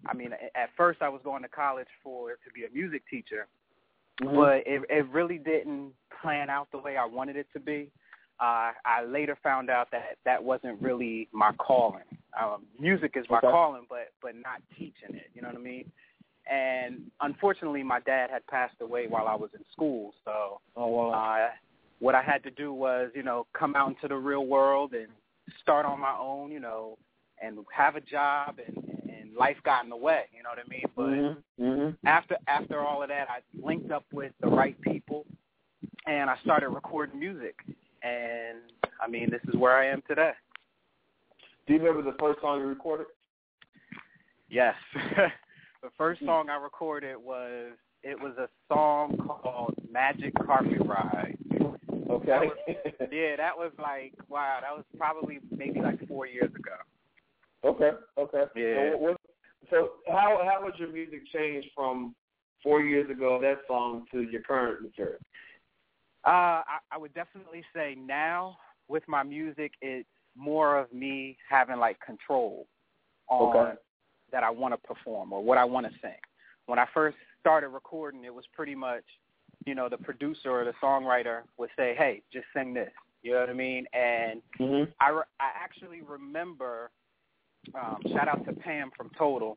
I 0.06 0.14
mean, 0.14 0.32
a- 0.32 0.58
at 0.58 0.70
first 0.76 1.02
I 1.02 1.08
was 1.08 1.20
going 1.24 1.42
to 1.42 1.48
college 1.48 1.88
for 2.02 2.30
to 2.30 2.50
be 2.54 2.64
a 2.64 2.70
music 2.72 3.02
teacher, 3.08 3.46
but 4.20 4.58
it, 4.66 4.82
it 4.90 5.06
really 5.10 5.38
didn't 5.38 5.92
plan 6.20 6.50
out 6.50 6.68
the 6.72 6.78
way 6.78 6.96
I 6.96 7.04
wanted 7.04 7.36
it 7.36 7.46
to 7.52 7.60
be. 7.60 7.90
Uh, 8.40 8.72
I 8.84 9.04
later 9.06 9.38
found 9.42 9.70
out 9.70 9.88
that 9.92 10.16
that 10.24 10.42
wasn't 10.42 10.80
really 10.82 11.28
my 11.32 11.52
calling. 11.58 12.02
Um, 12.40 12.64
music 12.80 13.12
is 13.16 13.24
my 13.30 13.38
Okay. 13.38 13.48
calling, 13.50 13.86
but 13.88 14.12
but 14.20 14.34
not 14.34 14.62
teaching 14.76 15.14
it. 15.14 15.30
You 15.34 15.42
know 15.42 15.48
what 15.48 15.56
I 15.56 15.60
mean? 15.60 15.92
And 16.50 17.10
unfortunately, 17.20 17.84
my 17.84 18.00
dad 18.00 18.30
had 18.30 18.44
passed 18.48 18.74
away 18.80 19.06
while 19.06 19.28
I 19.28 19.34
was 19.36 19.50
in 19.54 19.64
school, 19.70 20.12
so 20.24 20.60
Oh 20.76 20.86
wow. 20.86 21.10
uh, 21.12 21.50
what 22.02 22.16
I 22.16 22.22
had 22.22 22.42
to 22.42 22.50
do 22.50 22.72
was, 22.72 23.10
you 23.14 23.22
know, 23.22 23.46
come 23.56 23.76
out 23.76 23.88
into 23.90 24.08
the 24.08 24.16
real 24.16 24.44
world 24.44 24.92
and 24.92 25.06
start 25.60 25.86
on 25.86 26.00
my 26.00 26.16
own, 26.20 26.50
you 26.50 26.58
know, 26.58 26.98
and 27.40 27.58
have 27.72 27.94
a 27.94 28.00
job, 28.00 28.58
and, 28.66 28.76
and 29.08 29.36
life 29.36 29.56
got 29.64 29.84
in 29.84 29.90
the 29.90 29.96
way. 29.96 30.24
You 30.36 30.42
know 30.42 30.50
what 30.50 30.58
I 30.58 30.68
mean? 30.68 30.84
But 30.96 31.06
mm-hmm. 31.06 31.64
Mm-hmm. 31.64 32.06
after 32.06 32.36
after 32.48 32.80
all 32.80 33.04
of 33.04 33.08
that, 33.08 33.28
I 33.30 33.38
linked 33.64 33.92
up 33.92 34.04
with 34.12 34.32
the 34.40 34.48
right 34.48 34.78
people, 34.80 35.26
and 36.04 36.28
I 36.28 36.34
started 36.42 36.70
recording 36.70 37.20
music. 37.20 37.54
And 38.02 38.58
I 39.00 39.08
mean, 39.08 39.30
this 39.30 39.40
is 39.46 39.54
where 39.54 39.76
I 39.76 39.86
am 39.86 40.02
today. 40.08 40.32
Do 41.68 41.74
you 41.74 41.78
remember 41.78 42.02
the 42.02 42.18
first 42.18 42.40
song 42.40 42.58
you 42.58 42.66
recorded? 42.66 43.06
Yes, 44.50 44.74
the 45.82 45.90
first 45.96 46.20
song 46.24 46.50
I 46.50 46.56
recorded 46.56 47.14
was 47.16 47.74
it 48.02 48.20
was 48.20 48.32
a 48.38 48.48
song 48.66 49.16
called 49.18 49.74
Magic 49.88 50.34
Carpet 50.44 50.84
Ride 50.84 51.38
Okay. 52.12 52.26
That 52.26 52.40
was, 52.40 52.56
yeah, 53.10 53.36
that 53.36 53.56
was 53.56 53.72
like 53.78 54.12
wow. 54.28 54.58
That 54.60 54.76
was 54.76 54.84
probably 54.98 55.38
maybe 55.50 55.80
like 55.80 56.06
four 56.06 56.26
years 56.26 56.50
ago. 56.54 56.76
Okay. 57.64 57.90
Okay. 58.18 58.44
Yeah. 58.54 58.92
So, 58.92 58.98
what, 58.98 59.16
so 59.70 59.88
how 60.08 60.40
how 60.44 60.62
has 60.64 60.78
your 60.78 60.92
music 60.92 61.20
changed 61.32 61.68
from 61.74 62.14
four 62.62 62.82
years 62.82 63.10
ago 63.10 63.38
that 63.40 63.58
song 63.66 64.04
to 64.12 64.22
your 64.22 64.42
current 64.42 64.82
material? 64.82 65.18
Uh, 66.24 66.62
I, 66.62 66.78
I 66.92 66.98
would 66.98 67.14
definitely 67.14 67.64
say 67.74 67.96
now 67.98 68.58
with 68.88 69.02
my 69.08 69.22
music, 69.22 69.72
it's 69.80 70.08
more 70.36 70.78
of 70.78 70.92
me 70.92 71.36
having 71.48 71.78
like 71.78 71.98
control 72.00 72.66
on 73.28 73.56
Okay. 73.56 73.74
that 74.32 74.42
I 74.42 74.50
want 74.50 74.74
to 74.74 74.78
perform 74.86 75.32
or 75.32 75.42
what 75.42 75.58
I 75.58 75.64
want 75.64 75.86
to 75.86 75.92
sing. 76.02 76.12
When 76.66 76.78
I 76.78 76.86
first 76.92 77.16
started 77.40 77.68
recording, 77.68 78.24
it 78.24 78.34
was 78.34 78.44
pretty 78.54 78.74
much, 78.74 79.02
you 79.66 79.74
know, 79.74 79.88
the 79.88 79.96
producer 79.98 80.50
or 80.50 80.64
the 80.64 80.72
songwriter 80.82 81.40
would 81.58 81.70
say, 81.76 81.94
"Hey, 81.96 82.22
just 82.32 82.46
sing 82.54 82.74
this." 82.74 82.90
You 83.22 83.32
know 83.34 83.40
what 83.40 83.50
I 83.50 83.54
mean? 83.54 83.86
And 83.92 84.42
Mm-hmm. 84.60 84.90
I 85.00 85.08
re- 85.10 85.22
I 85.40 85.50
actually 85.62 86.00
remember. 86.02 86.90
Um, 87.74 87.98
shout 88.12 88.26
out 88.26 88.44
to 88.46 88.52
Pam 88.52 88.90
from 88.96 89.10
Total. 89.16 89.56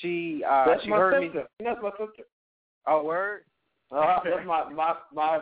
She 0.00 0.42
uh, 0.48 0.66
That's 0.66 0.82
she 0.82 0.90
my 0.90 0.96
heard 0.96 1.20
me. 1.20 1.28
sister. 1.28 1.46
That's 1.62 1.80
my 1.80 1.90
sister. 1.90 2.24
Oh, 2.88 3.04
word. 3.04 3.42
Uh, 3.92 4.18
that's 4.24 4.44
my 4.46 4.68
my 4.72 4.94
my 5.14 5.40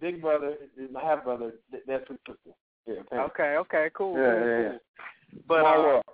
big 0.00 0.20
brother, 0.20 0.56
is 0.76 0.90
my 0.92 1.00
half 1.02 1.22
brother. 1.22 1.52
That's 1.86 2.08
his 2.08 2.18
sister. 2.26 2.50
Yeah. 2.86 2.94
Pam. 3.08 3.20
Okay, 3.20 3.56
okay, 3.58 3.88
cool. 3.94 4.16
Yeah, 4.18 4.30
cool, 4.32 4.40
yeah, 4.40 4.56
cool. 4.56 4.62
yeah. 4.64 4.78
But 5.46 5.60
Small 5.60 5.74
uh, 5.74 5.82
world. 5.82 6.04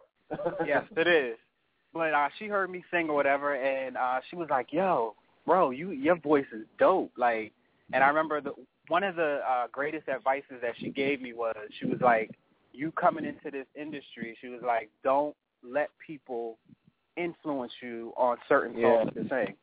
yes, 0.66 0.84
it 0.96 1.06
is. 1.08 1.38
But 1.94 2.12
uh 2.14 2.28
she 2.38 2.46
heard 2.46 2.70
me 2.70 2.84
sing 2.90 3.08
or 3.08 3.16
whatever 3.16 3.54
and 3.56 3.96
uh 3.96 4.20
she 4.28 4.36
was 4.36 4.48
like, 4.50 4.72
Yo, 4.72 5.14
bro, 5.50 5.70
you 5.70 5.90
your 5.90 6.14
voice 6.14 6.46
is 6.52 6.64
dope. 6.78 7.10
Like 7.16 7.52
and 7.92 8.04
I 8.04 8.06
remember 8.06 8.40
the 8.40 8.52
one 8.86 9.02
of 9.02 9.16
the 9.16 9.40
uh 9.48 9.66
greatest 9.72 10.08
advices 10.08 10.58
that 10.62 10.74
she 10.78 10.90
gave 10.90 11.20
me 11.20 11.32
was 11.32 11.56
she 11.80 11.86
was 11.86 11.98
like, 12.00 12.30
You 12.72 12.92
coming 12.92 13.24
into 13.24 13.50
this 13.50 13.66
industry, 13.74 14.38
she 14.40 14.46
was 14.46 14.60
like, 14.64 14.90
Don't 15.02 15.34
let 15.64 15.90
people 16.06 16.56
influence 17.16 17.72
you 17.82 18.12
on 18.16 18.36
certain 18.48 18.78
Yeah. 18.78 19.02
songs 19.02 19.14
to 19.14 19.28
sing. 19.28 19.54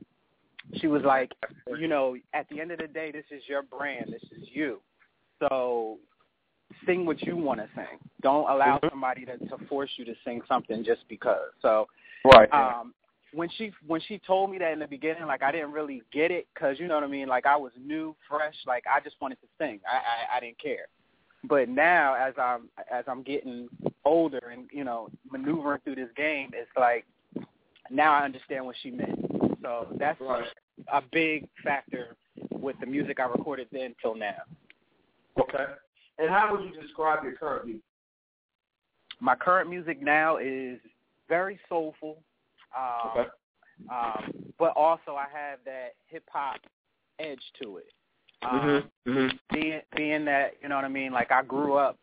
She 0.81 0.87
was 0.87 1.03
like, 1.03 1.31
you 1.79 1.87
know, 1.87 2.17
at 2.33 2.45
the 2.49 2.59
end 2.59 2.71
of 2.71 2.79
the 2.79 2.87
day, 2.87 3.09
this 3.11 3.23
is 3.31 3.41
your 3.47 3.61
brand. 3.61 4.11
This 4.11 4.23
is 4.37 4.43
you. 4.51 4.81
So 5.39 5.99
sing 6.85 7.05
what 7.05 7.21
you 7.21 7.37
want 7.37 7.61
to 7.61 7.69
sing. 7.73 7.97
Don't 8.21 8.49
allow 8.49 8.77
Mhm. 8.79 8.89
somebody 8.89 9.23
to, 9.25 9.37
to 9.37 9.57
force 9.69 9.91
you 9.95 10.03
to 10.03 10.15
sing 10.25 10.41
something 10.49 10.83
just 10.83 11.07
because. 11.07 11.53
So 11.61 11.87
Right. 12.25 12.51
um 12.51 12.93
when 13.33 13.49
she 13.57 13.71
when 13.85 14.01
she 14.01 14.19
told 14.19 14.49
me 14.51 14.57
that 14.57 14.71
in 14.73 14.79
the 14.79 14.87
beginning 14.87 15.25
like 15.25 15.43
i 15.43 15.51
didn't 15.51 15.71
really 15.71 16.01
get 16.13 16.31
it 16.31 16.47
because 16.53 16.79
you 16.79 16.87
know 16.87 16.95
what 16.95 17.03
i 17.03 17.07
mean 17.07 17.27
like 17.27 17.45
i 17.45 17.55
was 17.55 17.71
new 17.83 18.15
fresh 18.29 18.55
like 18.65 18.83
i 18.93 18.99
just 18.99 19.15
wanted 19.21 19.35
to 19.41 19.47
sing 19.59 19.79
i 19.91 19.97
i, 19.97 20.37
I 20.37 20.39
didn't 20.39 20.59
care 20.59 20.87
but 21.43 21.67
now 21.69 22.13
as 22.15 22.33
i'm 22.37 22.69
as 22.91 23.03
i'm 23.07 23.23
getting 23.23 23.67
older 24.05 24.41
and 24.51 24.69
you 24.71 24.83
know 24.83 25.09
maneuvering 25.31 25.81
through 25.83 25.95
this 25.95 26.09
game 26.15 26.51
it's 26.53 26.69
like 26.77 27.05
now 27.91 28.13
i 28.13 28.23
understand 28.23 28.65
what 28.65 28.75
she 28.81 28.91
meant 28.91 29.19
so 29.61 29.87
that's 29.99 30.19
Right. 30.21 30.47
a 30.93 31.01
big 31.11 31.47
factor 31.63 32.15
with 32.51 32.75
the 32.79 32.85
music 32.85 33.19
i 33.19 33.25
recorded 33.25 33.67
then 33.71 33.93
till 34.01 34.15
now 34.15 34.37
Okay. 35.39 35.65
And 36.17 36.29
how 36.31 36.51
would 36.51 36.65
you 36.65 36.81
describe 36.81 37.23
your 37.23 37.33
current 37.33 37.65
music? 37.65 37.83
my 39.19 39.35
current 39.35 39.69
music 39.69 40.01
now 40.01 40.37
is 40.37 40.79
very 41.27 41.59
soulful 41.69 42.17
um 42.77 43.11
Okay. 43.11 43.29
um, 43.89 44.53
but 44.59 44.73
also 44.75 45.11
I 45.15 45.25
have 45.31 45.59
that 45.65 45.93
hip 46.07 46.23
hop 46.31 46.59
edge 47.19 47.41
to 47.61 47.77
it. 47.77 47.91
Um, 48.43 48.59
Mm-hmm. 48.59 49.11
Mm-hmm. 49.11 49.35
Being 49.53 49.81
being 49.95 50.25
that 50.25 50.53
you 50.61 50.69
know 50.69 50.75
what 50.75 50.85
I 50.85 50.89
mean, 50.89 51.11
like 51.11 51.31
I 51.31 51.41
grew 51.43 51.75
up 51.75 51.97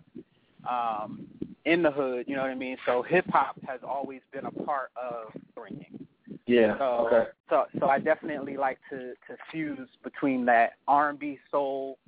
um, 0.69 1.27
in 1.65 1.83
the 1.83 1.91
hood, 1.91 2.25
you 2.27 2.35
know 2.37 2.43
what 2.43 2.51
I 2.51 2.55
mean. 2.55 2.77
So 2.87 3.03
hip 3.03 3.27
hop 3.29 3.57
has 3.67 3.81
always 3.87 4.21
been 4.33 4.47
a 4.47 4.51
part 4.51 4.91
of 4.97 5.33
ringing. 5.57 6.07
Yeah. 6.47 6.77
So 6.79 6.85
Okay. 7.07 7.31
so 7.51 7.65
so 7.79 7.87
I 7.89 7.99
definitely 7.99 8.57
like 8.57 8.79
to 8.91 9.15
to 9.29 9.37
fuse 9.51 9.89
between 10.03 10.45
that 10.47 10.73
R 10.89 11.11
and 11.11 11.19
B 11.19 11.39
soul 11.51 11.99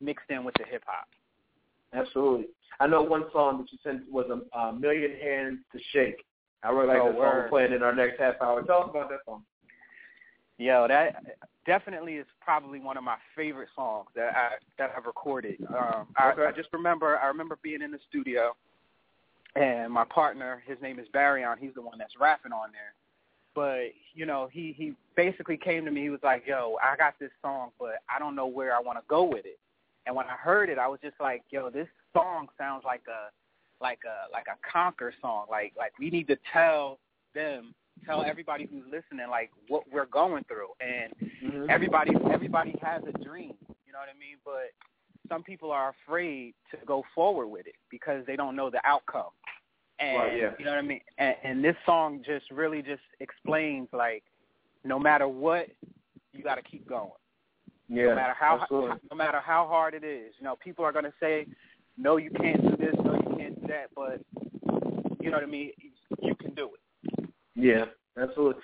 mixed 0.00 0.30
in 0.30 0.44
with 0.44 0.54
the 0.58 0.64
hip 0.64 0.82
hop. 0.86 1.06
Absolutely. 1.92 2.46
I 2.80 2.86
know 2.86 3.02
one 3.02 3.24
song 3.32 3.58
that 3.58 3.70
you 3.72 3.78
sent 3.82 4.10
was 4.10 4.26
a, 4.30 4.58
a 4.58 4.72
million 4.72 5.12
hands 5.20 5.58
to 5.72 5.78
shake. 5.92 6.24
I 6.62 6.70
really 6.70 6.88
like 6.88 6.98
Oh, 7.00 7.06
that 7.06 7.14
song. 7.14 7.22
We're 7.22 7.48
playing 7.48 7.72
in 7.72 7.82
our 7.82 7.94
next 7.94 8.20
half 8.20 8.34
hour. 8.40 8.62
Tell 8.62 8.82
us 8.84 8.90
about 8.90 9.08
that 9.08 9.20
song. 9.26 9.42
Yo, 10.58 10.86
that 10.88 11.38
definitely 11.64 12.16
is 12.16 12.26
probably 12.40 12.80
one 12.80 12.98
of 12.98 13.04
my 13.04 13.16
favorite 13.34 13.68
songs 13.74 14.08
that 14.14 14.36
I 14.36 14.50
that 14.78 14.92
I've 14.96 15.06
recorded. 15.06 15.56
Um, 15.70 16.06
I, 16.16 16.32
Okay. 16.32 16.44
I 16.44 16.52
just 16.52 16.68
remember 16.72 17.18
I 17.18 17.26
remember 17.28 17.58
being 17.62 17.80
in 17.80 17.90
the 17.90 17.98
studio, 18.10 18.54
and 19.56 19.90
my 19.90 20.04
partner, 20.04 20.62
his 20.66 20.76
name 20.82 20.98
is 20.98 21.06
Barryon, 21.14 21.58
he's 21.58 21.72
the 21.74 21.80
one 21.82 21.96
that's 21.98 22.12
rapping 22.20 22.52
on 22.52 22.72
there. 22.72 22.92
But 23.54 23.92
you 24.14 24.26
know, 24.26 24.48
he 24.52 24.74
he 24.76 24.92
basically 25.16 25.56
came 25.56 25.86
to 25.86 25.90
me. 25.90 26.02
He 26.02 26.10
was 26.10 26.20
like, 26.22 26.46
"Yo, 26.46 26.76
I 26.82 26.94
got 26.96 27.18
this 27.18 27.32
song, 27.40 27.70
but 27.78 28.02
I 28.14 28.18
don't 28.18 28.36
know 28.36 28.46
where 28.46 28.76
I 28.76 28.80
want 28.80 28.98
to 28.98 29.04
go 29.08 29.24
with 29.24 29.46
it." 29.46 29.58
And 30.06 30.14
when 30.14 30.26
I 30.26 30.36
heard 30.36 30.68
it, 30.68 30.78
I 30.78 30.86
was 30.88 31.00
just 31.02 31.16
like, 31.20 31.42
"Yo, 31.50 31.70
this 31.70 31.88
song 32.12 32.48
sounds 32.58 32.84
like 32.84 33.02
a 33.08 33.30
like 33.80 34.00
a 34.04 34.30
like 34.32 34.46
a 34.48 34.56
conquer 34.70 35.12
song. 35.20 35.46
Like 35.50 35.72
like 35.76 35.92
we 35.98 36.10
need 36.10 36.26
to 36.28 36.36
tell 36.52 36.98
them, 37.34 37.74
tell 38.04 38.22
everybody 38.24 38.66
who's 38.70 38.84
listening, 38.86 39.28
like 39.30 39.50
what 39.68 39.84
we're 39.92 40.06
going 40.06 40.44
through. 40.44 40.68
And 40.80 41.12
Mm-hmm. 41.42 41.70
everybody 41.70 42.12
everybody 42.32 42.74
has 42.82 43.00
a 43.08 43.12
dream, 43.24 43.54
you 43.86 43.92
know 43.94 43.98
what 43.98 44.10
I 44.14 44.18
mean? 44.18 44.36
But 44.44 44.72
some 45.28 45.42
people 45.42 45.70
are 45.72 45.94
afraid 46.06 46.52
to 46.70 46.76
go 46.86 47.02
forward 47.14 47.46
with 47.48 47.66
it 47.66 47.76
because 47.90 48.26
they 48.26 48.36
don't 48.36 48.54
know 48.54 48.68
the 48.68 48.80
outcome. 48.84 49.30
And 49.98 50.18
Right, 50.18 50.36
yeah. 50.38 50.50
you 50.58 50.64
know 50.66 50.72
what 50.72 50.78
I 50.80 50.82
mean? 50.82 51.00
And, 51.16 51.34
and 51.44 51.64
this 51.64 51.76
song 51.86 52.22
just 52.26 52.50
really 52.50 52.82
just 52.82 53.00
explains 53.20 53.88
like 53.92 54.22
no 54.84 54.98
matter 54.98 55.28
what, 55.28 55.68
you 56.34 56.42
got 56.42 56.56
to 56.56 56.62
keep 56.62 56.86
going. 56.86 57.10
Yeah. 57.88 58.04
no 58.10 58.14
matter 58.16 58.34
how 58.38 58.58
absolutely. 58.62 58.96
no 59.10 59.16
matter 59.16 59.40
how 59.40 59.66
hard 59.66 59.94
it 59.94 60.04
is. 60.04 60.34
You 60.38 60.44
know, 60.44 60.56
people 60.62 60.84
are 60.84 60.92
going 60.92 61.06
to 61.06 61.12
say, 61.20 61.46
"No, 61.96 62.18
you 62.18 62.30
can't 62.30 62.60
do 62.62 62.76
this. 62.76 62.94
No, 63.02 63.14
you 63.14 63.29
can't 63.54 63.68
that." 63.68 63.90
But 63.94 64.20
you 65.20 65.30
know 65.30 65.36
what 65.36 65.44
I 65.44 65.46
mean? 65.46 65.72
You 66.22 66.34
can 66.36 66.54
do 66.54 66.70
it. 66.74 67.28
Yeah, 67.54 67.84
absolutely. 68.20 68.62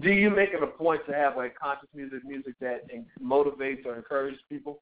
Do 0.00 0.10
you 0.10 0.30
make 0.30 0.50
it 0.50 0.62
a 0.62 0.66
point 0.66 1.02
to 1.06 1.14
have 1.14 1.36
like 1.36 1.58
conscious 1.58 1.88
music, 1.94 2.24
music 2.24 2.54
that 2.60 2.82
motivates 3.22 3.84
or 3.84 3.96
encourages 3.96 4.40
people? 4.48 4.80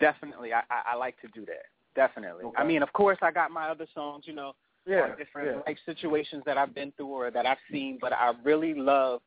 Definitely, 0.00 0.52
I, 0.54 0.60
I, 0.70 0.92
I 0.92 0.94
like 0.96 1.20
to 1.20 1.28
do 1.28 1.44
that. 1.46 1.66
Definitely. 1.94 2.44
Okay. 2.44 2.56
I 2.56 2.64
mean, 2.64 2.82
of 2.82 2.92
course, 2.92 3.18
I 3.20 3.30
got 3.30 3.50
my 3.50 3.68
other 3.68 3.86
songs. 3.94 4.24
You 4.26 4.34
know, 4.34 4.52
Yeah, 4.86 5.14
different 5.16 5.48
yeah. 5.48 5.62
life 5.66 5.78
situations 5.84 6.42
that 6.46 6.56
I've 6.56 6.74
been 6.74 6.92
through 6.96 7.08
or 7.08 7.30
that 7.30 7.46
I've 7.46 7.58
seen, 7.70 7.98
but 8.00 8.12
I 8.12 8.32
really 8.44 8.74
love 8.74 9.20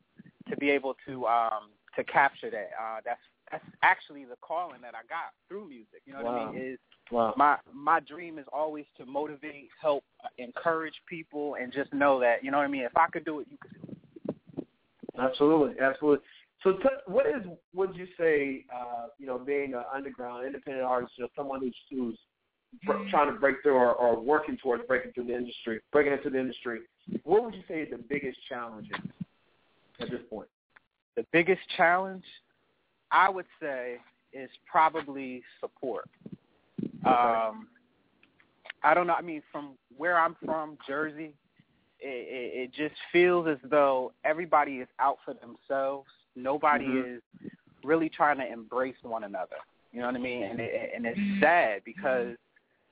to 0.48 0.56
be 0.56 0.70
able 0.70 0.96
to 1.06 1.26
um 1.26 1.70
to 1.96 2.04
capture 2.04 2.50
that. 2.50 2.70
Uh 2.80 3.00
that's 3.04 3.20
that's 3.50 3.64
actually 3.82 4.24
the 4.24 4.36
calling 4.40 4.80
that 4.82 4.94
I 4.94 5.06
got 5.08 5.32
through 5.48 5.68
music. 5.68 6.02
You 6.06 6.14
know 6.14 6.22
what 6.22 6.32
I 6.32 6.52
mean? 6.52 6.72
Is 6.72 6.78
Wow. 7.10 7.34
my 7.36 7.58
my 7.72 8.00
dream 8.00 8.38
is 8.38 8.46
always 8.52 8.86
to 8.96 9.04
motivate, 9.04 9.68
help, 9.80 10.04
uh, 10.24 10.28
encourage 10.38 10.94
people, 11.06 11.56
and 11.56 11.72
just 11.72 11.92
know 11.92 12.18
that 12.20 12.42
you 12.42 12.50
know 12.50 12.58
what 12.58 12.64
I 12.64 12.68
mean. 12.68 12.82
If 12.82 12.96
I 12.96 13.06
could 13.12 13.24
do 13.24 13.40
it, 13.40 13.46
you 13.50 13.58
could 13.60 13.72
do 13.74 13.92
it. 13.92 14.66
Absolutely, 15.18 15.78
absolutely. 15.80 16.24
So, 16.62 16.72
t- 16.72 16.88
what 17.06 17.26
is 17.26 17.42
would 17.74 17.94
you 17.94 18.06
say? 18.18 18.64
Uh, 18.74 19.08
you 19.18 19.26
know, 19.26 19.38
being 19.38 19.74
an 19.74 19.84
underground 19.94 20.46
independent 20.46 20.84
artist, 20.84 21.12
or 21.20 21.28
someone 21.36 21.60
who's 21.60 21.76
who's 21.90 22.18
br- 22.84 23.08
trying 23.10 23.32
to 23.32 23.38
break 23.38 23.56
through 23.62 23.74
or, 23.74 23.94
or 23.94 24.18
working 24.18 24.56
towards 24.56 24.82
breaking 24.86 25.12
through 25.12 25.24
the 25.24 25.36
industry, 25.36 25.80
breaking 25.92 26.14
into 26.14 26.30
the 26.30 26.38
industry. 26.38 26.80
What 27.24 27.44
would 27.44 27.54
you 27.54 27.62
say 27.68 27.82
is 27.82 27.90
the 27.90 27.98
biggest 27.98 28.38
challenge 28.48 28.88
is 28.90 29.10
at 30.00 30.10
this 30.10 30.20
point? 30.30 30.48
The 31.16 31.26
biggest 31.32 31.60
challenge, 31.76 32.24
I 33.14 33.30
would 33.30 33.46
say, 33.60 33.98
is 34.32 34.50
probably 34.70 35.42
support. 35.60 36.08
Um, 37.06 37.68
I 38.82 38.92
don't 38.92 39.06
know. 39.06 39.14
I 39.14 39.22
mean, 39.22 39.42
from 39.52 39.78
where 39.96 40.18
I'm 40.18 40.36
from, 40.44 40.76
Jersey, 40.86 41.32
it, 42.00 42.08
it, 42.08 42.62
it 42.64 42.72
just 42.74 43.00
feels 43.12 43.46
as 43.46 43.58
though 43.70 44.12
everybody 44.24 44.78
is 44.78 44.88
out 44.98 45.18
for 45.24 45.34
themselves. 45.34 46.08
Nobody 46.34 46.86
Mhm. 46.86 47.16
is 47.16 47.22
really 47.84 48.08
trying 48.08 48.38
to 48.38 48.46
embrace 48.52 48.96
one 49.02 49.24
another. 49.24 49.56
You 49.92 50.00
know 50.00 50.06
what 50.06 50.16
I 50.16 50.18
mean? 50.18 50.42
And 50.42 50.58
it, 50.58 50.92
and 50.94 51.06
it's 51.06 51.20
sad 51.40 51.82
because 51.84 52.36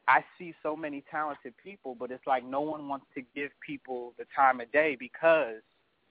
I 0.07 0.25
see 0.39 0.55
so 0.63 0.77
many 0.77 1.03
talented 1.11 1.55
people, 1.57 1.97
but 1.97 2.13
it's 2.13 2.27
like 2.27 2.45
no 2.45 2.61
one 2.61 2.87
wants 2.87 3.07
to 3.15 3.23
give 3.35 3.51
people 3.61 4.15
the 4.19 4.27
time 4.37 4.61
of 4.61 4.71
day 4.71 4.97
because 4.99 5.63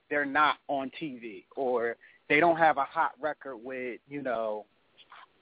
they're 0.09 0.25
not 0.25 0.57
on 0.67 0.91
TV 1.01 1.45
or 1.55 1.95
they 2.31 2.39
don't 2.39 2.55
have 2.55 2.77
a 2.77 2.85
hot 2.85 3.11
record 3.19 3.57
with 3.57 3.99
you 4.07 4.21
know 4.21 4.65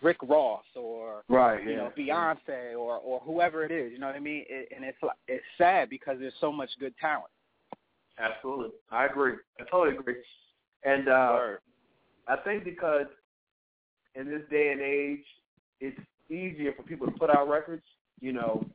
Rick 0.02 0.18
Ross 0.24 0.64
or 0.76 1.24
Right. 1.30 1.64
you 1.64 1.76
know 1.76 1.92
Beyonce 1.96 2.74
or 2.76 2.98
or 2.98 3.20
whoever 3.20 3.64
it 3.64 3.72
is. 3.72 3.92
You 3.94 4.00
know 4.00 4.08
what 4.08 4.16
I 4.16 4.20
mean? 4.20 4.44
It, 4.50 4.70
and 4.76 4.84
it's 4.84 4.98
like 5.04 5.18
it's 5.28 5.44
sad 5.58 5.90
because 5.90 6.18
there's 6.20 6.34
so 6.42 6.52
much 6.52 6.70
good 6.80 6.96
talent. 7.00 7.30
Absolutely, 8.18 8.72
I 8.92 9.06
agree. 9.06 9.36
I 9.60 9.64
totally 9.70 9.96
agree. 9.98 10.16
And 10.84 11.08
uh, 11.08 11.40
I 12.28 12.38
think 12.44 12.64
because 12.64 13.06
in 14.16 14.26
this 14.26 14.42
day 14.50 14.72
and 14.72 14.82
age, 14.82 15.24
it's 15.80 16.00
easier 16.30 16.50
easier 16.50 16.74
for 16.76 16.84
people 16.84 17.06
to 17.06 17.14
put 17.14 17.30
out 17.30 17.48
records. 17.48 17.84
You 18.20 18.34
know, 18.34 18.66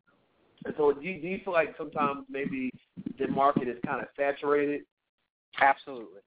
and 0.65 0.75
so 0.79 0.93
do 0.93 1.05
you, 1.05 1.21
do 1.21 1.27
you 1.27 1.41
feel 1.45 1.53
like 1.53 1.75
sometimes 1.77 2.27
maybe 2.31 2.71
the 3.19 3.27
market 3.27 3.67
is 3.67 3.77
kind 3.85 4.01
of 4.01 4.09
saturated? 4.17 4.83
Absolutely. 5.61 6.21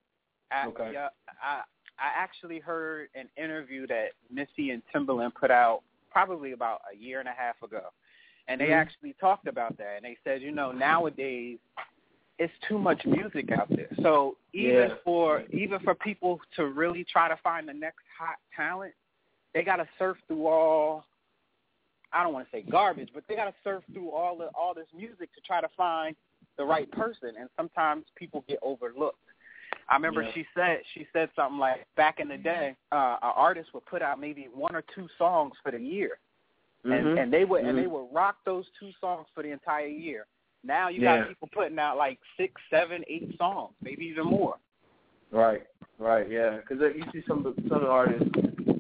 I, 0.52 0.68
Okay. 0.68 0.92
Yeah, 0.94 1.10
I 1.42 1.62
I 2.00 2.12
actually 2.16 2.60
heard 2.60 3.10
an 3.16 3.28
interview 3.38 3.88
that 3.88 4.10
Missy 4.32 4.72
and 4.72 4.82
Timbaland 4.94 5.34
put 5.36 5.52
out 5.52 5.82
probably 6.12 6.52
about 6.52 6.82
a 6.92 6.96
year 6.96 7.20
and 7.20 7.28
a 7.28 7.34
half 7.34 7.62
ago, 7.64 7.92
and 8.48 8.62
they 8.62 8.68
Mhm. 8.68 8.82
actually 8.82 9.14
talked 9.14 9.48
about 9.48 9.78
that. 9.78 9.98
And 9.98 10.06
they 10.06 10.16
said, 10.24 10.42
you 10.42 10.52
know, 10.52 10.72
nowadays 10.72 11.60
it's 12.40 12.54
too 12.68 12.78
much 12.78 13.04
music 13.06 13.52
out 13.52 13.70
there. 13.70 13.90
So 14.02 14.38
even 14.54 14.90
Yeah. 14.92 14.96
for 15.04 15.42
even 15.50 15.80
for 15.80 15.96
people 15.96 16.40
to 16.56 16.68
really 16.68 17.04
try 17.04 17.28
to 17.28 17.38
find 17.38 17.68
the 17.68 17.74
next 17.74 18.06
hot 18.16 18.38
talent, 18.56 18.94
they 19.54 19.64
got 19.64 19.78
to 19.78 19.88
surf 19.98 20.20
through 20.28 20.46
all. 20.48 21.06
I 22.14 22.24
don't 22.24 22.34
want 22.34 22.46
to 22.46 22.52
say 22.52 22.62
garbage, 22.62 23.12
but 23.14 23.28
they 23.28 23.36
got 23.36 23.46
to 23.46 23.56
surf 23.64 23.84
through 23.92 24.12
all 24.12 24.38
the 24.38 24.48
all 24.50 24.74
this 24.74 24.88
music 24.94 25.34
to 25.34 25.42
try 25.42 25.62
to 25.62 25.68
find 25.70 26.16
the 26.58 26.66
right 26.66 26.90
person, 26.92 27.36
and 27.38 27.50
sometimes 27.56 28.06
people 28.16 28.42
get 28.48 28.60
overlooked. 28.62 29.27
I 29.90 29.96
remember 29.96 30.24
Yeah. 30.24 30.32
she 30.34 30.46
said 30.54 30.82
she 30.94 31.08
said 31.14 31.30
something 31.36 31.60
like 31.60 31.88
back 31.96 32.20
in 32.20 32.28
the 32.28 32.38
day, 32.38 32.76
uh, 32.92 33.18
an 33.22 33.32
artist 33.36 33.74
would 33.74 33.86
put 33.86 34.02
out 34.02 34.20
maybe 34.20 34.48
one 34.54 34.76
or 34.76 34.84
two 34.94 35.08
songs 35.18 35.54
for 35.64 35.72
the 35.72 35.80
year, 35.80 36.20
and 36.84 36.94
Mhm. 36.94 37.22
and 37.22 37.34
they 37.34 37.46
would 37.46 37.64
and 37.64 37.78
Mhm. 37.78 37.82
they 37.82 37.88
would 37.88 38.14
rock 38.14 38.38
those 38.44 38.70
two 38.80 38.92
songs 39.00 39.28
for 39.34 39.44
the 39.44 39.52
entire 39.52 39.88
year. 39.88 40.28
Now 40.64 40.90
you 40.90 41.02
Yeah. 41.02 41.20
got 41.20 41.28
people 41.30 41.48
putting 41.54 41.80
out 41.80 41.98
like 41.98 42.20
six, 42.36 42.62
seven, 42.70 43.04
eight 43.08 43.38
songs, 43.38 43.74
maybe 43.82 44.06
even 44.06 44.26
more. 44.26 44.58
Right, 45.32 45.66
right, 46.00 46.30
yeah. 46.30 46.58
Because 46.58 46.80
you 46.96 47.06
see 47.12 47.22
some 47.28 47.46
of 47.46 47.56
the, 47.56 47.62
some 47.64 47.78
of 47.78 47.82
the 47.84 47.90
artists, 47.90 48.30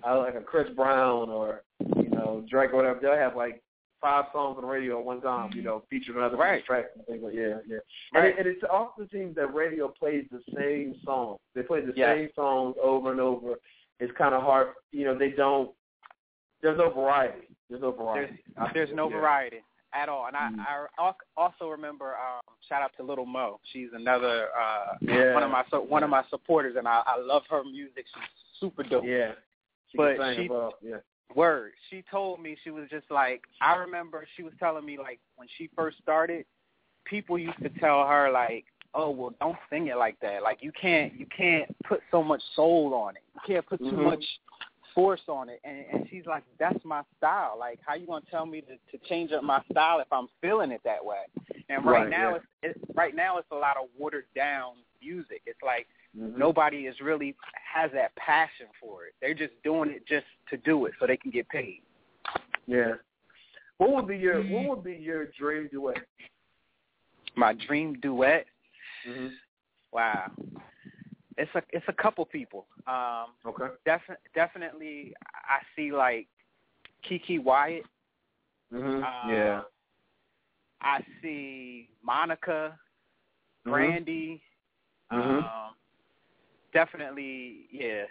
uh, 0.05 0.19
like 0.19 0.35
a 0.35 0.41
Chris 0.41 0.69
Brown 0.71 1.29
or 1.29 1.63
you 1.95 2.09
know 2.09 2.43
Drake 2.49 2.73
or 2.73 2.77
whatever, 2.77 2.99
they'll 2.99 3.15
have 3.15 3.35
like 3.35 3.61
five 4.01 4.25
songs 4.31 4.55
on 4.57 4.61
the 4.63 4.67
radio 4.67 4.99
at 4.99 5.05
one 5.05 5.21
time, 5.21 5.51
you 5.53 5.61
know, 5.61 5.83
featuring 5.89 6.21
other 6.23 6.37
Right. 6.37 6.63
tracks 6.65 6.89
and 6.95 7.05
things 7.05 7.23
like 7.23 7.33
yeah, 7.33 7.59
yeah. 7.67 7.77
And, 8.13 8.23
Right. 8.23 8.25
it, 8.25 8.37
and 8.39 8.47
it 8.47 8.63
often 8.69 9.09
seems 9.09 9.35
that 9.35 9.53
radio 9.53 9.87
plays 9.87 10.25
the 10.31 10.41
same 10.55 10.95
song. 11.03 11.37
They 11.55 11.63
play 11.63 11.81
the 11.81 11.93
Yes. 11.95 12.15
same 12.17 12.29
songs 12.35 12.75
over 12.81 13.11
and 13.11 13.19
over. 13.19 13.55
It's 13.99 14.11
kind 14.17 14.35
of 14.35 14.43
hard, 14.43 14.73
you 14.91 15.05
know. 15.05 15.15
They 15.17 15.31
don't. 15.31 15.71
There's 16.61 16.77
no 16.77 16.89
variety. 16.89 17.47
There's 17.69 17.81
no 17.81 17.91
variety. 17.91 18.37
There's 18.55 18.73
there's 18.73 18.93
no 18.93 19.09
Yeah. 19.09 19.17
variety 19.19 19.63
at 19.93 20.09
all. 20.09 20.27
And 20.27 20.35
I 20.35 20.49
Mm. 20.51 20.87
I 20.99 21.13
also 21.35 21.69
remember 21.69 22.15
um 22.17 22.41
shout 22.67 22.81
out 22.81 22.91
to 22.97 23.03
Little 23.03 23.25
Mo. 23.25 23.59
She's 23.71 23.91
another 23.93 24.49
uh 24.55 24.97
Yeah. 25.01 25.33
one 25.33 25.43
of 25.43 25.49
my 25.51 25.63
one 25.79 26.03
of 26.03 26.09
my 26.09 26.23
supporters 26.29 26.75
and 26.75 26.87
I 26.87 27.01
I 27.05 27.17
love 27.17 27.45
her 27.47 27.63
music. 27.63 28.05
She's 28.07 28.23
super 28.59 28.83
dope. 28.83 29.05
Yeah. 29.05 29.33
She 29.89 29.97
But 29.97 30.35
she- 30.35 30.49
Yeah. 30.81 30.97
Word. 31.35 31.73
She 31.89 32.03
told 32.09 32.41
me 32.41 32.57
she 32.63 32.71
was 32.71 32.89
just 32.89 33.09
like 33.11 33.43
I 33.61 33.75
remember 33.75 34.25
she 34.35 34.43
was 34.43 34.53
telling 34.59 34.85
me 34.85 34.97
like 34.97 35.19
when 35.35 35.47
she 35.57 35.69
first 35.75 35.97
started, 36.01 36.45
people 37.05 37.37
used 37.37 37.61
to 37.63 37.69
tell 37.79 38.05
her 38.07 38.31
like, 38.31 38.65
"Oh, 38.93 39.09
well, 39.09 39.33
don't 39.39 39.57
sing 39.69 39.87
it 39.87 39.97
like 39.97 40.19
that. 40.21 40.41
Like 40.41 40.59
you 40.61 40.71
can't 40.79 41.13
you 41.13 41.25
can't 41.35 41.69
put 41.83 42.01
so 42.11 42.23
much 42.23 42.41
soul 42.55 42.93
on 42.93 43.15
it. 43.15 43.23
You 43.35 43.41
can't 43.45 43.65
put 43.65 43.79
too 43.79 43.85
Mhm. 43.91 44.03
much 44.03 44.25
force 44.95 45.27
on 45.27 45.49
it." 45.49 45.59
And 45.63 45.85
and 45.91 46.09
she's 46.09 46.25
like, 46.25 46.43
"That's 46.57 46.83
my 46.85 47.03
style. 47.17 47.57
Like 47.59 47.79
how 47.85 47.95
you 47.95 48.07
going 48.07 48.23
to 48.23 48.31
tell 48.31 48.45
me 48.45 48.61
to 48.61 48.77
to 48.77 48.97
change 49.07 49.31
up 49.31 49.43
my 49.43 49.61
style 49.71 49.99
if 49.99 50.11
I'm 50.11 50.29
feeling 50.41 50.71
it 50.71 50.81
that 50.83 51.03
way?" 51.03 51.25
And 51.69 51.85
right, 51.85 52.03
Right, 52.03 52.09
now 52.09 52.31
yeah. 52.31 52.35
it's, 52.63 52.77
it's 52.79 52.95
right 52.95 53.15
now 53.15 53.37
it's 53.37 53.51
a 53.51 53.55
lot 53.55 53.77
of 53.77 53.89
watered 53.97 54.27
down 54.33 54.75
music. 55.01 55.41
It's 55.45 55.61
like 55.61 55.87
Mhm. 56.15 56.37
nobody 56.37 56.87
is 56.87 56.99
really 57.01 57.35
has 57.53 57.91
that 57.93 58.15
passion 58.15 58.67
for 58.79 59.05
it. 59.05 59.13
They're 59.21 59.33
just 59.33 59.53
doing 59.63 59.89
it 59.91 60.05
just 60.07 60.25
to 60.49 60.57
do 60.57 60.85
it 60.85 60.93
so 60.99 61.07
they 61.07 61.17
can 61.17 61.31
get 61.31 61.47
paid. 61.49 61.81
Yeah. 62.65 62.93
What 63.77 63.91
would 63.91 64.07
be 64.07 64.17
your 64.17 64.41
What 64.43 64.69
would 64.77 64.83
be 64.83 64.95
your 64.95 65.27
dream 65.27 65.67
duet? 65.71 65.97
My 67.35 67.53
dream 67.53 67.99
duet. 67.99 68.47
Mm-hmm. 69.07 69.27
Wow. 69.91 70.31
It's 71.37 71.53
a 71.53 71.61
it's 71.69 71.85
a 71.87 71.93
couple 71.93 72.25
people. 72.25 72.67
Um 72.87 73.33
Okay. 73.45 73.67
defi- 73.85 74.21
definitely 74.33 75.13
I 75.33 75.59
see 75.75 75.91
like 75.91 76.27
Keke 77.07 77.39
Wyatt. 77.43 77.85
Mm-hmm. 78.73 79.03
Uh, 79.03 79.31
yeah. 79.31 79.61
I 80.81 81.01
see 81.21 81.89
Monica, 82.03 82.77
Mhm. 83.65 83.71
Brandy. 83.71 84.41
Mhm. 85.11 85.43
Um 85.43 85.75
definitely 86.73 87.67
yeah, 87.71 88.03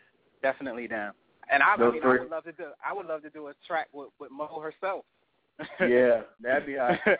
definitely 0.42 0.86
them. 0.86 1.12
And 1.50 1.62
I, 1.62 1.74
I 1.74 1.76
mean 1.76 2.00
three. 2.00 2.18
I 2.18 2.20
would 2.20 2.30
love 2.30 2.44
to 2.44 2.52
do 2.52 2.64
I 2.84 2.92
would 2.92 3.06
love 3.06 3.22
to 3.22 3.30
do 3.30 3.48
a 3.48 3.52
track 3.66 3.88
with 3.92 4.08
with 4.18 4.30
Mo 4.30 4.60
herself. 4.60 5.04
yeah, 5.80 6.22
that'd 6.42 6.66
be 6.66 6.78
all 6.78 6.88
right. 6.88 7.00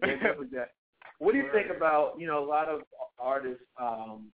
Definitely 0.00 0.46
that. 0.52 0.70
What 1.18 1.32
do 1.32 1.38
you 1.38 1.48
think 1.52 1.68
about 1.74 2.14
you 2.18 2.26
know 2.26 2.44
a 2.44 2.46
lot 2.46 2.68
of 2.68 2.82
artists, 3.18 3.64
um, 3.80 4.28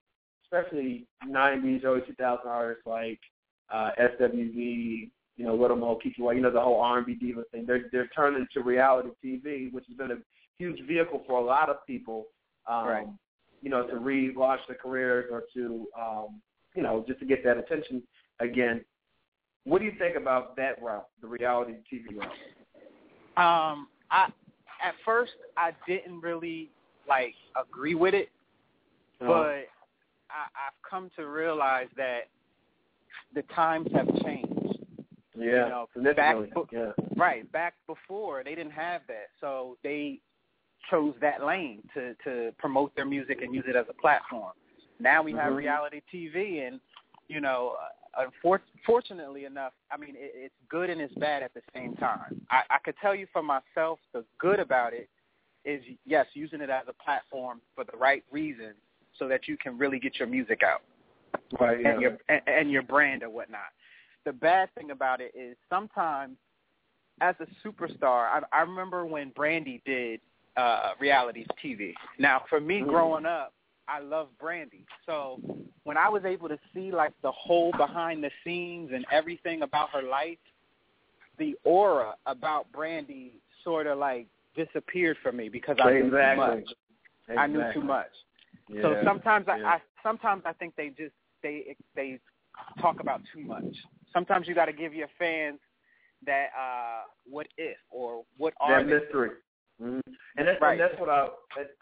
especially 0.44 1.06
'90s, 1.26 1.84
early 1.84 2.02
2000 2.06 2.46
artists 2.46 2.86
like 2.86 3.20
uh, 3.72 3.90
SWV, 3.98 5.10
you 5.36 5.44
know, 5.44 5.54
Little 5.54 5.76
Mo, 5.76 5.98
Keke 6.04 6.18
Wyatt, 6.18 6.36
you 6.36 6.42
know, 6.42 6.50
the 6.50 6.60
whole 6.60 6.80
R&B 6.80 7.14
diva 7.14 7.42
thing. 7.52 7.64
They're 7.66 7.88
they're 7.92 8.08
turning 8.08 8.46
to 8.54 8.60
reality 8.62 9.10
TV, 9.24 9.72
which 9.72 9.84
has 9.88 9.96
been 9.96 10.10
a 10.10 10.18
huge 10.58 10.80
vehicle 10.86 11.22
for 11.26 11.40
a 11.40 11.44
lot 11.44 11.68
of 11.68 11.76
people. 11.86 12.26
Um, 12.66 12.86
Right. 12.86 13.06
You 13.62 13.70
know, 13.70 13.86
to 13.86 13.94
relaunch 13.94 14.58
their 14.68 14.76
careers 14.76 15.26
or 15.32 15.44
to 15.54 15.86
um, 16.00 16.40
you 16.74 16.82
know 16.82 17.04
just 17.06 17.18
to 17.20 17.26
get 17.26 17.42
that 17.44 17.56
attention 17.58 18.02
again. 18.40 18.84
What 19.64 19.80
do 19.80 19.84
you 19.84 19.92
think 19.98 20.16
about 20.16 20.56
that 20.56 20.80
route, 20.82 21.08
the 21.20 21.26
reality 21.26 21.74
TV 21.92 22.16
route? 22.16 22.30
Um, 23.36 23.88
I 24.10 24.26
at 24.82 24.94
first 25.04 25.32
I 25.56 25.72
didn't 25.86 26.20
really 26.20 26.70
like 27.08 27.34
agree 27.60 27.94
with 27.94 28.14
it, 28.14 28.28
Uh-huh. 29.20 29.28
but 29.28 29.68
I, 30.30 30.44
I've 30.54 30.88
come 30.88 31.10
to 31.16 31.26
realize 31.26 31.88
that 31.96 32.28
the 33.34 33.42
times 33.54 33.88
have 33.94 34.06
changed. 34.22 34.54
Yeah, 35.36 35.44
You 35.44 35.52
know, 36.04 36.14
back- 36.14 36.36
yeah. 36.72 36.92
Right, 37.16 37.50
back 37.52 37.74
before 37.86 38.42
they 38.44 38.54
didn't 38.54 38.72
have 38.72 39.02
that, 39.08 39.28
so 39.40 39.76
they 39.84 40.20
chose 40.90 41.14
that 41.20 41.44
lane 41.44 41.82
to 41.94 42.14
to 42.24 42.52
promote 42.58 42.94
their 42.96 43.04
music 43.04 43.42
and 43.42 43.54
use 43.54 43.64
it 43.68 43.76
as 43.76 43.86
a 43.88 43.94
platform. 43.94 44.52
Now 44.98 45.22
we 45.22 45.32
have 45.32 45.52
Mhm. 45.52 45.56
reality 45.56 46.02
TV, 46.12 46.60
and 46.66 46.80
you 47.28 47.40
know, 47.40 47.76
uh, 48.16 48.24
unfor- 48.24 48.60
fortunately 48.84 49.44
enough, 49.44 49.74
I 49.90 49.96
mean, 49.96 50.16
it, 50.16 50.32
it's 50.34 50.54
good 50.68 50.90
and 50.90 51.00
it's 51.00 51.14
bad 51.14 51.42
at 51.42 51.52
the 51.54 51.62
same 51.74 51.94
time. 51.96 52.44
I, 52.50 52.62
I 52.70 52.78
could 52.78 52.96
tell 52.98 53.14
you 53.14 53.26
for 53.32 53.42
myself, 53.42 54.00
the 54.12 54.24
good 54.38 54.60
about 54.60 54.94
it 54.94 55.08
is 55.64 55.82
yes, 56.06 56.26
using 56.32 56.60
it 56.60 56.70
as 56.70 56.84
a 56.88 56.94
platform 56.94 57.60
for 57.74 57.84
the 57.84 57.96
right 57.96 58.24
reason, 58.30 58.74
so 59.18 59.28
that 59.28 59.46
you 59.48 59.56
can 59.56 59.76
really 59.76 59.98
get 59.98 60.18
your 60.18 60.28
music 60.28 60.62
out 60.62 60.82
Right. 61.58 61.80
Yeah. 61.80 61.90
and 61.90 62.00
your 62.00 62.18
and, 62.28 62.40
and 62.46 62.70
your 62.70 62.82
brand 62.82 63.22
or 63.22 63.30
whatnot. 63.30 63.72
The 64.24 64.32
bad 64.32 64.72
thing 64.74 64.90
about 64.90 65.20
it 65.20 65.32
is 65.34 65.56
sometimes 65.70 66.36
as 67.20 67.34
a 67.40 67.46
superstar, 67.66 68.28
I, 68.28 68.40
I 68.52 68.60
remember 68.60 69.04
when 69.06 69.30
Brandy 69.30 69.82
did 69.84 70.20
uh 70.58 70.94
reality 70.98 71.46
TV. 71.62 71.94
Now, 72.18 72.44
for 72.50 72.60
me 72.60 72.80
Mhm. 72.80 72.88
growing 72.88 73.26
up, 73.26 73.54
I 73.86 74.00
love 74.00 74.28
Brandy. 74.38 74.84
So 75.06 75.40
when 75.84 75.96
I 75.96 76.08
was 76.08 76.24
able 76.24 76.48
to 76.48 76.58
see 76.74 76.90
like 76.90 77.12
the 77.22 77.32
whole 77.32 77.72
behind 77.72 78.22
the 78.22 78.30
scenes 78.44 78.90
and 78.92 79.06
everything 79.10 79.62
about 79.62 79.90
her 79.90 80.02
life, 80.02 80.38
the 81.38 81.56
aura 81.64 82.16
about 82.26 82.70
Brandy 82.72 83.40
sort 83.64 83.86
of 83.86 83.98
like 83.98 84.26
disappeared 84.54 85.16
for 85.22 85.32
me 85.32 85.48
because 85.48 85.78
I 85.80 85.90
knew 85.92 86.06
exactly. 86.06 86.34
too 86.34 86.36
much. 86.36 87.38
I 87.38 87.46
knew 87.46 87.72
too 87.72 87.82
much. 87.82 88.10
Yeah. 88.68 88.82
So 88.82 88.96
sometimes 89.04 89.48
I, 89.48 89.58
yeah. 89.58 89.66
I 89.68 89.82
sometimes 90.02 90.42
I 90.44 90.52
think 90.54 90.74
they 90.76 90.88
just 90.90 91.14
they 91.42 91.76
they 91.94 92.18
talk 92.80 93.00
about 93.00 93.22
too 93.32 93.40
much. 93.40 93.64
Sometimes 94.12 94.48
you 94.48 94.54
got 94.54 94.66
to 94.66 94.72
give 94.72 94.92
your 94.92 95.08
fans 95.18 95.60
that 96.26 96.48
uh 96.58 97.02
what 97.30 97.46
if 97.56 97.76
or 97.90 98.24
what 98.36 98.54
are 98.60 98.82
that 98.82 98.86
mystery. 98.86 99.30
Mm-hmm. 99.82 100.00
And 100.36 100.48
that's 100.48 100.60
Right. 100.60 100.72
and 100.72 100.80
that's 100.80 101.00
what 101.00 101.08
I 101.08 101.28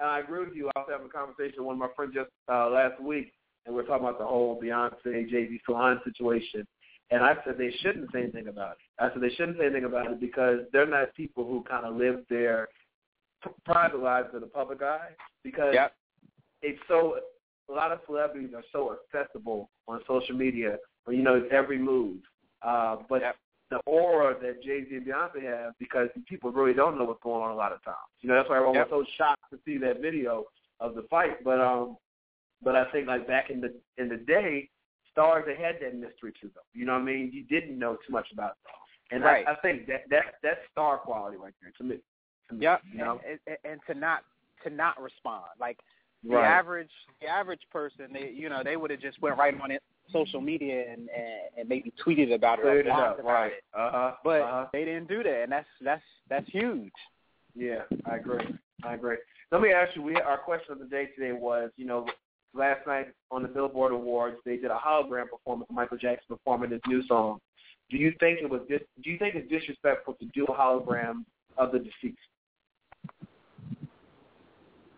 I 0.00 0.20
agree 0.20 0.40
with 0.44 0.54
you. 0.54 0.70
I 0.76 0.80
was 0.80 0.88
having 0.90 1.06
a 1.06 1.10
conversation 1.10 1.58
with 1.58 1.66
one 1.66 1.74
of 1.76 1.80
my 1.80 1.88
friends 1.96 2.14
just 2.14 2.30
uh, 2.48 2.68
last 2.68 3.00
week, 3.00 3.32
and 3.64 3.74
we 3.74 3.82
are 3.82 3.86
talking 3.86 4.06
about 4.06 4.18
the 4.18 4.26
whole 4.26 4.60
Beyonce 4.60 5.28
Jay 5.30 5.48
Z 5.48 5.60
Solange 5.66 6.00
situation. 6.04 6.66
And 7.10 7.22
I 7.22 7.36
said 7.44 7.56
they 7.56 7.70
shouldn't 7.82 8.10
say 8.12 8.22
anything 8.24 8.48
about 8.48 8.72
it. 8.72 8.78
I 8.98 9.12
said 9.12 9.22
they 9.22 9.30
shouldn't 9.30 9.58
say 9.58 9.66
anything 9.66 9.84
about 9.84 10.10
it 10.10 10.20
because 10.20 10.60
they're 10.72 10.86
not 10.86 11.14
people 11.14 11.44
who 11.44 11.62
kind 11.62 11.86
of 11.86 11.94
live 11.96 12.24
their 12.28 12.68
p- 13.44 13.50
private 13.64 14.00
lives 14.00 14.28
to 14.32 14.40
the 14.40 14.46
public 14.46 14.82
eye. 14.82 15.10
Because 15.44 15.72
Yep. 15.72 15.94
it's 16.62 16.80
so 16.88 17.20
a 17.68 17.72
lot 17.72 17.92
of 17.92 18.00
celebrities 18.06 18.50
are 18.54 18.64
so 18.72 18.96
accessible 19.14 19.70
on 19.88 20.00
social 20.06 20.36
media, 20.36 20.78
where 21.04 21.16
you 21.16 21.22
know 21.22 21.36
it's 21.36 21.52
every 21.52 21.78
move. 21.78 22.18
Uh, 22.62 22.96
but 23.08 23.22
Yep. 23.22 23.36
The 23.70 23.78
aura 23.86 24.34
that 24.40 24.62
Jay 24.62 24.84
Z 24.88 24.94
and 24.94 25.06
Beyonce 25.06 25.42
have, 25.42 25.74
because 25.78 26.08
people 26.28 26.52
really 26.52 26.72
don't 26.74 26.96
know 26.98 27.04
what's 27.04 27.22
going 27.22 27.42
on 27.42 27.50
a 27.50 27.54
lot 27.56 27.72
of 27.72 27.82
times. 27.84 27.96
You 28.20 28.28
know, 28.28 28.36
that's 28.36 28.48
why 28.48 28.56
everyone 28.56 28.76
Yep. 28.76 28.90
was 28.90 29.06
so 29.06 29.12
shocked 29.18 29.42
to 29.50 29.58
see 29.64 29.76
that 29.78 30.00
video 30.00 30.44
of 30.80 30.94
the 30.94 31.02
fight. 31.10 31.42
But 31.42 31.60
um, 31.60 31.96
but 32.62 32.76
I 32.76 32.90
think 32.92 33.06
like 33.08 33.26
back 33.26 33.50
in 33.50 33.60
the 33.60 33.74
in 33.98 34.08
the 34.08 34.16
day, 34.16 34.68
stars 35.10 35.44
they 35.46 35.56
had 35.60 35.76
that 35.80 35.94
mystery 35.98 36.32
to 36.40 36.46
them. 36.48 36.62
You 36.74 36.84
know 36.86 36.92
what 36.92 37.02
I 37.02 37.04
mean? 37.04 37.30
You 37.32 37.42
didn't 37.44 37.78
know 37.78 37.94
too 38.06 38.12
much 38.12 38.28
about 38.32 38.56
them. 38.62 38.72
And 39.12 39.22
Right. 39.24 39.46
I, 39.46 39.52
I 39.52 39.56
think 39.56 39.86
that 39.86 40.08
that 40.10 40.34
that's 40.42 40.60
star 40.72 40.98
quality 40.98 41.36
right 41.36 41.54
there 41.62 41.72
to 41.78 41.84
me. 41.84 41.96
To 42.48 42.54
me 42.54 42.62
Yep. 42.62 42.82
You 42.92 42.98
know? 42.98 43.20
and, 43.28 43.38
and, 43.46 43.56
and 43.64 43.80
to 43.88 43.94
not 43.94 44.24
to 44.64 44.70
not 44.70 45.00
respond. 45.00 45.44
Like 45.60 45.78
the 46.22 46.36
Right. 46.36 46.44
average 46.44 46.90
the 47.20 47.28
average 47.28 47.62
person, 47.70 48.12
they 48.12 48.30
you 48.30 48.48
know 48.48 48.62
they 48.62 48.76
would 48.76 48.90
have 48.90 49.00
just 49.00 49.20
went 49.22 49.36
right 49.38 49.58
on 49.60 49.70
it 49.70 49.82
social 50.12 50.40
media 50.40 50.92
and 50.92 51.08
and, 51.10 51.58
and 51.58 51.68
maybe 51.68 51.92
tweeted 52.04 52.34
about 52.34 52.58
it 52.58 52.66
or 52.66 52.80
it 52.80 52.86
blogged 52.86 53.10
up, 53.10 53.20
about 53.20 53.32
right. 53.32 53.52
it. 53.52 53.64
Uh 53.74 53.90
huh. 53.90 54.12
But 54.24 54.40
uh-huh. 54.42 54.66
they 54.72 54.84
didn't 54.84 55.08
do 55.08 55.22
that, 55.22 55.42
and 55.42 55.52
that's 55.52 55.68
that's 55.80 56.02
that's 56.28 56.48
huge. 56.50 56.92
Yeah, 57.54 57.82
I 58.04 58.16
agree. 58.16 58.44
I 58.84 58.94
agree. 58.94 59.16
Let 59.50 59.60
me 59.60 59.70
ask 59.70 59.94
you. 59.96 60.02
We 60.02 60.16
our 60.16 60.38
question 60.38 60.72
of 60.72 60.78
the 60.78 60.86
day 60.86 61.08
today 61.16 61.32
was, 61.32 61.70
you 61.76 61.86
know, 61.86 62.06
last 62.54 62.86
night 62.86 63.08
on 63.30 63.42
the 63.42 63.48
Billboard 63.48 63.92
Awards, 63.92 64.36
they 64.44 64.56
did 64.56 64.70
a 64.70 64.78
hologram 64.78 65.30
performance 65.30 65.68
of 65.70 65.76
Michael 65.76 65.98
Jackson 65.98 66.26
performing 66.28 66.70
his 66.70 66.80
new 66.86 67.06
song. 67.06 67.38
Do 67.90 67.96
you 67.96 68.12
think 68.18 68.40
it 68.42 68.50
was 68.50 68.62
dis- 68.68 68.80
Do 69.02 69.10
you 69.10 69.18
think 69.18 69.34
it's 69.34 69.48
disrespectful 69.48 70.14
to 70.14 70.26
do 70.26 70.44
a 70.44 70.52
hologram 70.52 71.24
of 71.56 71.72
the 71.72 71.78
deceased? 71.78 72.18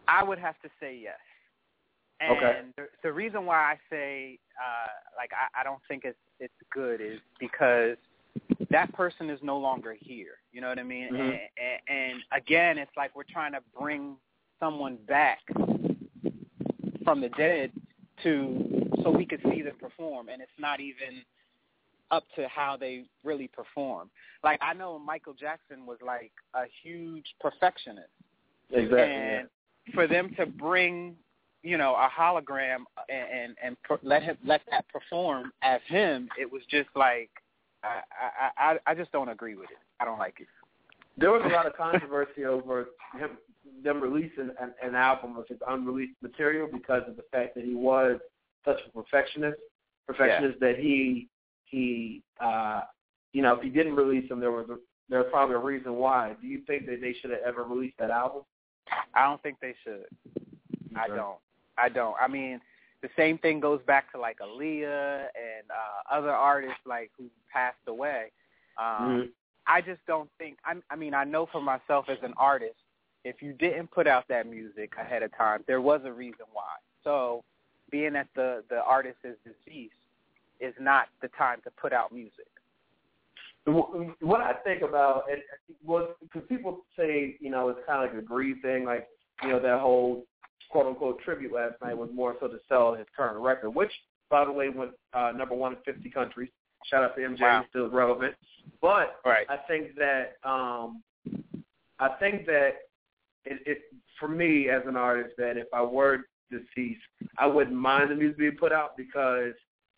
I 0.08 0.24
would 0.24 0.38
have 0.38 0.58
to 0.62 0.68
say 0.80 0.98
yes. 1.00 1.18
And 2.20 2.30
Okay. 2.32 2.60
the, 2.76 2.88
the 3.04 3.12
reason 3.12 3.46
why 3.46 3.58
I 3.58 3.78
say 3.90 4.38
uh, 4.58 4.88
like 5.16 5.30
I, 5.32 5.60
I 5.60 5.64
don't 5.64 5.80
think 5.86 6.04
it's 6.04 6.18
it's 6.40 6.54
good 6.72 7.00
is 7.00 7.20
because 7.38 7.96
that 8.70 8.92
person 8.94 9.30
is 9.30 9.38
no 9.42 9.58
longer 9.58 9.94
here. 9.98 10.38
You 10.52 10.60
know 10.60 10.68
what 10.68 10.78
I 10.78 10.82
mean? 10.82 11.12
Mhm. 11.12 11.20
And, 11.20 11.40
and, 11.58 11.80
and 11.88 12.22
again, 12.32 12.78
it's 12.78 12.90
like 12.96 13.14
we're 13.14 13.22
trying 13.24 13.52
to 13.52 13.60
bring 13.78 14.16
someone 14.58 14.96
back 15.06 15.38
from 17.04 17.20
the 17.20 17.28
dead 17.36 17.70
to 18.24 18.90
so 19.02 19.10
we 19.10 19.24
could 19.24 19.40
see 19.50 19.62
them 19.62 19.76
perform, 19.80 20.28
and 20.28 20.42
it's 20.42 20.58
not 20.58 20.80
even 20.80 21.22
up 22.10 22.24
to 22.34 22.48
how 22.48 22.76
they 22.76 23.04
really 23.22 23.48
perform. 23.48 24.10
Like 24.42 24.58
I 24.62 24.72
know 24.74 24.98
Michael 24.98 25.34
Jackson 25.34 25.86
was 25.86 25.98
like 26.04 26.32
a 26.54 26.64
huge 26.82 27.26
perfectionist 27.40 28.08
Exactly. 28.72 29.14
and 29.14 29.48
for 29.94 30.06
them 30.06 30.34
to 30.36 30.46
bring 30.46 31.16
you 31.62 31.76
know 31.76 31.94
a 31.94 32.08
hologram 32.08 32.84
and 33.08 33.56
and, 33.62 33.76
and 33.90 34.00
let 34.02 34.22
him 34.22 34.36
let 34.44 34.60
that 34.70 34.86
perform 34.88 35.52
as 35.62 35.80
him 35.86 36.28
it 36.38 36.50
was 36.50 36.62
just 36.70 36.88
like 36.94 37.30
I, 37.82 38.00
I 38.58 38.72
I 38.72 38.78
I 38.86 38.94
just 38.94 39.12
don't 39.12 39.28
agree 39.28 39.54
with 39.54 39.70
it 39.70 39.78
i 40.00 40.04
don't 40.04 40.18
like 40.18 40.36
it 40.40 40.46
There 41.16 41.32
was 41.32 41.42
a 41.44 41.48
lot 41.48 41.66
of 41.66 41.76
controversy 41.76 42.44
over 42.44 42.88
him 43.18 43.30
them 43.84 44.00
releasing 44.00 44.50
an, 44.60 44.72
an 44.82 44.94
album 44.94 45.36
of 45.36 45.46
his 45.48 45.58
unreleased 45.68 46.14
material 46.22 46.68
because 46.72 47.02
of 47.06 47.16
the 47.16 47.22
fact 47.30 47.54
that 47.54 47.64
he 47.64 47.74
was 47.74 48.18
such 48.64 48.78
a 48.86 48.90
perfectionist. 48.90 49.58
Perfectionist 50.06 50.58
that 50.60 50.76
he 50.78 51.28
he 51.64 52.22
uh 52.40 52.80
you 53.32 53.42
know 53.42 53.54
if 53.54 53.62
he 53.62 53.68
didn't 53.68 53.94
release 53.94 54.28
them 54.28 54.40
there 54.40 54.52
was 54.52 54.68
a, 54.70 54.76
there 55.08 55.18
was 55.18 55.28
probably 55.30 55.54
a 55.54 55.58
reason 55.58 55.94
why. 55.94 56.34
Do 56.40 56.46
you 56.46 56.62
think 56.66 56.86
that 56.86 57.00
they 57.00 57.14
should 57.20 57.30
have 57.30 57.40
ever 57.46 57.64
released 57.64 57.96
that 57.98 58.10
album? 58.10 58.42
I 59.14 59.24
don't 59.24 59.42
think 59.42 59.56
they 59.60 59.74
should 59.84 60.06
i 60.96 61.06
don't 61.08 61.38
i 61.76 61.88
don't 61.88 62.14
i 62.20 62.26
mean 62.28 62.60
the 63.02 63.08
same 63.16 63.38
thing 63.38 63.60
goes 63.60 63.80
back 63.86 64.10
to 64.12 64.18
like 64.18 64.38
Aaliyah 64.40 65.20
and 65.20 65.70
uh 65.70 66.14
other 66.14 66.32
artists 66.32 66.80
like 66.86 67.10
who 67.16 67.24
passed 67.52 67.76
away 67.86 68.30
um 68.78 69.10
Mhm. 69.10 69.28
I 69.68 69.82
just 69.82 70.00
don't 70.06 70.30
think. 70.38 70.56
I, 70.64 70.76
I 70.90 70.96
mean, 70.96 71.12
I 71.12 71.24
know 71.24 71.46
for 71.52 71.60
myself 71.60 72.06
as 72.08 72.16
an 72.22 72.32
artist, 72.38 72.78
if 73.24 73.42
you 73.42 73.52
didn't 73.52 73.90
put 73.90 74.06
out 74.06 74.26
that 74.28 74.46
music 74.46 74.94
ahead 74.98 75.22
of 75.22 75.36
time, 75.36 75.62
there 75.66 75.82
was 75.82 76.00
a 76.04 76.12
reason 76.12 76.46
why. 76.52 76.64
So, 77.04 77.44
being 77.90 78.14
that 78.14 78.28
the 78.34 78.64
the 78.70 78.82
artist 78.82 79.18
is 79.24 79.36
deceased, 79.44 79.92
is 80.60 80.74
not 80.80 81.08
the 81.20 81.28
time 81.36 81.60
to 81.64 81.70
put 81.72 81.92
out 81.92 82.12
music. 82.12 82.48
Wh- 83.72 84.22
What 84.22 84.40
I 84.40 84.54
think 84.64 84.82
about 84.82 85.24
it 85.28 85.40
was 85.84 86.10
because 86.22 86.42
people 86.48 86.84
say 86.96 87.36
you 87.40 87.50
know 87.50 87.68
it's 87.68 87.80
kind 87.86 88.04
of 88.04 88.14
like 88.14 88.22
a 88.22 88.26
greed 88.26 88.62
thing, 88.62 88.84
like 88.84 89.06
you 89.42 89.48
know 89.50 89.60
that 89.60 89.80
whole 89.80 90.24
quote 90.70 90.86
unquote 90.86 91.20
tribute 91.22 91.52
last 91.52 91.74
night 91.82 91.96
was 91.96 92.10
more 92.12 92.36
so 92.40 92.48
to 92.48 92.58
sell 92.68 92.94
his 92.94 93.06
current 93.16 93.38
record, 93.38 93.70
which 93.70 93.92
by 94.30 94.44
the 94.44 94.52
way 94.52 94.68
went 94.68 94.92
uh, 95.14 95.32
number 95.34 95.54
one 95.54 95.72
in 95.86 95.94
50 95.94 96.10
countries. 96.10 96.50
Shout 96.90 97.02
out 97.02 97.16
to 97.16 97.22
MJ, 97.22 97.40
Wow. 97.40 97.64
still 97.70 97.88
relevant. 97.90 98.34
But 98.80 99.16
Right. 99.24 99.46
I 99.48 99.56
think 99.68 99.94
that 99.96 100.36
um, 100.44 101.02
I 101.98 102.08
think 102.20 102.46
that 102.46 102.70
it, 103.44 103.60
it 103.66 103.78
for 104.20 104.28
me 104.28 104.68
as 104.68 104.82
an 104.86 104.96
artist 104.96 105.34
that 105.38 105.56
if 105.56 105.66
I 105.72 105.82
were 105.82 106.18
deceased, 106.50 107.00
I 107.38 107.46
wouldn't 107.46 107.76
mind 107.76 108.10
the 108.10 108.14
music 108.14 108.38
being 108.38 108.56
put 108.58 108.72
out 108.72 108.96
because 108.96 109.52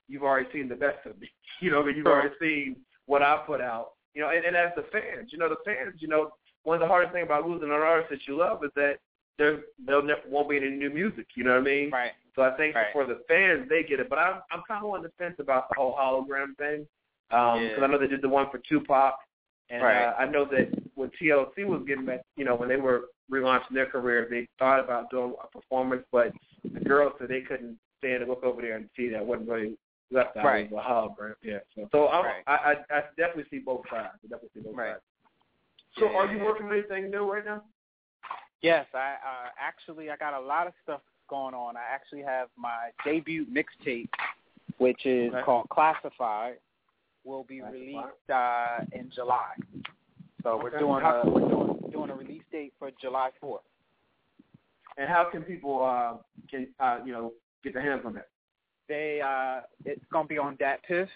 you've 0.08 0.22
already 0.22 0.48
seen 0.52 0.68
the 0.68 0.74
best 0.76 1.04
of 1.06 1.18
me. 1.20 1.28
You 1.62 1.70
know, 1.70 1.82
I 1.82 1.86
mean, 1.86 1.96
you've 1.96 2.06
already 2.06 2.34
seen 2.40 2.76
what 3.10 3.22
I 3.22 3.42
put 3.44 3.60
out. 3.60 3.90
You 4.14 4.22
know, 4.22 4.30
and, 4.30 4.44
and 4.44 4.56
as 4.56 4.70
the 4.76 4.84
fans, 4.92 5.30
you 5.32 5.38
know, 5.38 5.48
the 5.48 5.56
fans, 5.64 5.94
you 5.98 6.08
know, 6.08 6.30
one 6.62 6.76
of 6.76 6.80
the 6.80 6.86
hardest 6.86 7.12
things 7.12 7.26
about 7.26 7.48
losing 7.48 7.68
an 7.68 7.74
artist 7.74 8.10
that 8.10 8.20
you 8.26 8.36
love 8.36 8.62
is 8.64 8.70
that 8.76 8.94
there 9.38 9.60
there 9.86 10.00
won't 10.28 10.48
be 10.48 10.56
any 10.56 10.70
new 10.70 10.90
music. 10.90 11.26
You 11.36 11.44
know 11.44 11.52
what 11.52 11.60
I 11.60 11.64
mean? 11.64 11.90
Right. 11.90 12.12
So 12.36 12.42
I 12.42 12.56
think 12.56 12.74
Right. 12.74 12.92
for 12.92 13.04
the 13.06 13.20
fans, 13.28 13.68
they 13.68 13.82
get 13.82 13.98
it. 14.00 14.08
But 14.08 14.18
I'm 14.18 14.40
I'm 14.52 14.62
kind 14.68 14.84
of 14.84 14.90
on 14.90 15.02
the 15.02 15.10
fence 15.18 15.36
about 15.38 15.68
the 15.68 15.74
whole 15.76 15.96
hologram 15.96 16.56
thing 16.56 16.86
because 17.28 17.78
Yeah. 17.78 17.84
I 17.84 17.86
know 17.86 17.98
they 17.98 18.06
did 18.06 18.22
the 18.22 18.28
one 18.28 18.50
for 18.50 18.58
Tupac, 18.58 19.14
and 19.70 19.82
Right. 19.82 20.04
uh, 20.04 20.14
I 20.18 20.26
know 20.26 20.44
that 20.46 20.68
when 20.94 21.10
TLC 21.10 21.64
was 21.64 21.82
getting 21.86 22.04
back, 22.04 22.20
you 22.36 22.44
know, 22.44 22.54
when 22.56 22.68
they 22.68 22.76
were 22.76 23.06
relaunching 23.30 23.74
their 23.74 23.86
career, 23.86 24.26
they 24.28 24.46
thought 24.58 24.80
about 24.80 25.10
doing 25.10 25.34
a 25.42 25.46
performance, 25.46 26.04
but 26.12 26.32
the 26.64 26.80
girls 26.80 27.12
said 27.18 27.28
they 27.28 27.42
couldn't 27.42 27.78
stand 27.98 28.20
to 28.20 28.26
look 28.26 28.42
over 28.44 28.60
there 28.60 28.76
and 28.76 28.88
see 28.96 29.08
that 29.08 29.24
wasn't 29.24 29.48
really 29.48 29.76
left 30.10 30.36
out 30.36 30.44
Right. 30.44 30.70
a 30.70 30.74
hologram. 30.76 31.34
Yeah. 31.42 31.58
So, 31.74 31.88
so 31.92 32.08
I'm, 32.08 32.24
Right. 32.24 32.42
I, 32.46 32.54
I 32.90 32.98
I 32.98 33.02
definitely 33.16 33.46
see 33.50 33.58
both 33.58 33.82
sides. 33.90 34.08
I 34.24 34.28
definitely 34.28 34.50
see 34.54 34.60
both 34.60 34.76
Right. 34.76 34.92
sides. 34.92 35.02
So, 35.98 36.10
Yeah. 36.10 36.16
are 36.18 36.32
you 36.32 36.42
working 36.44 36.66
on 36.66 36.72
anything 36.72 37.10
new 37.10 37.30
right 37.32 37.44
now? 37.44 37.62
Yes, 38.62 38.86
I 38.94 39.14
uh, 39.14 39.48
actually 39.58 40.10
I 40.10 40.16
got 40.16 40.34
a 40.34 40.40
lot 40.40 40.66
of 40.66 40.74
stuff 40.82 41.00
going 41.28 41.54
on. 41.54 41.76
I 41.76 41.82
actually 41.90 42.22
have 42.22 42.48
my 42.56 42.90
debut 43.04 43.46
mixtape, 43.46 44.10
which 44.78 45.06
is 45.06 45.32
Okay. 45.32 45.42
called 45.42 45.68
Classified, 45.70 46.58
will 47.24 47.44
be 47.44 47.60
Classified. 47.60 47.80
released 47.80 48.30
uh, 48.30 48.78
in 48.92 49.10
July. 49.14 49.54
So 50.42 50.58
we're 50.62 50.78
doing 50.78 51.02
a 51.04 51.22
we're 51.30 51.48
doing 51.48 51.78
doing 51.90 52.10
a 52.10 52.14
release 52.14 52.42
date 52.52 52.72
for 52.78 52.90
July 53.00 53.30
fourth. 53.40 53.62
And 54.98 55.08
how 55.08 55.24
can 55.30 55.42
people 55.42 55.82
uh 55.84 56.18
can 56.50 56.68
uh 56.80 56.98
you 57.04 57.12
know 57.12 57.32
get 57.64 57.72
their 57.74 57.82
hands 57.82 58.02
on 58.04 58.14
that? 58.14 58.28
They 58.90 59.22
uh, 59.24 59.60
it's 59.84 60.04
gonna 60.12 60.26
be 60.26 60.36
on 60.36 60.56
DatPiff. 60.56 61.06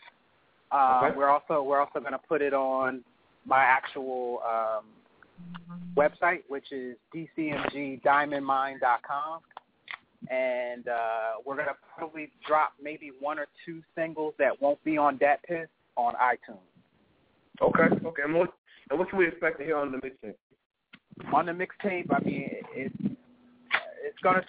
Uh, 0.71 1.01
Okay. 1.03 1.15
We're 1.17 1.29
also 1.29 1.61
we're 1.63 1.81
also 1.81 1.99
gonna 2.01 2.21
put 2.29 2.41
it 2.41 2.55
on 2.55 3.03
my 3.45 3.65
actual 3.65 4.39
um, 4.49 4.85
website, 5.97 6.45
which 6.49 6.71
is 6.71 6.97
dcmgdiamondmine.com. 7.15 9.41
And 10.31 10.89
uh, 10.89 11.33
we're 11.45 11.57
gonna 11.57 11.75
probably 11.99 12.31
drop 12.47 12.73
maybe 12.83 13.11
one 13.21 13.39
or 13.41 13.47
two 13.67 13.83
singles 13.97 14.35
that 14.39 14.63
won't 14.63 14.83
be 14.85 14.97
on 14.97 15.19
DatPiff 15.19 15.67
on 15.97 16.15
iTunes. 16.15 16.61
Okay. 17.61 17.89
Okay. 18.07 18.23
And 18.25 18.35
what 18.35 18.53
and 18.91 18.99
what 19.01 19.09
can 19.11 19.19
we 19.19 19.27
expect 19.27 19.59
to 19.59 19.65
hear 19.65 19.77
on 19.79 19.91
the 19.93 19.99
mixtape? 19.99 20.35
on 21.33 21.47
the 21.47 21.53
mixtape, 21.53 22.07
I 22.11 22.19
mean, 22.25 22.49
it, 22.51 22.65
it's 22.75 22.95
it's 24.05 24.19
gonna 24.23 24.43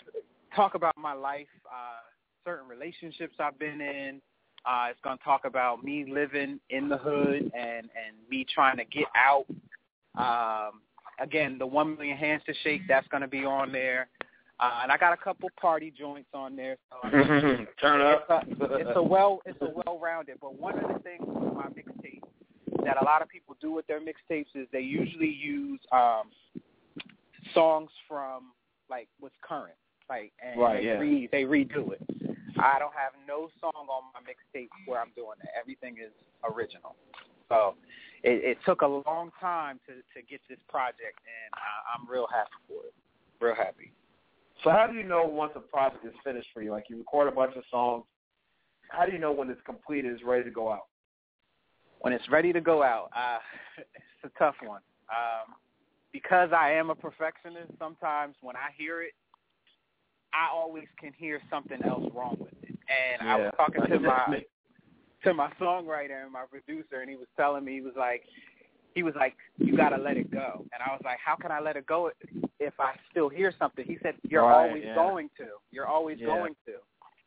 talk 0.55 0.75
about 0.75 0.95
my 0.97 1.13
life, 1.13 1.47
uh, 1.65 2.01
certain 2.45 2.67
relationships 2.69 3.35
I've 3.39 3.59
been 3.59 3.81
in. 3.81 4.21
Uh, 4.65 4.87
it's 4.89 4.99
gonna 5.03 5.17
talk 5.23 5.45
about 5.45 5.83
me 5.83 6.05
living 6.11 6.59
in 6.69 6.87
the 6.89 6.97
hood 6.97 7.51
and 7.55 7.89
and 7.89 8.15
me 8.29 8.45
trying 8.53 8.77
to 8.77 8.85
get 8.85 9.05
out. 9.15 9.45
Um, 10.17 10.81
again, 11.19 11.57
the 11.59 11.67
one 11.67 11.95
million 11.97 12.17
hands 12.17 12.41
to 12.47 12.53
shake 12.63 12.81
that's 12.87 13.07
gonna 13.09 13.27
be 13.27 13.43
on 13.45 13.71
there, 13.71 14.07
uh, 14.59 14.79
and 14.83 14.91
I 14.91 14.97
got 14.97 15.13
a 15.13 15.17
couple 15.17 15.49
party 15.59 15.91
joints 15.97 16.29
on 16.33 16.55
there. 16.55 16.77
So 16.89 17.09
Turn 17.81 18.01
up. 18.01 18.25
it's 18.47 18.61
a, 18.61 18.73
it's 18.75 18.91
a 18.95 19.03
well 19.03 19.39
it's 19.45 19.59
a 19.61 19.69
well 19.85 19.99
rounded. 20.01 20.37
But 20.41 20.59
one 20.59 20.79
of 20.79 20.87
the 20.91 20.99
things 20.99 21.23
with 21.27 21.53
my 21.53 21.67
mixtape 21.67 22.21
that 22.85 23.01
a 23.01 23.05
lot 23.05 23.21
of 23.21 23.29
people 23.29 23.55
do 23.61 23.71
with 23.71 23.85
their 23.87 23.99
mixtapes 23.99 24.47
is 24.55 24.67
they 24.71 24.79
usually 24.81 25.29
use 25.29 25.79
um 25.91 26.23
songs 27.53 27.89
from 28.07 28.51
like 28.89 29.07
what's 29.19 29.35
current. 29.47 29.75
Like 30.09 30.33
and 30.43 30.59
Right, 30.59 30.81
they 30.81 30.87
yeah. 30.87 30.93
re 30.99 31.29
they 31.31 31.43
redo 31.43 31.91
it. 31.91 32.01
I 32.59 32.79
don't 32.79 32.93
have 32.93 33.13
no 33.27 33.49
song 33.59 33.73
on 33.75 34.03
my 34.13 34.21
mixtape 34.21 34.69
where 34.85 34.99
I'm 34.99 35.11
doing 35.15 35.37
that. 35.41 35.49
Everything 35.59 35.97
is 35.99 36.11
original. 36.43 36.95
So 37.49 37.75
it, 38.23 38.43
it 38.43 38.57
took 38.65 38.81
a 38.81 38.87
long 38.87 39.31
time 39.39 39.79
to 39.87 39.93
to 39.93 40.25
get 40.27 40.41
this 40.49 40.59
project 40.67 41.19
and 41.23 41.53
I, 41.53 41.93
I'm 41.93 42.09
real 42.09 42.27
happy 42.31 42.57
for 42.67 42.85
it. 42.87 42.93
Real 43.39 43.55
happy. 43.55 43.91
So 44.63 44.69
how 44.71 44.87
do 44.87 44.97
you 44.97 45.03
know 45.03 45.25
once 45.25 45.51
a 45.55 45.59
project 45.59 46.05
is 46.05 46.13
finished 46.23 46.47
for 46.53 46.61
you? 46.61 46.71
Like 46.71 46.85
you 46.89 46.97
record 46.97 47.27
a 47.27 47.35
bunch 47.35 47.55
of 47.55 47.63
songs. 47.69 48.05
How 48.89 49.05
do 49.05 49.11
you 49.11 49.19
know 49.19 49.31
when 49.31 49.49
it's 49.49 49.61
complete 49.65 50.05
and 50.05 50.13
it's 50.13 50.23
ready 50.23 50.43
to 50.43 50.51
go 50.51 50.71
out? 50.71 50.87
when 52.05 52.13
it's 52.13 52.29
ready 52.29 52.53
to 52.53 52.61
go 52.61 52.83
out, 52.83 53.09
uh, 53.17 53.39
it's 53.79 54.33
a 54.35 54.39
tough 54.39 54.53
one. 54.63 54.81
Um, 55.09 55.55
because 56.11 56.49
I 56.55 56.71
am 56.71 56.91
a 56.91 56.95
perfectionist, 56.95 57.71
sometimes 57.79 58.35
when 58.41 58.55
I 58.55 58.69
hear 58.77 59.01
it, 59.01 59.13
I 60.35 60.53
always 60.53 60.85
can 60.99 61.13
hear 61.17 61.41
something 61.49 61.81
else 61.83 62.03
wrong 62.13 62.35
with 62.39 62.53
it. 62.63 62.75
And 62.89 63.27
I 63.27 63.37
was 63.37 63.53
talking 63.55 63.81
to 63.87 63.99
my 63.99 64.43
to 65.23 65.33
my 65.33 65.49
songwriter 65.59 66.23
and 66.23 66.31
my 66.31 66.43
producer, 66.49 67.01
and 67.01 67.09
he 67.09 67.15
was 67.15 67.27
telling 67.35 67.63
me 67.65 67.73
he 67.73 67.81
was 67.81 67.93
like, 67.97 68.23
he 68.93 69.01
was 69.01 69.15
like, 69.15 69.33
you 69.57 69.75
gotta 69.75 69.97
let 69.97 70.17
it 70.17 70.29
go, 70.29 70.65
and 70.73 70.83
I 70.85 70.91
was 70.91 71.01
like, 71.03 71.17
how 71.23 71.35
can 71.35 71.51
I 71.51 71.59
let 71.59 71.77
it 71.77 71.87
go 71.87 72.11
if 72.59 72.73
I 72.79 72.93
still 73.09 73.29
hear 73.29 73.53
something? 73.57 73.85
He 73.87 73.97
said, 74.03 74.15
you're 74.29 74.43
Right, 74.43 74.67
always 74.67 74.83
yeah. 74.85 74.95
going 74.95 75.29
to, 75.37 75.47
you're 75.71 75.87
always 75.87 76.19
Yeah. 76.19 76.27
going 76.27 76.55
to. 76.65 76.73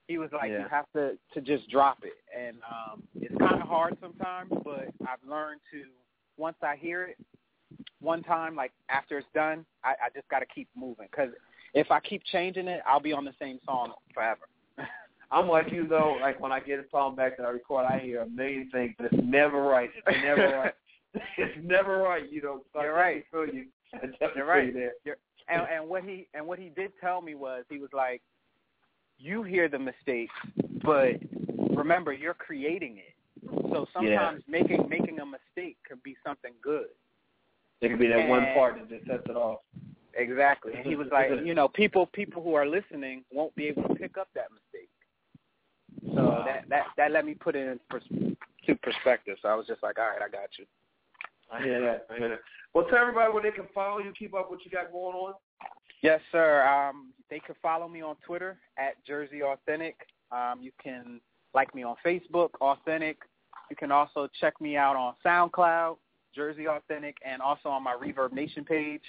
He 0.06 0.18
was 0.18 0.30
like, 0.32 0.50
Yeah. 0.50 0.62
you 0.62 0.68
have 0.68 0.86
to 0.92 1.18
to 1.34 1.40
just 1.40 1.68
drop 1.70 2.04
it, 2.04 2.18
and 2.36 2.58
um, 2.62 3.02
it's 3.16 3.36
kind 3.38 3.60
of 3.60 3.66
hard 3.68 3.96
sometimes, 4.00 4.50
but 4.64 4.88
I've 5.06 5.22
learned 5.26 5.60
to 5.72 5.84
once 6.36 6.56
I 6.62 6.76
hear 6.76 7.04
it 7.04 7.16
one 8.00 8.22
time, 8.22 8.54
like 8.54 8.72
after 8.88 9.18
it's 9.18 9.26
done, 9.34 9.66
I, 9.82 9.90
I 9.90 10.08
just 10.14 10.28
got 10.28 10.38
to 10.38 10.46
keep 10.46 10.68
moving 10.76 11.08
because 11.10 11.30
if 11.78 11.90
I 11.90 12.00
keep 12.00 12.22
changing 12.32 12.66
it, 12.66 12.80
I'll 12.86 13.00
be 13.00 13.12
on 13.12 13.24
the 13.24 13.34
same 13.40 13.60
song 13.64 13.92
forever. 14.12 14.48
I'm 15.30 15.48
like 15.48 15.70
you 15.70 15.86
though. 15.86 16.16
Like 16.20 16.40
when 16.40 16.50
I 16.50 16.60
get 16.60 16.80
a 16.80 16.84
song 16.90 17.14
back 17.14 17.36
that 17.36 17.46
I 17.46 17.50
record, 17.50 17.86
I 17.86 18.00
hear 18.00 18.22
a 18.22 18.28
million 18.28 18.68
things, 18.72 18.94
but 18.98 19.12
it's 19.12 19.22
never 19.22 19.62
right. 19.62 19.90
It's 20.06 20.18
never 20.22 20.48
right. 20.58 20.74
It's 21.38 21.58
never 21.64 21.98
right. 21.98 22.30
You 22.30 22.42
know. 22.42 22.60
So 22.72 22.82
You're 22.82 22.94
right. 22.94 23.24
Feel 23.30 23.46
you. 23.46 23.66
I 23.94 24.06
You're 24.36 24.44
right. 24.44 24.72
There. 24.74 24.92
You're, 25.04 25.16
and, 25.48 25.62
and 25.72 25.88
what 25.88 26.04
he 26.04 26.26
and 26.34 26.46
what 26.46 26.58
he 26.58 26.68
did 26.68 26.92
tell 27.00 27.22
me 27.22 27.34
was 27.34 27.64
he 27.70 27.78
was 27.78 27.90
like, 27.94 28.20
you 29.18 29.42
hear 29.42 29.68
the 29.68 29.78
mistakes, 29.78 30.34
but 30.84 31.14
remember 31.74 32.12
you're 32.12 32.34
creating 32.34 32.98
it. 32.98 33.14
So 33.72 33.86
sometimes 33.94 34.42
making 34.46 34.88
making 34.88 35.20
a 35.20 35.26
mistake 35.26 35.76
could 35.88 36.02
be 36.02 36.16
something 36.24 36.52
good. 36.62 36.88
There 37.80 37.90
could 37.90 38.00
be 38.00 38.08
that 38.08 38.28
one 38.28 38.44
part 38.54 38.76
that 38.78 38.90
just 38.90 39.06
sets 39.06 39.22
it 39.26 39.36
off. 39.36 39.60
Exactly. 40.18 40.72
And 40.76 40.84
he 40.84 40.96
was 40.96 41.06
like, 41.10 41.30
you 41.44 41.54
know, 41.54 41.68
people 41.68 42.06
people 42.06 42.42
who 42.42 42.54
are 42.54 42.66
listening 42.66 43.24
won't 43.32 43.54
be 43.54 43.66
able 43.66 43.84
to 43.84 43.94
pick 43.94 44.18
up 44.18 44.28
that 44.34 44.48
mistake. 44.52 44.90
So 46.14 46.28
Wow. 46.28 46.44
that 46.44 46.68
that 46.68 46.84
that 46.96 47.12
let 47.12 47.24
me 47.24 47.34
put 47.34 47.56
it 47.56 47.66
in 47.68 47.80
pers- 47.88 48.36
to 48.66 48.74
perspective. 48.76 49.36
So 49.40 49.48
I 49.48 49.54
was 49.54 49.66
just 49.66 49.82
like, 49.82 49.98
all 49.98 50.04
right, 50.06 50.22
I 50.22 50.28
got 50.28 50.50
you. 50.58 50.66
I 51.50 51.62
hear 51.62 51.80
that. 51.80 52.06
I 52.10 52.18
hear 52.18 52.28
that. 52.30 52.40
Well, 52.74 52.84
tell 52.90 52.98
everybody 52.98 53.32
where 53.32 53.42
they 53.42 53.50
can 53.50 53.66
follow 53.74 53.98
you, 54.00 54.12
keep 54.18 54.34
up 54.34 54.50
what 54.50 54.64
you 54.64 54.70
got 54.70 54.92
going 54.92 55.16
on. 55.16 55.34
Yes, 56.02 56.20
sir. 56.30 56.62
Um, 56.66 57.12
they 57.30 57.40
can 57.40 57.54
follow 57.62 57.88
me 57.88 58.02
on 58.02 58.16
Twitter 58.26 58.58
at 58.78 58.94
Jerzee 59.08 59.40
Authentik. 59.40 59.94
Um, 60.30 60.60
you 60.60 60.70
can 60.82 61.20
like 61.54 61.74
me 61.74 61.82
on 61.82 61.96
Facebook, 62.04 62.50
Authentik. 62.60 63.16
You 63.70 63.76
can 63.76 63.90
also 63.90 64.28
check 64.40 64.60
me 64.60 64.76
out 64.76 64.96
on 64.96 65.14
SoundCloud, 65.24 65.96
Jerzee 66.36 66.66
Authentik, 66.66 67.14
and 67.24 67.40
also 67.42 67.68
on 67.68 67.82
my 67.82 67.94
ReverbNation 67.94 68.66
page, 68.66 69.02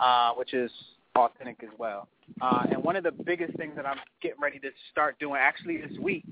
uh, 0.00 0.32
which 0.32 0.54
is 0.54 0.70
authentic 1.16 1.62
as 1.62 1.70
well. 1.78 2.08
Uh, 2.40 2.64
and 2.70 2.82
one 2.82 2.96
of 2.96 3.04
the 3.04 3.12
biggest 3.12 3.56
things 3.56 3.72
that 3.76 3.86
I'm 3.86 3.98
getting 4.22 4.40
ready 4.40 4.58
to 4.60 4.70
start 4.90 5.18
doing, 5.18 5.36
actually 5.38 5.76
this 5.76 5.96
week, 6.00 6.24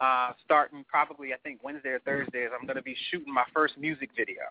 uh, 0.00 0.32
starting 0.44 0.84
probably 0.88 1.32
I 1.32 1.36
think 1.38 1.62
Wednesday 1.62 1.90
or 1.90 2.00
Thursday, 2.00 2.40
is 2.40 2.50
I'm 2.58 2.66
going 2.66 2.76
to 2.76 2.82
be 2.82 2.96
shooting 3.10 3.32
my 3.32 3.44
first 3.54 3.78
music 3.78 4.10
video. 4.16 4.42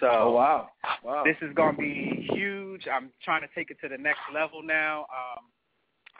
So 0.00 0.08
Oh 0.10 0.30
wow, 0.32 0.68
wow. 1.02 1.24
this 1.24 1.36
is 1.40 1.54
going 1.54 1.74
to 1.76 1.80
be 1.80 2.28
huge. 2.32 2.86
I'm 2.92 3.10
trying 3.24 3.40
to 3.42 3.48
take 3.54 3.70
it 3.70 3.78
to 3.82 3.88
the 3.88 3.96
next 3.96 4.20
level 4.34 4.62
now. 4.62 5.00
Um, 5.02 5.44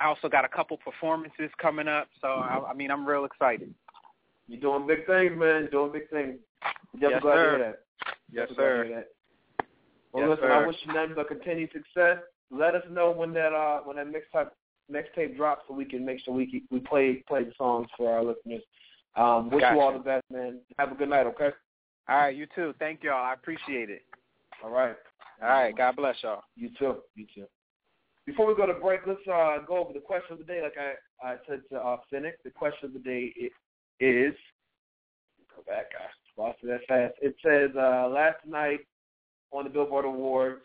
I 0.00 0.06
also 0.06 0.28
got 0.28 0.44
a 0.44 0.48
couple 0.48 0.76
performances 0.78 1.50
coming 1.60 1.88
up, 1.88 2.08
so 2.20 2.28
I, 2.28 2.70
I 2.70 2.74
mean, 2.74 2.90
I'm 2.90 3.06
real 3.06 3.24
excited. 3.24 3.72
You're 4.48 4.60
doing 4.60 4.86
big 4.86 5.06
things, 5.06 5.32
man. 5.32 5.62
You're 5.62 5.68
doing 5.68 5.92
big 5.92 6.08
things. 6.10 6.36
Definitely 6.94 7.10
Yes, 7.10 7.22
glad 7.22 7.34
to 7.34 7.38
sir. 7.38 7.56
hear 7.56 7.58
that. 7.58 7.82
Yes, 8.30 8.48
Definitely 8.48 8.54
glad 8.56 9.00
to 9.00 9.00
sir. 9.02 9.06
Well, 10.16 10.28
Yes, 10.30 10.38
listen, 10.38 10.50
I 10.50 10.60
sir. 10.60 10.66
wish 10.66 10.76
you 10.86 10.94
nothing 10.94 11.14
but 11.14 11.28
continued 11.28 11.70
success. 11.72 12.18
Let 12.50 12.74
us 12.74 12.82
know 12.90 13.10
when 13.10 13.34
that 13.34 13.52
uh 13.52 13.80
when 13.84 13.96
that 13.96 14.06
mixtape 14.06 14.48
mixtape 14.90 15.36
drops, 15.36 15.64
so 15.68 15.74
we 15.74 15.84
can 15.84 16.06
make 16.06 16.20
sure 16.20 16.32
we 16.32 16.62
we 16.70 16.80
play 16.80 17.22
play 17.28 17.44
the 17.44 17.52
songs 17.58 17.88
for 17.98 18.10
our 18.10 18.24
listeners. 18.24 18.62
Um, 19.14 19.50
wish 19.50 19.60
Gotcha. 19.60 19.74
you 19.74 19.80
all 19.82 19.92
the 19.92 19.98
best, 19.98 20.24
man. 20.32 20.60
Have 20.78 20.92
a 20.92 20.94
good 20.94 21.10
night, 21.10 21.26
okay? 21.26 21.50
All 22.08 22.16
right, 22.16 22.34
you 22.34 22.46
too. 22.54 22.72
Thank 22.78 23.02
y'all. 23.02 23.22
I 23.22 23.34
appreciate 23.34 23.90
it. 23.90 24.02
All 24.64 24.70
right. 24.70 24.96
All 25.42 25.48
right, 25.48 25.76
God 25.76 25.96
bless 25.96 26.16
y'all. 26.22 26.42
You 26.54 26.70
too. 26.78 26.96
You 27.14 27.26
too. 27.34 27.46
Before 28.24 28.46
we 28.46 28.54
go 28.54 28.66
to 28.66 28.74
break, 28.74 29.00
let's 29.06 29.20
uh, 29.30 29.58
go 29.66 29.76
over 29.78 29.92
the 29.92 30.00
question 30.00 30.32
of 30.32 30.38
the 30.38 30.44
day. 30.44 30.62
Like 30.62 30.76
I, 30.78 31.28
I 31.28 31.36
said 31.46 31.60
to 31.72 31.78
uh, 31.78 31.98
Cynic, 32.10 32.42
the 32.42 32.50
question 32.50 32.86
of 32.86 32.92
the 32.94 32.98
day 33.00 33.34
is 34.00 34.34
go 35.54 35.62
back. 35.66 35.86
I 35.98 36.40
lost 36.40 36.58
it 36.62 36.68
that 36.68 36.80
fast. 36.88 37.14
It 37.20 37.36
says 37.44 37.70
uh, 37.76 38.08
last 38.08 38.38
night 38.46 38.80
on 39.52 39.64
the 39.64 39.70
Billboard 39.70 40.04
Awards, 40.04 40.62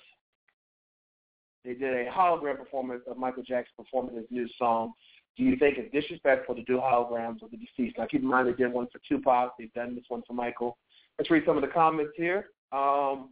they 1.63 1.73
did 1.73 2.07
a 2.07 2.09
hologram 2.09 2.57
performance 2.57 3.03
of 3.07 3.17
Michael 3.17 3.43
Jackson 3.43 3.73
performing 3.77 4.15
his 4.15 4.25
new 4.29 4.47
song. 4.57 4.93
Do 5.37 5.43
you 5.43 5.55
think 5.55 5.77
it's 5.77 5.91
disrespectful 5.93 6.55
to 6.55 6.63
do 6.63 6.77
holograms 6.77 7.41
of 7.41 7.51
the 7.51 7.57
deceased? 7.57 7.97
Now, 7.97 8.07
keep 8.07 8.21
in 8.21 8.27
mind 8.27 8.47
they 8.47 8.53
did 8.53 8.73
one 8.73 8.87
for 8.91 8.99
Tupac. 9.07 9.53
They've 9.57 9.73
done 9.73 9.95
this 9.95 10.05
one 10.09 10.23
for 10.27 10.33
Michael. 10.33 10.77
Let's 11.17 11.31
read 11.31 11.43
some 11.45 11.55
of 11.55 11.61
the 11.61 11.69
comments 11.69 12.13
here. 12.17 12.49
Um, 12.71 13.29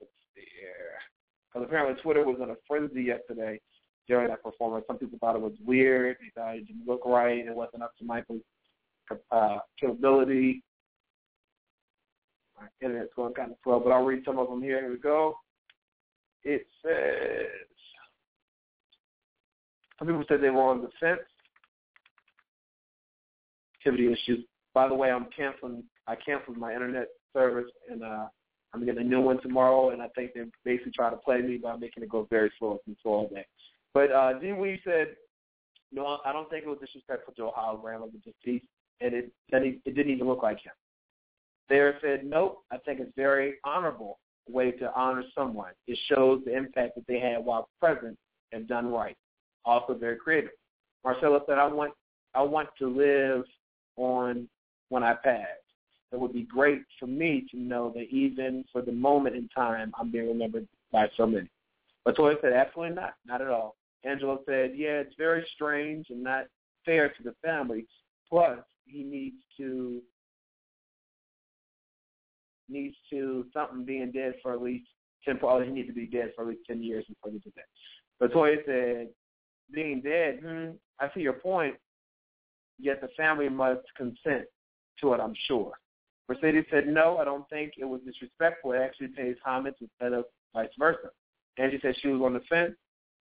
let's 0.00 0.12
see 0.34 0.46
here. 0.60 0.98
Because 1.52 1.66
apparently 1.66 2.00
Twitter 2.02 2.24
was 2.24 2.38
in 2.42 2.50
a 2.50 2.56
frenzy 2.66 3.02
yesterday 3.02 3.60
during 4.08 4.28
that 4.28 4.42
performance. 4.42 4.84
Some 4.86 4.98
people 4.98 5.18
thought 5.18 5.36
it 5.36 5.42
was 5.42 5.52
weird. 5.64 6.16
They 6.20 6.30
thought 6.34 6.56
it 6.56 6.66
didn't 6.66 6.86
look 6.86 7.04
right. 7.04 7.38
It 7.38 7.54
wasn't 7.54 7.82
up 7.82 7.92
to 7.98 8.04
Michael's 8.04 8.42
uh, 9.30 9.58
capability. 9.80 10.62
My 12.64 12.86
internet's 12.86 13.12
going 13.14 13.34
kind 13.34 13.50
of 13.50 13.56
slow, 13.62 13.80
but 13.80 13.90
I'll 13.90 14.04
read 14.04 14.22
some 14.24 14.38
of 14.38 14.48
them 14.48 14.62
here. 14.62 14.80
Here 14.80 14.90
we 14.90 14.98
go. 14.98 15.34
It 16.42 16.66
says 16.82 17.46
some 19.98 20.08
people 20.08 20.24
said 20.28 20.40
they 20.40 20.50
were 20.50 20.62
on 20.62 20.82
the 20.82 20.88
fence. 20.98 21.20
Activity 23.78 24.12
issues. 24.12 24.44
By 24.72 24.88
the 24.88 24.94
way, 24.94 25.10
I'm 25.10 25.26
canceling. 25.36 25.84
I 26.06 26.16
canceled 26.16 26.56
my 26.56 26.72
internet 26.72 27.08
service, 27.32 27.70
and 27.90 28.02
uh, 28.02 28.26
I'm 28.72 28.84
getting 28.84 29.02
a 29.02 29.08
new 29.08 29.20
one 29.20 29.40
tomorrow. 29.42 29.90
And 29.90 30.02
I 30.02 30.08
think 30.08 30.32
they're 30.34 30.46
basically 30.64 30.92
trying 30.92 31.12
to 31.12 31.18
play 31.18 31.40
me 31.42 31.58
by 31.58 31.76
making 31.76 32.02
it 32.02 32.08
go 32.08 32.26
very 32.30 32.50
slow 32.58 32.78
and 32.86 32.96
slow 33.02 33.12
all 33.12 33.28
day. 33.28 33.46
But 33.92 34.10
uh, 34.10 34.38
Dean 34.38 34.58
Weave 34.58 34.80
said, 34.84 35.16
"No, 35.92 36.18
I 36.24 36.32
don't 36.32 36.48
think 36.50 36.64
it 36.64 36.68
was 36.68 36.78
disrespectful 36.80 37.34
to 37.34 37.44
a 37.44 37.52
hologram 37.52 38.02
of 38.02 38.10
the 38.12 38.18
deceased, 38.18 38.66
and 39.00 39.14
it 39.14 39.30
it 39.50 39.94
didn't 39.94 40.12
even 40.12 40.26
look 40.26 40.42
like 40.42 40.58
him." 40.58 40.72
Thayer 41.68 41.98
said, 42.00 42.24
"Nope, 42.24 42.64
I 42.70 42.78
think 42.78 43.00
it's 43.00 43.12
very 43.16 43.54
honorable 43.64 44.18
way 44.48 44.70
to 44.72 44.92
honor 44.94 45.24
someone. 45.34 45.72
It 45.86 45.98
shows 46.08 46.42
the 46.44 46.54
impact 46.54 46.94
that 46.96 47.06
they 47.06 47.18
had 47.18 47.44
while 47.44 47.68
present 47.80 48.18
and 48.52 48.68
done 48.68 48.92
right. 48.92 49.16
Also 49.64 49.94
very 49.94 50.16
creative." 50.16 50.50
Marcella 51.04 51.40
said, 51.46 51.58
"I 51.58 51.66
want 51.66 51.94
I 52.34 52.42
want 52.42 52.68
to 52.78 52.88
live 52.88 53.44
on 53.96 54.48
when 54.88 55.02
I 55.02 55.14
pass. 55.14 55.46
It 56.12 56.18
would 56.20 56.32
be 56.32 56.42
great 56.42 56.82
for 56.98 57.06
me 57.06 57.46
to 57.50 57.56
know 57.56 57.90
that 57.90 58.08
even 58.10 58.64
for 58.72 58.82
the 58.82 58.92
moment 58.92 59.36
in 59.36 59.48
time, 59.48 59.92
I'm 59.98 60.10
being 60.10 60.28
remembered 60.28 60.68
by 60.92 61.08
so 61.16 61.26
many." 61.26 61.48
Latoya 62.06 62.40
said, 62.40 62.52
"Absolutely 62.52 62.94
not, 62.94 63.14
not 63.24 63.40
at 63.40 63.48
all." 63.48 63.76
Angela 64.04 64.38
said, 64.44 64.76
"Yeah, 64.76 65.00
it's 65.00 65.14
very 65.16 65.46
strange 65.54 66.10
and 66.10 66.22
not 66.22 66.46
fair 66.84 67.08
to 67.08 67.22
the 67.22 67.32
family. 67.42 67.86
Plus, 68.28 68.58
he 68.86 69.02
needs 69.02 69.36
to 69.56 70.02
needs 72.68 72.96
to 73.10 73.46
something 73.52 73.84
being 73.84 74.12
dead 74.12 74.34
for 74.42 74.52
at 74.52 74.62
least 74.62 74.88
ten. 75.24 75.38
He 75.64 75.70
needs 75.70 75.88
to 75.88 75.94
be 75.94 76.06
dead 76.06 76.32
for 76.34 76.42
at 76.42 76.48
least 76.48 76.66
ten 76.66 76.82
years 76.82 77.04
before 77.06 77.32
he 77.32 77.38
did 77.38 77.52
that." 77.56 78.28
Latoya 78.28 78.64
said, 78.64 79.08
"Being 79.72 80.00
dead, 80.00 80.40
hmm, 80.40 80.70
I 81.00 81.10
see 81.14 81.20
your 81.20 81.34
point. 81.34 81.76
Yet 82.78 83.00
the 83.00 83.08
family 83.16 83.48
must 83.48 83.82
consent 83.96 84.46
to 85.00 85.12
it. 85.14 85.20
I'm 85.20 85.34
sure." 85.46 85.72
Mercedes 86.28 86.64
said, 86.70 86.86
"No, 86.86 87.18
I 87.18 87.24
don't 87.24 87.48
think 87.48 87.74
it 87.78 87.84
was 87.84 88.00
disrespectful. 88.02 88.72
It 88.72 88.78
actually 88.78 89.08
pays 89.08 89.36
homage 89.44 89.76
instead 89.80 90.12
of 90.12 90.24
vice 90.54 90.70
versa." 90.78 91.10
Angie 91.58 91.78
said 91.80 91.96
she 92.00 92.08
was 92.08 92.20
on 92.22 92.34
the 92.34 92.40
fence. 92.48 92.74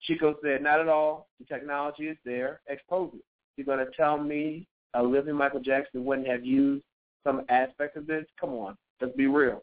Chico 0.02 0.36
said, 0.44 0.64
not 0.64 0.80
at 0.80 0.88
all. 0.88 1.28
The 1.39 1.46
technology 1.46 2.08
is 2.08 2.18
there. 2.26 2.62
Expose 2.68 3.12
it. 3.14 3.22
You're 3.56 3.66
going 3.66 3.86
to 3.86 3.92
tell 3.96 4.18
me 4.18 4.68
a 4.94 5.04
living 5.04 5.36
Michael 5.36 5.60
Jackson 5.60 6.04
wouldn't 6.04 6.28
have 6.28 6.46
used 6.46 6.84
some 7.24 7.44
aspect 7.50 7.98
of 7.98 8.08
this? 8.08 8.26
Come 8.39 8.52
on. 8.52 8.76
Let's 9.02 9.16
be 9.16 9.28
real. 9.28 9.62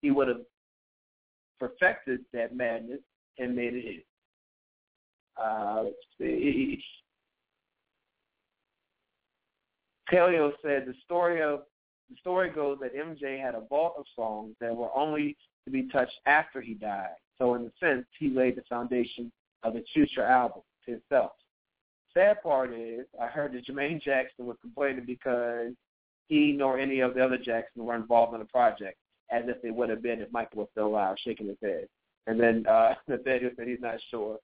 He 0.00 0.10
would 0.10 0.28
have 0.28 0.42
perfected 1.58 2.20
that 2.32 2.54
madness 2.54 3.00
and 3.38 3.54
made 3.54 3.74
it 3.74 3.84
his. 3.84 4.02
Uh, 5.36 5.82
let's 5.84 5.96
see. 6.18 6.82
Calio 10.10 10.52
said 10.62 10.86
the 10.86 10.94
story 11.04 11.42
of 11.42 11.62
the 12.10 12.16
story 12.20 12.50
goes 12.50 12.78
that 12.80 12.94
MJ 12.94 13.38
had 13.40 13.54
a 13.54 13.66
vault 13.68 13.94
of 13.98 14.06
songs 14.16 14.54
that 14.60 14.74
were 14.74 14.94
only 14.96 15.36
to 15.64 15.70
be 15.70 15.88
touched 15.90 16.18
after 16.26 16.60
he 16.60 16.74
died. 16.74 17.16
So 17.38 17.54
in 17.54 17.62
a 17.62 17.70
sense, 17.78 18.06
he 18.18 18.30
laid 18.30 18.56
the 18.56 18.62
foundation 18.68 19.30
of 19.62 19.74
his 19.74 19.84
future 19.92 20.24
album 20.24 20.62
to 20.86 20.92
himself. 20.92 21.32
Sad 22.14 22.42
part 22.42 22.72
is, 22.72 23.04
I 23.20 23.26
heard 23.26 23.52
that 23.52 23.66
Jermaine 23.66 24.00
Jackson 24.00 24.46
was 24.46 24.56
complaining 24.62 25.04
because 25.04 25.74
he 26.28 26.52
nor 26.52 26.78
any 26.78 27.00
of 27.00 27.14
the 27.14 27.24
other 27.24 27.38
Jacksons 27.38 27.84
were 27.84 27.96
involved 27.96 28.34
in 28.34 28.40
the 28.40 28.46
project, 28.46 28.98
as 29.30 29.44
if 29.46 29.60
they 29.62 29.70
would 29.70 29.90
have 29.90 30.02
been 30.02 30.20
if 30.20 30.32
Michael 30.32 30.60
was 30.60 30.68
still 30.72 30.86
alive, 30.86 31.16
shaking 31.24 31.48
his 31.48 31.56
head. 31.62 31.88
And 32.26 32.38
then 32.38 32.64
uh, 32.66 32.94
Nathaniel 33.08 33.50
said 33.56 33.66
he's 33.66 33.80
not 33.80 33.96
sure. 34.10 34.38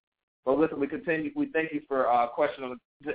But 0.44 0.58
listen, 0.58 0.78
we 0.78 0.86
continue. 0.86 1.30
We 1.34 1.46
thank 1.46 1.72
you 1.72 1.82
for 1.88 2.10
uh, 2.10 2.26
question 2.26 2.64
of 2.64 2.72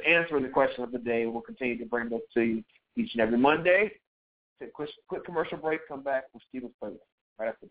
answering 0.07 0.43
the 0.43 0.49
question 0.49 0.83
of 0.83 0.91
the 0.91 0.97
day. 0.97 1.25
We'll 1.25 1.41
continue 1.41 1.77
to 1.77 1.85
bring 1.85 2.09
those 2.09 2.21
to 2.33 2.41
you 2.41 2.63
each 2.95 3.11
and 3.13 3.21
every 3.21 3.37
Monday. 3.37 3.91
take 4.59 4.69
a 4.69 4.71
quick, 4.71 4.89
quick 5.07 5.25
commercial 5.25 5.57
break. 5.57 5.87
Come 5.87 6.01
back 6.01 6.23
with 6.33 6.43
Steven's 6.49 6.73
playlist 6.81 6.97
right 7.39 7.49
after. 7.49 7.67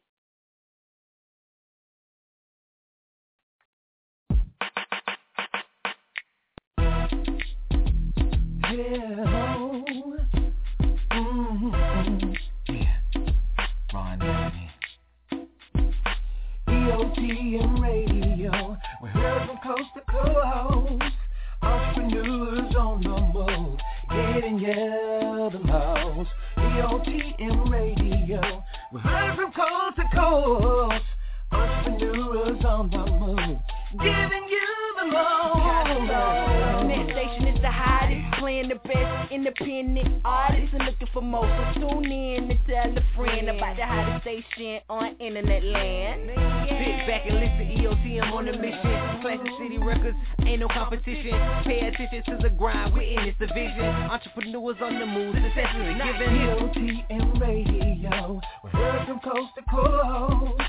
Yeah. 8.71 9.28
EOTM 17.19 17.83
Radio. 17.83 18.79
We're 19.03 19.09
heard 19.09 19.49
from 19.49 19.59
coast 19.59 19.91
to 19.95 20.01
coast. 20.13 21.03
Entrepreneurs 21.63 22.77
on 22.77 23.03
the 23.03 23.09
move. 23.35 23.79
Getting 24.09 24.59
you 24.61 25.51
the 25.51 25.59
most. 25.59 26.31
EOTM 26.57 27.71
Radio. 27.73 28.63
We're 28.93 29.01
heard 29.01 29.35
from 29.35 29.53
coast 29.53 29.97
to 29.97 30.05
coast. 30.17 31.05
Entrepreneurs 31.51 32.65
on 32.65 32.91
the 32.91 32.99
move. 32.99 33.59
Giving 33.99 34.47
you 34.49 34.69
the 35.01 35.07
most. 35.07 35.59
Net 36.87 37.07
station 37.11 37.49
is 37.49 37.61
the 37.61 37.71
hottest, 37.71 38.28
playing 38.49 38.69
the 38.71 38.77
best 38.77 39.31
independent 39.31 40.23
artists 40.25 40.71
and 40.73 40.85
looking 40.87 41.09
for 41.13 41.21
more. 41.21 41.45
So 41.75 41.81
tune 41.81 42.11
in 42.11 42.51
and 42.51 42.59
tell 42.67 42.97
a 42.97 43.05
friend 43.15 43.47
about 43.51 43.77
the 43.77 43.85
hottest 43.85 44.23
station 44.23 44.81
on 44.89 45.17
internet 45.21 45.63
land. 45.65 46.31
Sit 46.65 47.07
back 47.07 47.29
and 47.29 47.37
listen, 47.37 47.59
to 47.59 47.77
EOTM 47.77 48.33
on 48.33 48.49
a 48.49 48.53
mission. 48.57 49.21
Classic 49.21 49.53
City 49.61 49.77
Records, 49.77 50.17
ain't 50.47 50.61
no 50.61 50.69
competition. 50.69 51.37
Pay 51.65 51.93
attention 51.93 52.23
to 52.25 52.39
the 52.43 52.49
grind, 52.49 52.95
we're 52.95 53.03
in 53.03 53.27
this 53.27 53.35
division. 53.39 53.85
Entrepreneurs 53.85 54.77
on 54.81 54.99
the 54.99 55.05
move, 55.05 55.35
success 55.35 55.69
is 55.77 56.01
given. 56.01 56.33
EOTM 56.41 57.41
Radio. 57.41 58.41
We're 58.65 58.71
heard 58.71 59.07
from 59.09 59.21
coast 59.21 59.53
to 59.57 59.63
coast. 59.71 60.63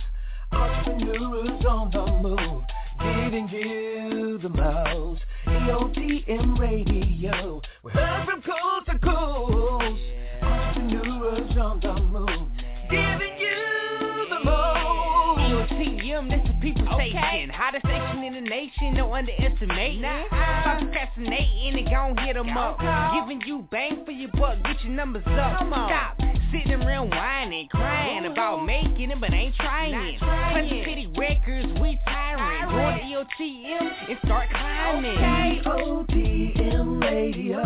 Entrepreneurs 0.52 1.66
on 1.66 1.92
the 1.92 2.28
move. 2.28 2.64
Giving 3.02 3.48
you 3.50 4.40
the 4.42 4.50
most. 4.50 5.22
EOTM 5.48 6.60
Radio. 6.60 7.62
We're 7.84 7.92
heard 7.92 8.26
from 8.26 8.42
coast 8.42 8.88
to 8.88 9.00
coast. 9.00 10.02
Entrepreneurs 10.42 11.58
on 11.58 11.80
the 11.80 11.94
move. 11.94 12.48
Giving 12.90 13.38
you 13.40 14.26
the 14.30 14.44
most. 14.44 15.72
EOTM, 15.72 16.30
this 16.30 16.44
is 16.50 16.56
people 16.62 16.88
station. 16.96 17.50
Hottest 17.50 17.86
station 17.86 18.24
in 18.24 18.34
the 18.34 18.50
nation, 18.50 18.94
no 18.96 19.14
underestimating. 19.14 20.02
Stop 20.02 20.80
procrastinating 20.80 21.78
and 21.80 21.90
gon' 21.90 22.18
hit 22.26 22.36
'em 22.36 22.58
up. 22.58 22.80
Giving 23.14 23.42
you 23.46 23.68
bang 23.72 24.04
for 24.06 24.12
your 24.12 24.32
buck, 24.32 24.62
get 24.64 24.84
your 24.84 24.94
numbers 24.94 25.24
up. 25.28 25.68
Stop 25.68 26.18
sitting 26.52 26.74
around 26.74 27.10
whining, 27.10 27.68
crying 27.70 28.26
about 28.26 28.66
making 28.66 29.12
it, 29.12 29.20
but 29.20 29.34
ain't 29.34 29.56
trying. 29.56 30.18
Classic 30.20 30.86
City 30.86 31.08
Records, 31.18 31.68
we 31.80 32.00
tiring. 32.06 32.70
Join 32.70 32.98
the 32.98 33.04
EOTM 33.16 33.92
and 34.10 34.18
start 34.26 34.50
climbing. 34.50 35.18
EOTM 35.64 37.02
Radio. 37.02 37.64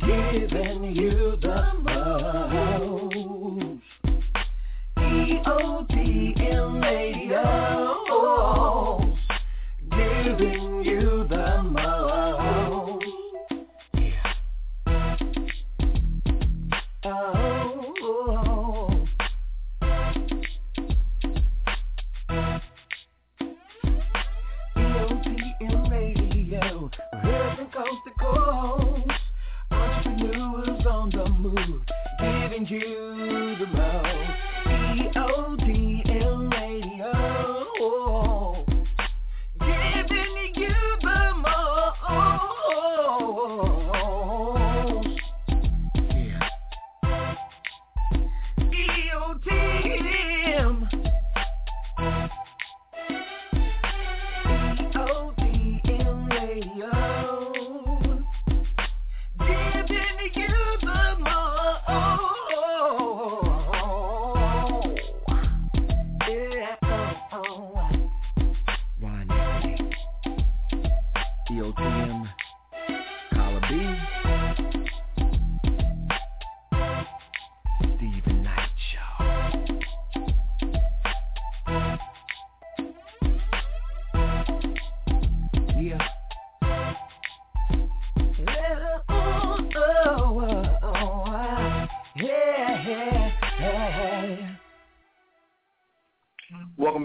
Giving 0.00 0.96
you 0.96 1.36
the 1.40 1.72
most. 1.82 3.14
EOTM 4.96 6.82
Radio. 6.82 7.44
Giving 9.90 10.82
you 10.84 11.19
coast. 28.18 29.10
Entrepreneurs 29.70 30.86
on 30.86 31.10
the 31.10 31.28
move, 31.28 31.82
giving 32.18 32.66
you 32.66 33.56
the 33.58 33.66
most. 33.66 34.39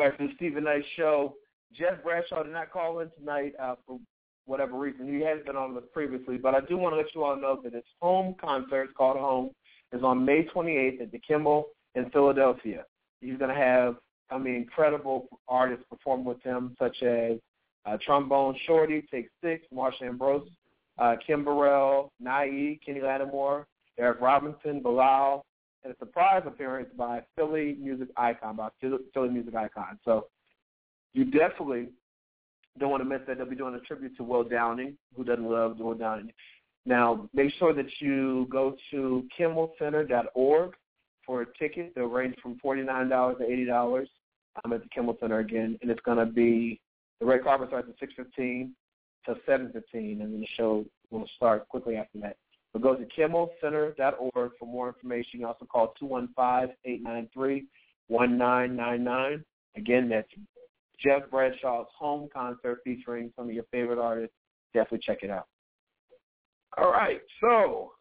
Back 0.06 0.20
the 0.20 0.28
Steven 0.36 0.66
Knight 0.66 0.84
Show. 0.96 1.34
Jeff 1.74 2.04
Bradshaw 2.04 2.44
did 2.44 2.54
not 2.54 2.72
call 2.72 3.00
in 3.00 3.10
tonight 3.18 3.54
uh, 3.60 3.74
for 3.88 4.00
whatever 4.46 4.78
reason. 4.78 5.08
He 5.08 5.20
has 5.26 5.40
been 5.48 5.56
on 5.56 5.74
with 5.74 5.84
us 5.84 5.90
previously, 5.92 6.38
but 6.38 6.54
I 6.54 6.60
do 6.62 6.78
want 6.78 6.94
to 6.94 6.98
let 6.98 7.16
you 7.16 7.24
all 7.24 7.36
know 7.36 7.60
that 7.64 7.74
his 7.74 7.84
home 8.00 8.36
concert, 8.40 8.94
called 8.94 9.18
Home, 9.18 9.50
is 9.92 10.04
on 10.04 10.24
May 10.24 10.46
28th 10.46 11.02
at 11.02 11.12
the 11.12 11.18
Kimmel 11.18 11.70
in 11.96 12.12
Philadelphia. 12.12 12.86
He's 13.20 13.36
going 13.40 13.50
to 13.50 13.60
have, 13.60 13.96
I 14.30 14.38
mean, 14.38 14.54
incredible 14.54 15.28
artists 15.48 15.86
perform 15.90 16.24
with 16.24 16.40
him, 16.44 16.76
such 16.78 17.02
as 17.02 17.40
uh, 17.88 17.98
Trombone 18.06 18.56
Shorty, 18.68 19.08
Take 19.10 19.30
Six, 19.44 19.66
Marsha 19.74 20.04
Ambrosius, 20.04 20.54
uh, 21.00 21.16
Kim 21.26 21.44
Burrell, 21.44 22.12
Naive, 22.20 22.78
Kenny 22.86 23.02
Lattimore, 23.02 23.66
Eric 23.98 24.22
Roberson, 24.22 24.84
Bilal, 24.84 25.44
and 25.86 25.94
a 25.94 25.98
surprise 26.00 26.44
appearance 26.46 26.90
by 26.98 27.22
Philly 27.36 27.78
music 27.80 28.10
icon, 28.18 28.56
by 28.58 28.70
Philly 28.82 29.30
music 29.30 29.56
icon. 29.56 30.00
So 30.04 30.28
you 31.14 31.26
definitely 31.26 31.90
don't 32.80 32.90
want 32.90 33.02
to 33.02 33.10
miss 33.10 33.22
that. 33.28 33.38
They'll 33.38 33.50
be 33.50 33.56
doing 33.56 33.76
a 33.76 33.80
tribute 33.80 34.18
to 34.18 34.24
Will 34.24 34.44
Downing, 34.44 34.98
who 35.16 35.24
doesn't 35.24 35.50
love 35.50 35.78
Will 35.78 35.94
Downing. 35.94 36.32
Now, 36.86 37.30
make 37.34 37.54
sure 37.58 37.74
that 37.74 37.86
you 38.00 38.48
go 38.50 38.76
to 38.92 39.28
kimmelcenter.org 39.40 40.74
for 41.26 41.42
a 41.42 41.46
ticket. 41.58 41.94
They'll 41.96 42.06
range 42.06 42.36
from 42.42 42.60
$49 42.64 43.38
to 43.38 43.44
$80 43.44 44.06
um, 44.64 44.74
at 44.74 44.84
the 44.84 44.90
Kimmel 44.90 45.18
Center 45.20 45.40
again, 45.40 45.78
and 45.82 45.90
it's 45.90 46.02
going 46.02 46.18
to 46.18 46.26
be 46.26 46.80
the 47.20 47.26
red 47.26 47.44
carpet 47.44 47.70
starts 47.70 47.88
at 47.90 48.10
6:15 48.10 48.72
to 49.26 49.36
7:15, 49.48 49.74
and 49.94 50.22
then 50.22 50.42
the 50.42 50.48
show 50.58 50.86
will 51.12 51.28
start 51.36 51.68
quickly 51.70 51.96
after 51.96 52.20
that. 52.20 52.38
So 52.76 52.82
go 52.82 52.94
to 52.94 53.06
kimmelcenter.org 53.18 54.52
for 54.60 54.66
more 54.66 54.90
information. 54.90 55.40
You 55.40 55.40
can 55.40 55.48
also 55.48 55.66
call 55.66 55.94
215-893-1999. 58.12 59.44
Again, 59.78 60.10
that's 60.10 60.28
Jeff 61.02 61.22
Bradshaw's 61.32 61.88
home 61.98 62.28
concert 62.34 62.80
featuring 62.84 63.32
some 63.38 63.48
of 63.48 63.54
your 63.54 63.64
favorite 63.72 63.98
artists. 63.98 64.36
Definitely 64.74 65.00
check 65.06 65.20
it 65.22 65.30
out. 65.30 65.48
All 66.78 66.92
right, 66.92 67.22
so 67.40 67.94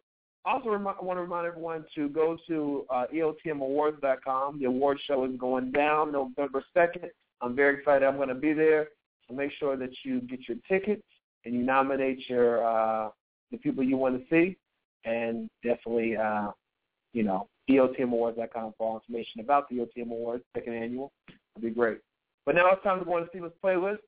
also 0.45 0.71
I 0.71 0.77
want 0.77 1.19
to 1.19 1.23
remind 1.23 1.47
everyone 1.47 1.85
to 1.95 2.09
go 2.09 2.37
to 2.49 2.85
uh, 2.91 3.05
EOTMAwards.com. 3.15 4.59
The 4.59 4.65
award 4.65 4.99
show 5.07 5.25
is 5.25 5.37
going 5.39 5.71
down 5.71 6.11
November 6.11 6.65
2nd. 6.77 7.11
I'm 7.41 7.55
very 7.55 7.79
excited. 7.79 8.05
I'm 8.05 8.17
going 8.17 8.27
to 8.27 8.35
be 8.35 8.53
there. 8.53 8.89
So 9.29 9.35
make 9.37 9.53
sure 9.61 9.77
that 9.77 9.91
you 10.03 10.21
get 10.23 10.41
your 10.49 10.57
tickets 10.69 11.05
and 11.45 11.55
you 11.55 11.63
nominate 11.63 12.29
your 12.29 12.67
uh, 12.67 13.11
the 13.53 13.59
people 13.59 13.85
you 13.85 13.97
want 13.97 14.19
to 14.19 14.25
see, 14.29 14.57
and 15.05 15.49
definitely, 15.63 16.17
uh, 16.17 16.49
you 17.13 17.23
know, 17.23 17.49
EOTMAwards.com 17.71 18.75
for 18.77 18.87
all 18.87 18.97
information 18.97 19.41
about 19.41 19.69
the 19.69 19.77
EOTM 19.77 20.11
Awards, 20.11 20.45
second 20.57 20.75
annual. 20.75 21.13
It'll 21.29 21.69
be 21.69 21.75
great. 21.75 21.99
But 22.45 22.57
now 22.57 22.71
it's 22.73 22.83
time 22.83 22.99
to 22.99 23.05
go 23.05 23.17
on 23.17 23.23
to 23.23 23.29
Steven's 23.29 23.53
playlist. 23.63 23.99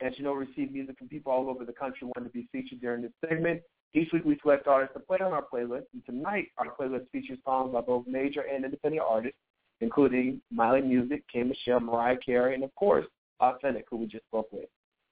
As 0.00 0.12
you 0.16 0.24
know, 0.24 0.32
we 0.32 0.46
receive 0.46 0.72
music 0.72 0.98
from 0.98 1.08
people 1.08 1.32
all 1.32 1.50
over 1.50 1.64
the 1.64 1.72
country 1.72 2.06
wanting 2.06 2.30
to 2.30 2.30
be 2.30 2.48
featured 2.52 2.80
during 2.80 3.02
this 3.02 3.12
segment. 3.28 3.60
Each 3.92 4.10
week 4.12 4.24
we 4.24 4.38
select 4.40 4.66
artists 4.68 4.94
to 4.94 5.00
play 5.00 5.18
on 5.20 5.32
our 5.32 5.44
playlist, 5.52 5.86
and 5.92 6.04
tonight 6.06 6.46
our 6.58 6.66
playlist 6.78 7.10
features 7.10 7.38
songs 7.44 7.72
by 7.72 7.80
both 7.80 8.06
major 8.06 8.42
and 8.42 8.64
independent 8.64 9.02
artists, 9.06 9.36
including 9.80 10.40
Mali 10.52 10.80
Music, 10.80 11.24
K. 11.30 11.42
Michelle, 11.42 11.80
Mariah 11.80 12.16
Carey, 12.24 12.54
and 12.54 12.62
of 12.62 12.74
course, 12.76 13.06
Authentik, 13.42 13.84
who 13.90 13.96
we 13.96 14.06
just 14.06 14.24
spoke 14.26 14.46
with. 14.52 14.68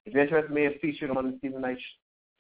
If 0.07 0.15
you're 0.15 0.23
interested 0.23 0.51
in 0.51 0.55
being 0.55 0.75
featured 0.81 1.11
on 1.11 1.31
the 1.31 1.37
Steven 1.39 1.61
Knight 1.61 1.79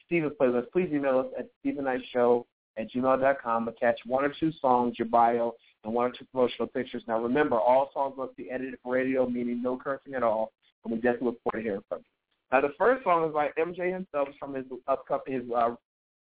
Steven's 0.09 0.33
playlist, 0.41 0.71
please 0.73 0.89
email 0.93 1.19
us 1.19 1.27
at 1.39 1.49
stephennightshow 1.65 2.45
at 2.79 2.91
gmail.com. 2.91 3.69
Attach 3.69 3.99
one 4.07 4.25
or 4.25 4.33
two 4.41 4.53
songs, 4.61 4.99
your 4.99 5.09
bio, 5.09 5.55
and 5.85 5.93
one 5.93 6.11
or 6.11 6.15
two 6.15 6.25
promotional 6.33 6.67
pictures. 6.67 7.03
Now 7.07 7.23
remember, 7.23 7.59
all 7.59 7.91
songs 7.93 8.15
must 8.17 8.37
be 8.37 8.51
edited 8.51 8.79
for 8.83 8.95
radio, 8.95 9.29
meaning 9.29 9.63
no 9.63 9.77
cursing 9.77 10.15
at 10.15 10.23
all, 10.23 10.53
and 10.85 10.93
we 10.93 11.01
definitely 11.01 11.29
look 11.29 11.43
forward 11.43 11.63
to 11.63 11.63
hearing 11.63 11.83
from 11.89 11.99
you. 11.99 12.05
Now 12.51 12.63
the 12.63 12.75
first 12.79 13.05
song 13.05 13.29
is 13.29 13.35
by 13.35 13.51
MJ 13.59 13.93
himself 13.93 14.29
from 14.39 14.55
his 14.55 14.65
upcoming, 14.87 15.23
his 15.27 15.43
uh, 15.55 15.75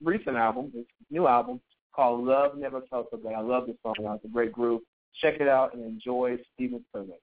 recent 0.04 0.38
album, 0.38 0.72
his 0.74 0.86
new 1.10 1.28
album 1.28 1.60
called 1.96 2.24
Love 2.24 2.58
Never 2.58 2.82
Felt 2.90 3.08
So 3.12 3.18
Good. 3.18 3.34
I 3.34 3.42
love 3.42 3.68
this 3.68 3.76
song. 3.84 3.96
It's 3.98 4.26
a 4.26 4.28
great 4.28 4.52
groove. 4.52 4.82
Check 5.22 5.42
it 5.42 5.48
out 5.48 5.74
and 5.74 5.84
enjoy 5.84 6.38
Steven's 6.54 6.84
playlist. 6.96 7.18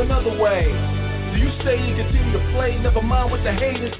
another 0.00 0.32
way. 0.40 0.64
Do 1.32 1.38
you 1.38 1.50
say 1.62 1.76
you 1.76 1.94
continue 1.94 2.32
to 2.32 2.52
play? 2.52 2.76
Never 2.80 3.02
mind 3.02 3.30
what 3.30 3.44
the 3.44 3.52
haters 3.52 3.94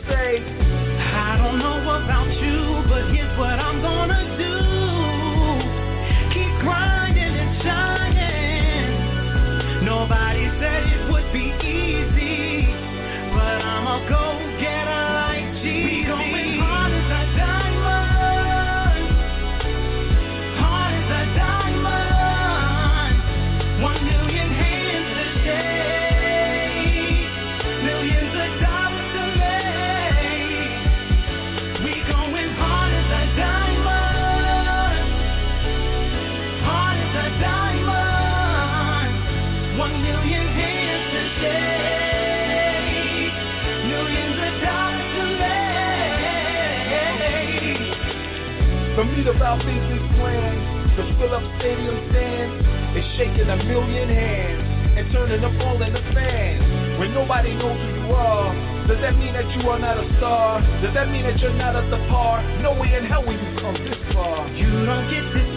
You 64.57 64.87
don't 64.87 65.09
get 65.11 65.35
this. 65.35 65.50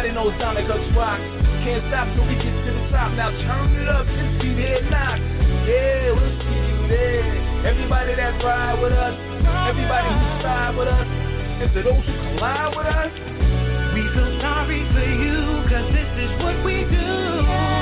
Everybody 0.00 0.16
knows 0.16 0.40
Donicus 0.40 0.96
rock. 0.96 1.20
Can't 1.60 1.84
stop 1.92 2.08
till 2.16 2.24
we 2.24 2.32
get 2.32 2.56
to 2.64 2.72
the 2.72 2.88
top. 2.88 3.12
Now 3.20 3.28
turn 3.36 3.68
it 3.76 3.86
up, 3.86 4.06
just 4.08 4.40
be 4.40 4.54
there 4.56 4.80
knock. 4.88 5.20
Yeah, 5.68 6.16
we'll 6.16 6.40
see 6.40 6.56
you 6.72 6.88
there. 6.88 7.68
Everybody 7.68 8.14
that 8.14 8.42
ride 8.42 8.80
with 8.80 8.94
us, 8.94 9.12
everybody 9.44 10.08
who 10.08 10.24
side 10.40 10.74
with 10.74 10.88
us, 10.88 11.04
and 11.04 11.74
to 11.74 11.82
those 11.82 12.00
who 12.00 12.14
collide 12.16 12.76
with 12.80 12.86
us, 12.88 13.12
we 13.92 14.00
feel 14.16 14.40
sorry 14.40 14.88
for 14.88 15.04
you, 15.04 15.68
cause 15.68 15.92
this 15.92 16.08
is 16.16 16.32
what 16.40 16.64
we 16.64 16.80
do. 16.88 17.79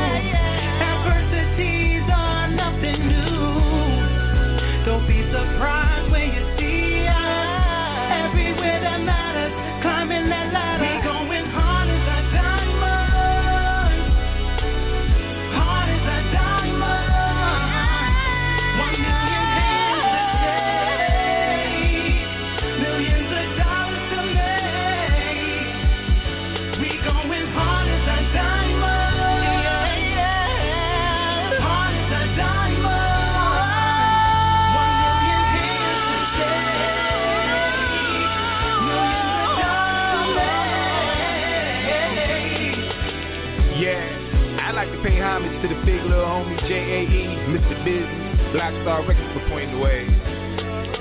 to 45.63 45.67
the 45.67 45.75
big 45.85 46.01
little 46.07 46.25
homie 46.25 46.59
J.A.E., 46.69 47.27
Mr. 47.51 47.85
Business, 47.85 48.53
Black 48.53 48.71
Star 48.83 49.03
Records 49.03 49.27
for 49.35 49.49
pointing 49.49 49.75
the 49.75 49.83
way. 49.83 50.07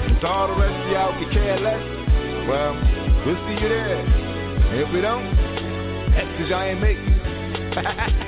Since 0.08 0.24
all 0.24 0.48
the 0.48 0.58
rest 0.60 0.74
of 0.74 0.90
y'all 0.90 1.14
can 1.14 1.30
care 1.32 1.60
less, 1.60 1.84
well, 2.50 2.74
we'll 3.26 3.38
see 3.46 3.62
you 3.62 3.70
there. 3.70 4.00
And 4.02 4.82
if 4.82 4.92
we 4.92 5.02
don't, 5.02 5.30
that's 6.10 6.26
because 6.34 6.50
y'all 6.50 6.64
ain't 6.64 6.82
making 6.82 7.06
it. 7.06 8.24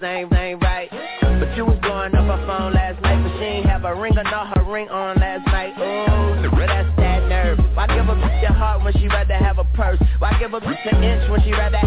name, 0.00 0.28
name 0.30 0.58
right. 0.60 0.88
But 1.20 1.56
you 1.56 1.64
was 1.64 1.78
blowing 1.82 2.14
up 2.14 2.24
her 2.24 2.46
phone 2.46 2.72
last 2.72 3.00
night, 3.02 3.22
but 3.22 3.38
she 3.38 3.44
ain't 3.44 3.66
have 3.66 3.84
a 3.84 3.94
ring 3.94 4.16
or 4.16 4.24
not 4.24 4.56
her 4.56 4.64
ring 4.64 4.88
on 4.88 5.16
last 5.18 5.46
night. 5.46 5.76
Ooh, 5.78 6.50
that's 6.66 6.96
that 6.96 7.28
nerve. 7.28 7.58
Why 7.74 7.86
give 7.86 8.08
a 8.08 8.14
bitch 8.14 8.42
your 8.42 8.52
heart 8.52 8.82
when 8.84 8.92
she 8.94 9.08
rather 9.08 9.34
have 9.34 9.58
a 9.58 9.64
purse? 9.76 9.98
Why 10.18 10.36
give 10.38 10.54
a 10.54 10.60
bitch 10.60 10.92
an 10.92 11.02
inch 11.02 11.30
when 11.30 11.42
she 11.42 11.52
rather 11.52 11.78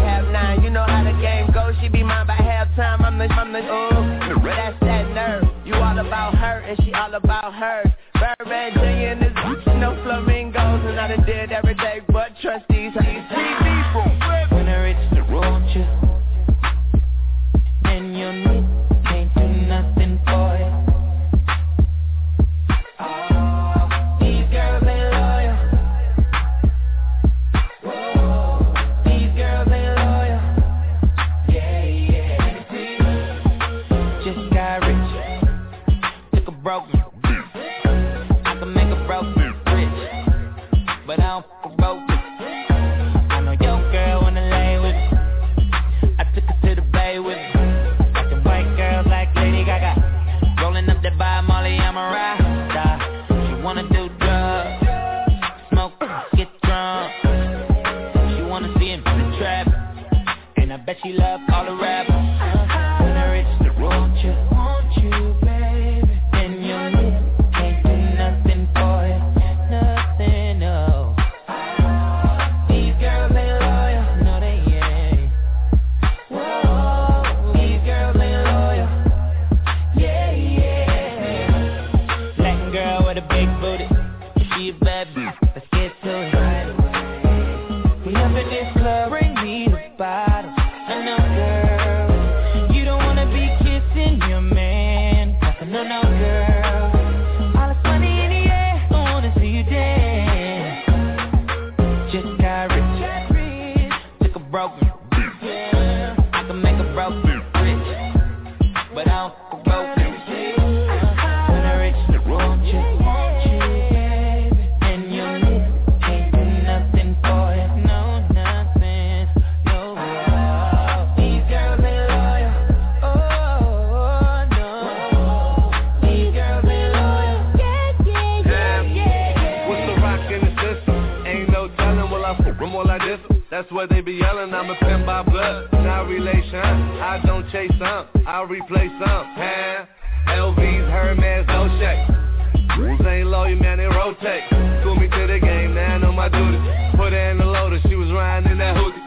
boy, 133.86 133.94
they 133.94 134.00
be 134.00 134.12
yelling, 134.12 134.52
I'm 134.52 134.70
a 134.70 134.74
pin 134.76 135.04
by 135.06 135.22
blood, 135.22 135.68
not 135.72 136.08
relation. 136.08 136.54
I 136.54 137.20
don't 137.24 137.50
chase 137.50 137.70
some, 137.78 138.06
I 138.26 138.42
replace 138.42 138.90
some. 138.98 139.26
Huh? 139.34 139.86
LV's, 140.28 140.88
Hermes, 140.90 141.46
no 141.48 141.68
shake. 141.78 143.00
St. 143.04 143.26
Louis, 143.26 143.54
man, 143.54 143.78
they 143.78 143.84
rotate. 143.84 144.44
School 144.80 144.96
me 144.96 145.08
to 145.08 145.26
the 145.26 145.38
game, 145.40 145.74
now 145.74 145.94
I 145.94 145.98
know 145.98 146.12
my 146.12 146.28
duty. 146.28 146.58
Put 146.96 147.12
her 147.12 147.30
in 147.30 147.38
the 147.38 147.44
loader, 147.44 147.80
she 147.88 147.94
was 147.94 148.10
riding 148.10 148.52
in 148.52 148.58
that 148.58 148.76
hoodie. 148.76 149.00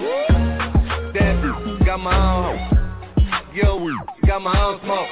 That 1.13 1.85
got 1.85 1.99
my 1.99 2.15
own. 2.15 2.57
home. 2.57 3.53
Yo, 3.53 3.89
got 4.27 4.41
my 4.41 4.63
own 4.63 4.79
smoke. 4.83 5.07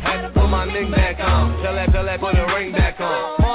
Had 0.00 0.22
to 0.22 0.28
put 0.34 0.48
my 0.48 0.64
ring 0.64 0.90
back 0.90 1.18
on. 1.20 1.62
Tell 1.62 1.74
that, 1.74 1.90
tell 1.92 2.04
that, 2.04 2.20
put 2.20 2.34
the 2.34 2.44
ring 2.54 2.72
back 2.72 3.00
on. 3.00 3.47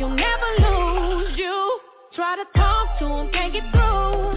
you'll 0.00 0.08
never 0.08 0.50
lose 0.58 1.36
you. 1.36 1.80
Try 2.14 2.34
to 2.36 2.58
talk 2.58 2.98
to 3.00 3.06
him, 3.06 3.30
can't 3.32 3.52
get 3.52 3.70
through. 3.70 4.29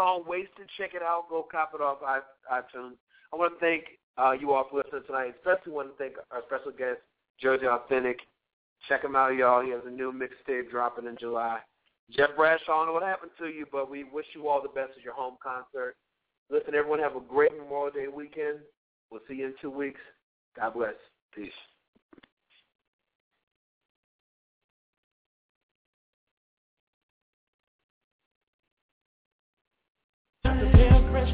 All 0.00 0.24
wasted. 0.24 0.66
Check 0.78 0.94
it 0.94 1.02
out. 1.02 1.28
Go 1.28 1.46
cop 1.50 1.72
it 1.74 1.82
off 1.82 1.98
iTunes. 2.50 2.96
I 3.32 3.36
want 3.36 3.52
to 3.52 3.60
thank 3.60 3.84
uh, 4.16 4.32
you 4.32 4.52
all 4.52 4.66
for 4.70 4.78
listening 4.78 5.02
tonight. 5.06 5.34
Especially 5.36 5.72
want 5.72 5.90
to 5.90 5.96
thank 6.02 6.16
our 6.30 6.42
special 6.46 6.72
guest, 6.72 7.00
Jerzee 7.42 7.68
Authentik. 7.68 8.16
Check 8.88 9.04
him 9.04 9.14
out, 9.14 9.34
y'all. 9.34 9.62
He 9.62 9.70
has 9.70 9.82
a 9.86 9.90
new 9.90 10.10
mixtape 10.10 10.70
dropping 10.70 11.06
in 11.06 11.16
July. 11.20 11.58
Jeff 12.10 12.30
Bradshaw, 12.34 12.72
I 12.72 12.76
don't 12.78 12.86
know 12.86 12.92
what 12.94 13.02
happened 13.02 13.32
to 13.38 13.48
you, 13.48 13.66
but 13.70 13.90
we 13.90 14.04
wish 14.04 14.26
you 14.34 14.48
all 14.48 14.62
the 14.62 14.68
best 14.68 14.92
at 14.96 15.04
your 15.04 15.14
home 15.14 15.36
concert. 15.42 15.96
Listen, 16.50 16.74
everyone, 16.74 16.98
have 16.98 17.14
a 17.14 17.20
great 17.20 17.52
Memorial 17.56 17.92
Day 17.92 18.08
weekend. 18.08 18.58
We'll 19.10 19.20
see 19.28 19.34
you 19.34 19.46
in 19.46 19.54
two 19.60 19.70
weeks. 19.70 20.00
God 20.56 20.74
bless. 20.74 20.94
Peace. 21.34 21.52
Fresh, 30.42 31.30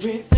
looking 0.00 0.37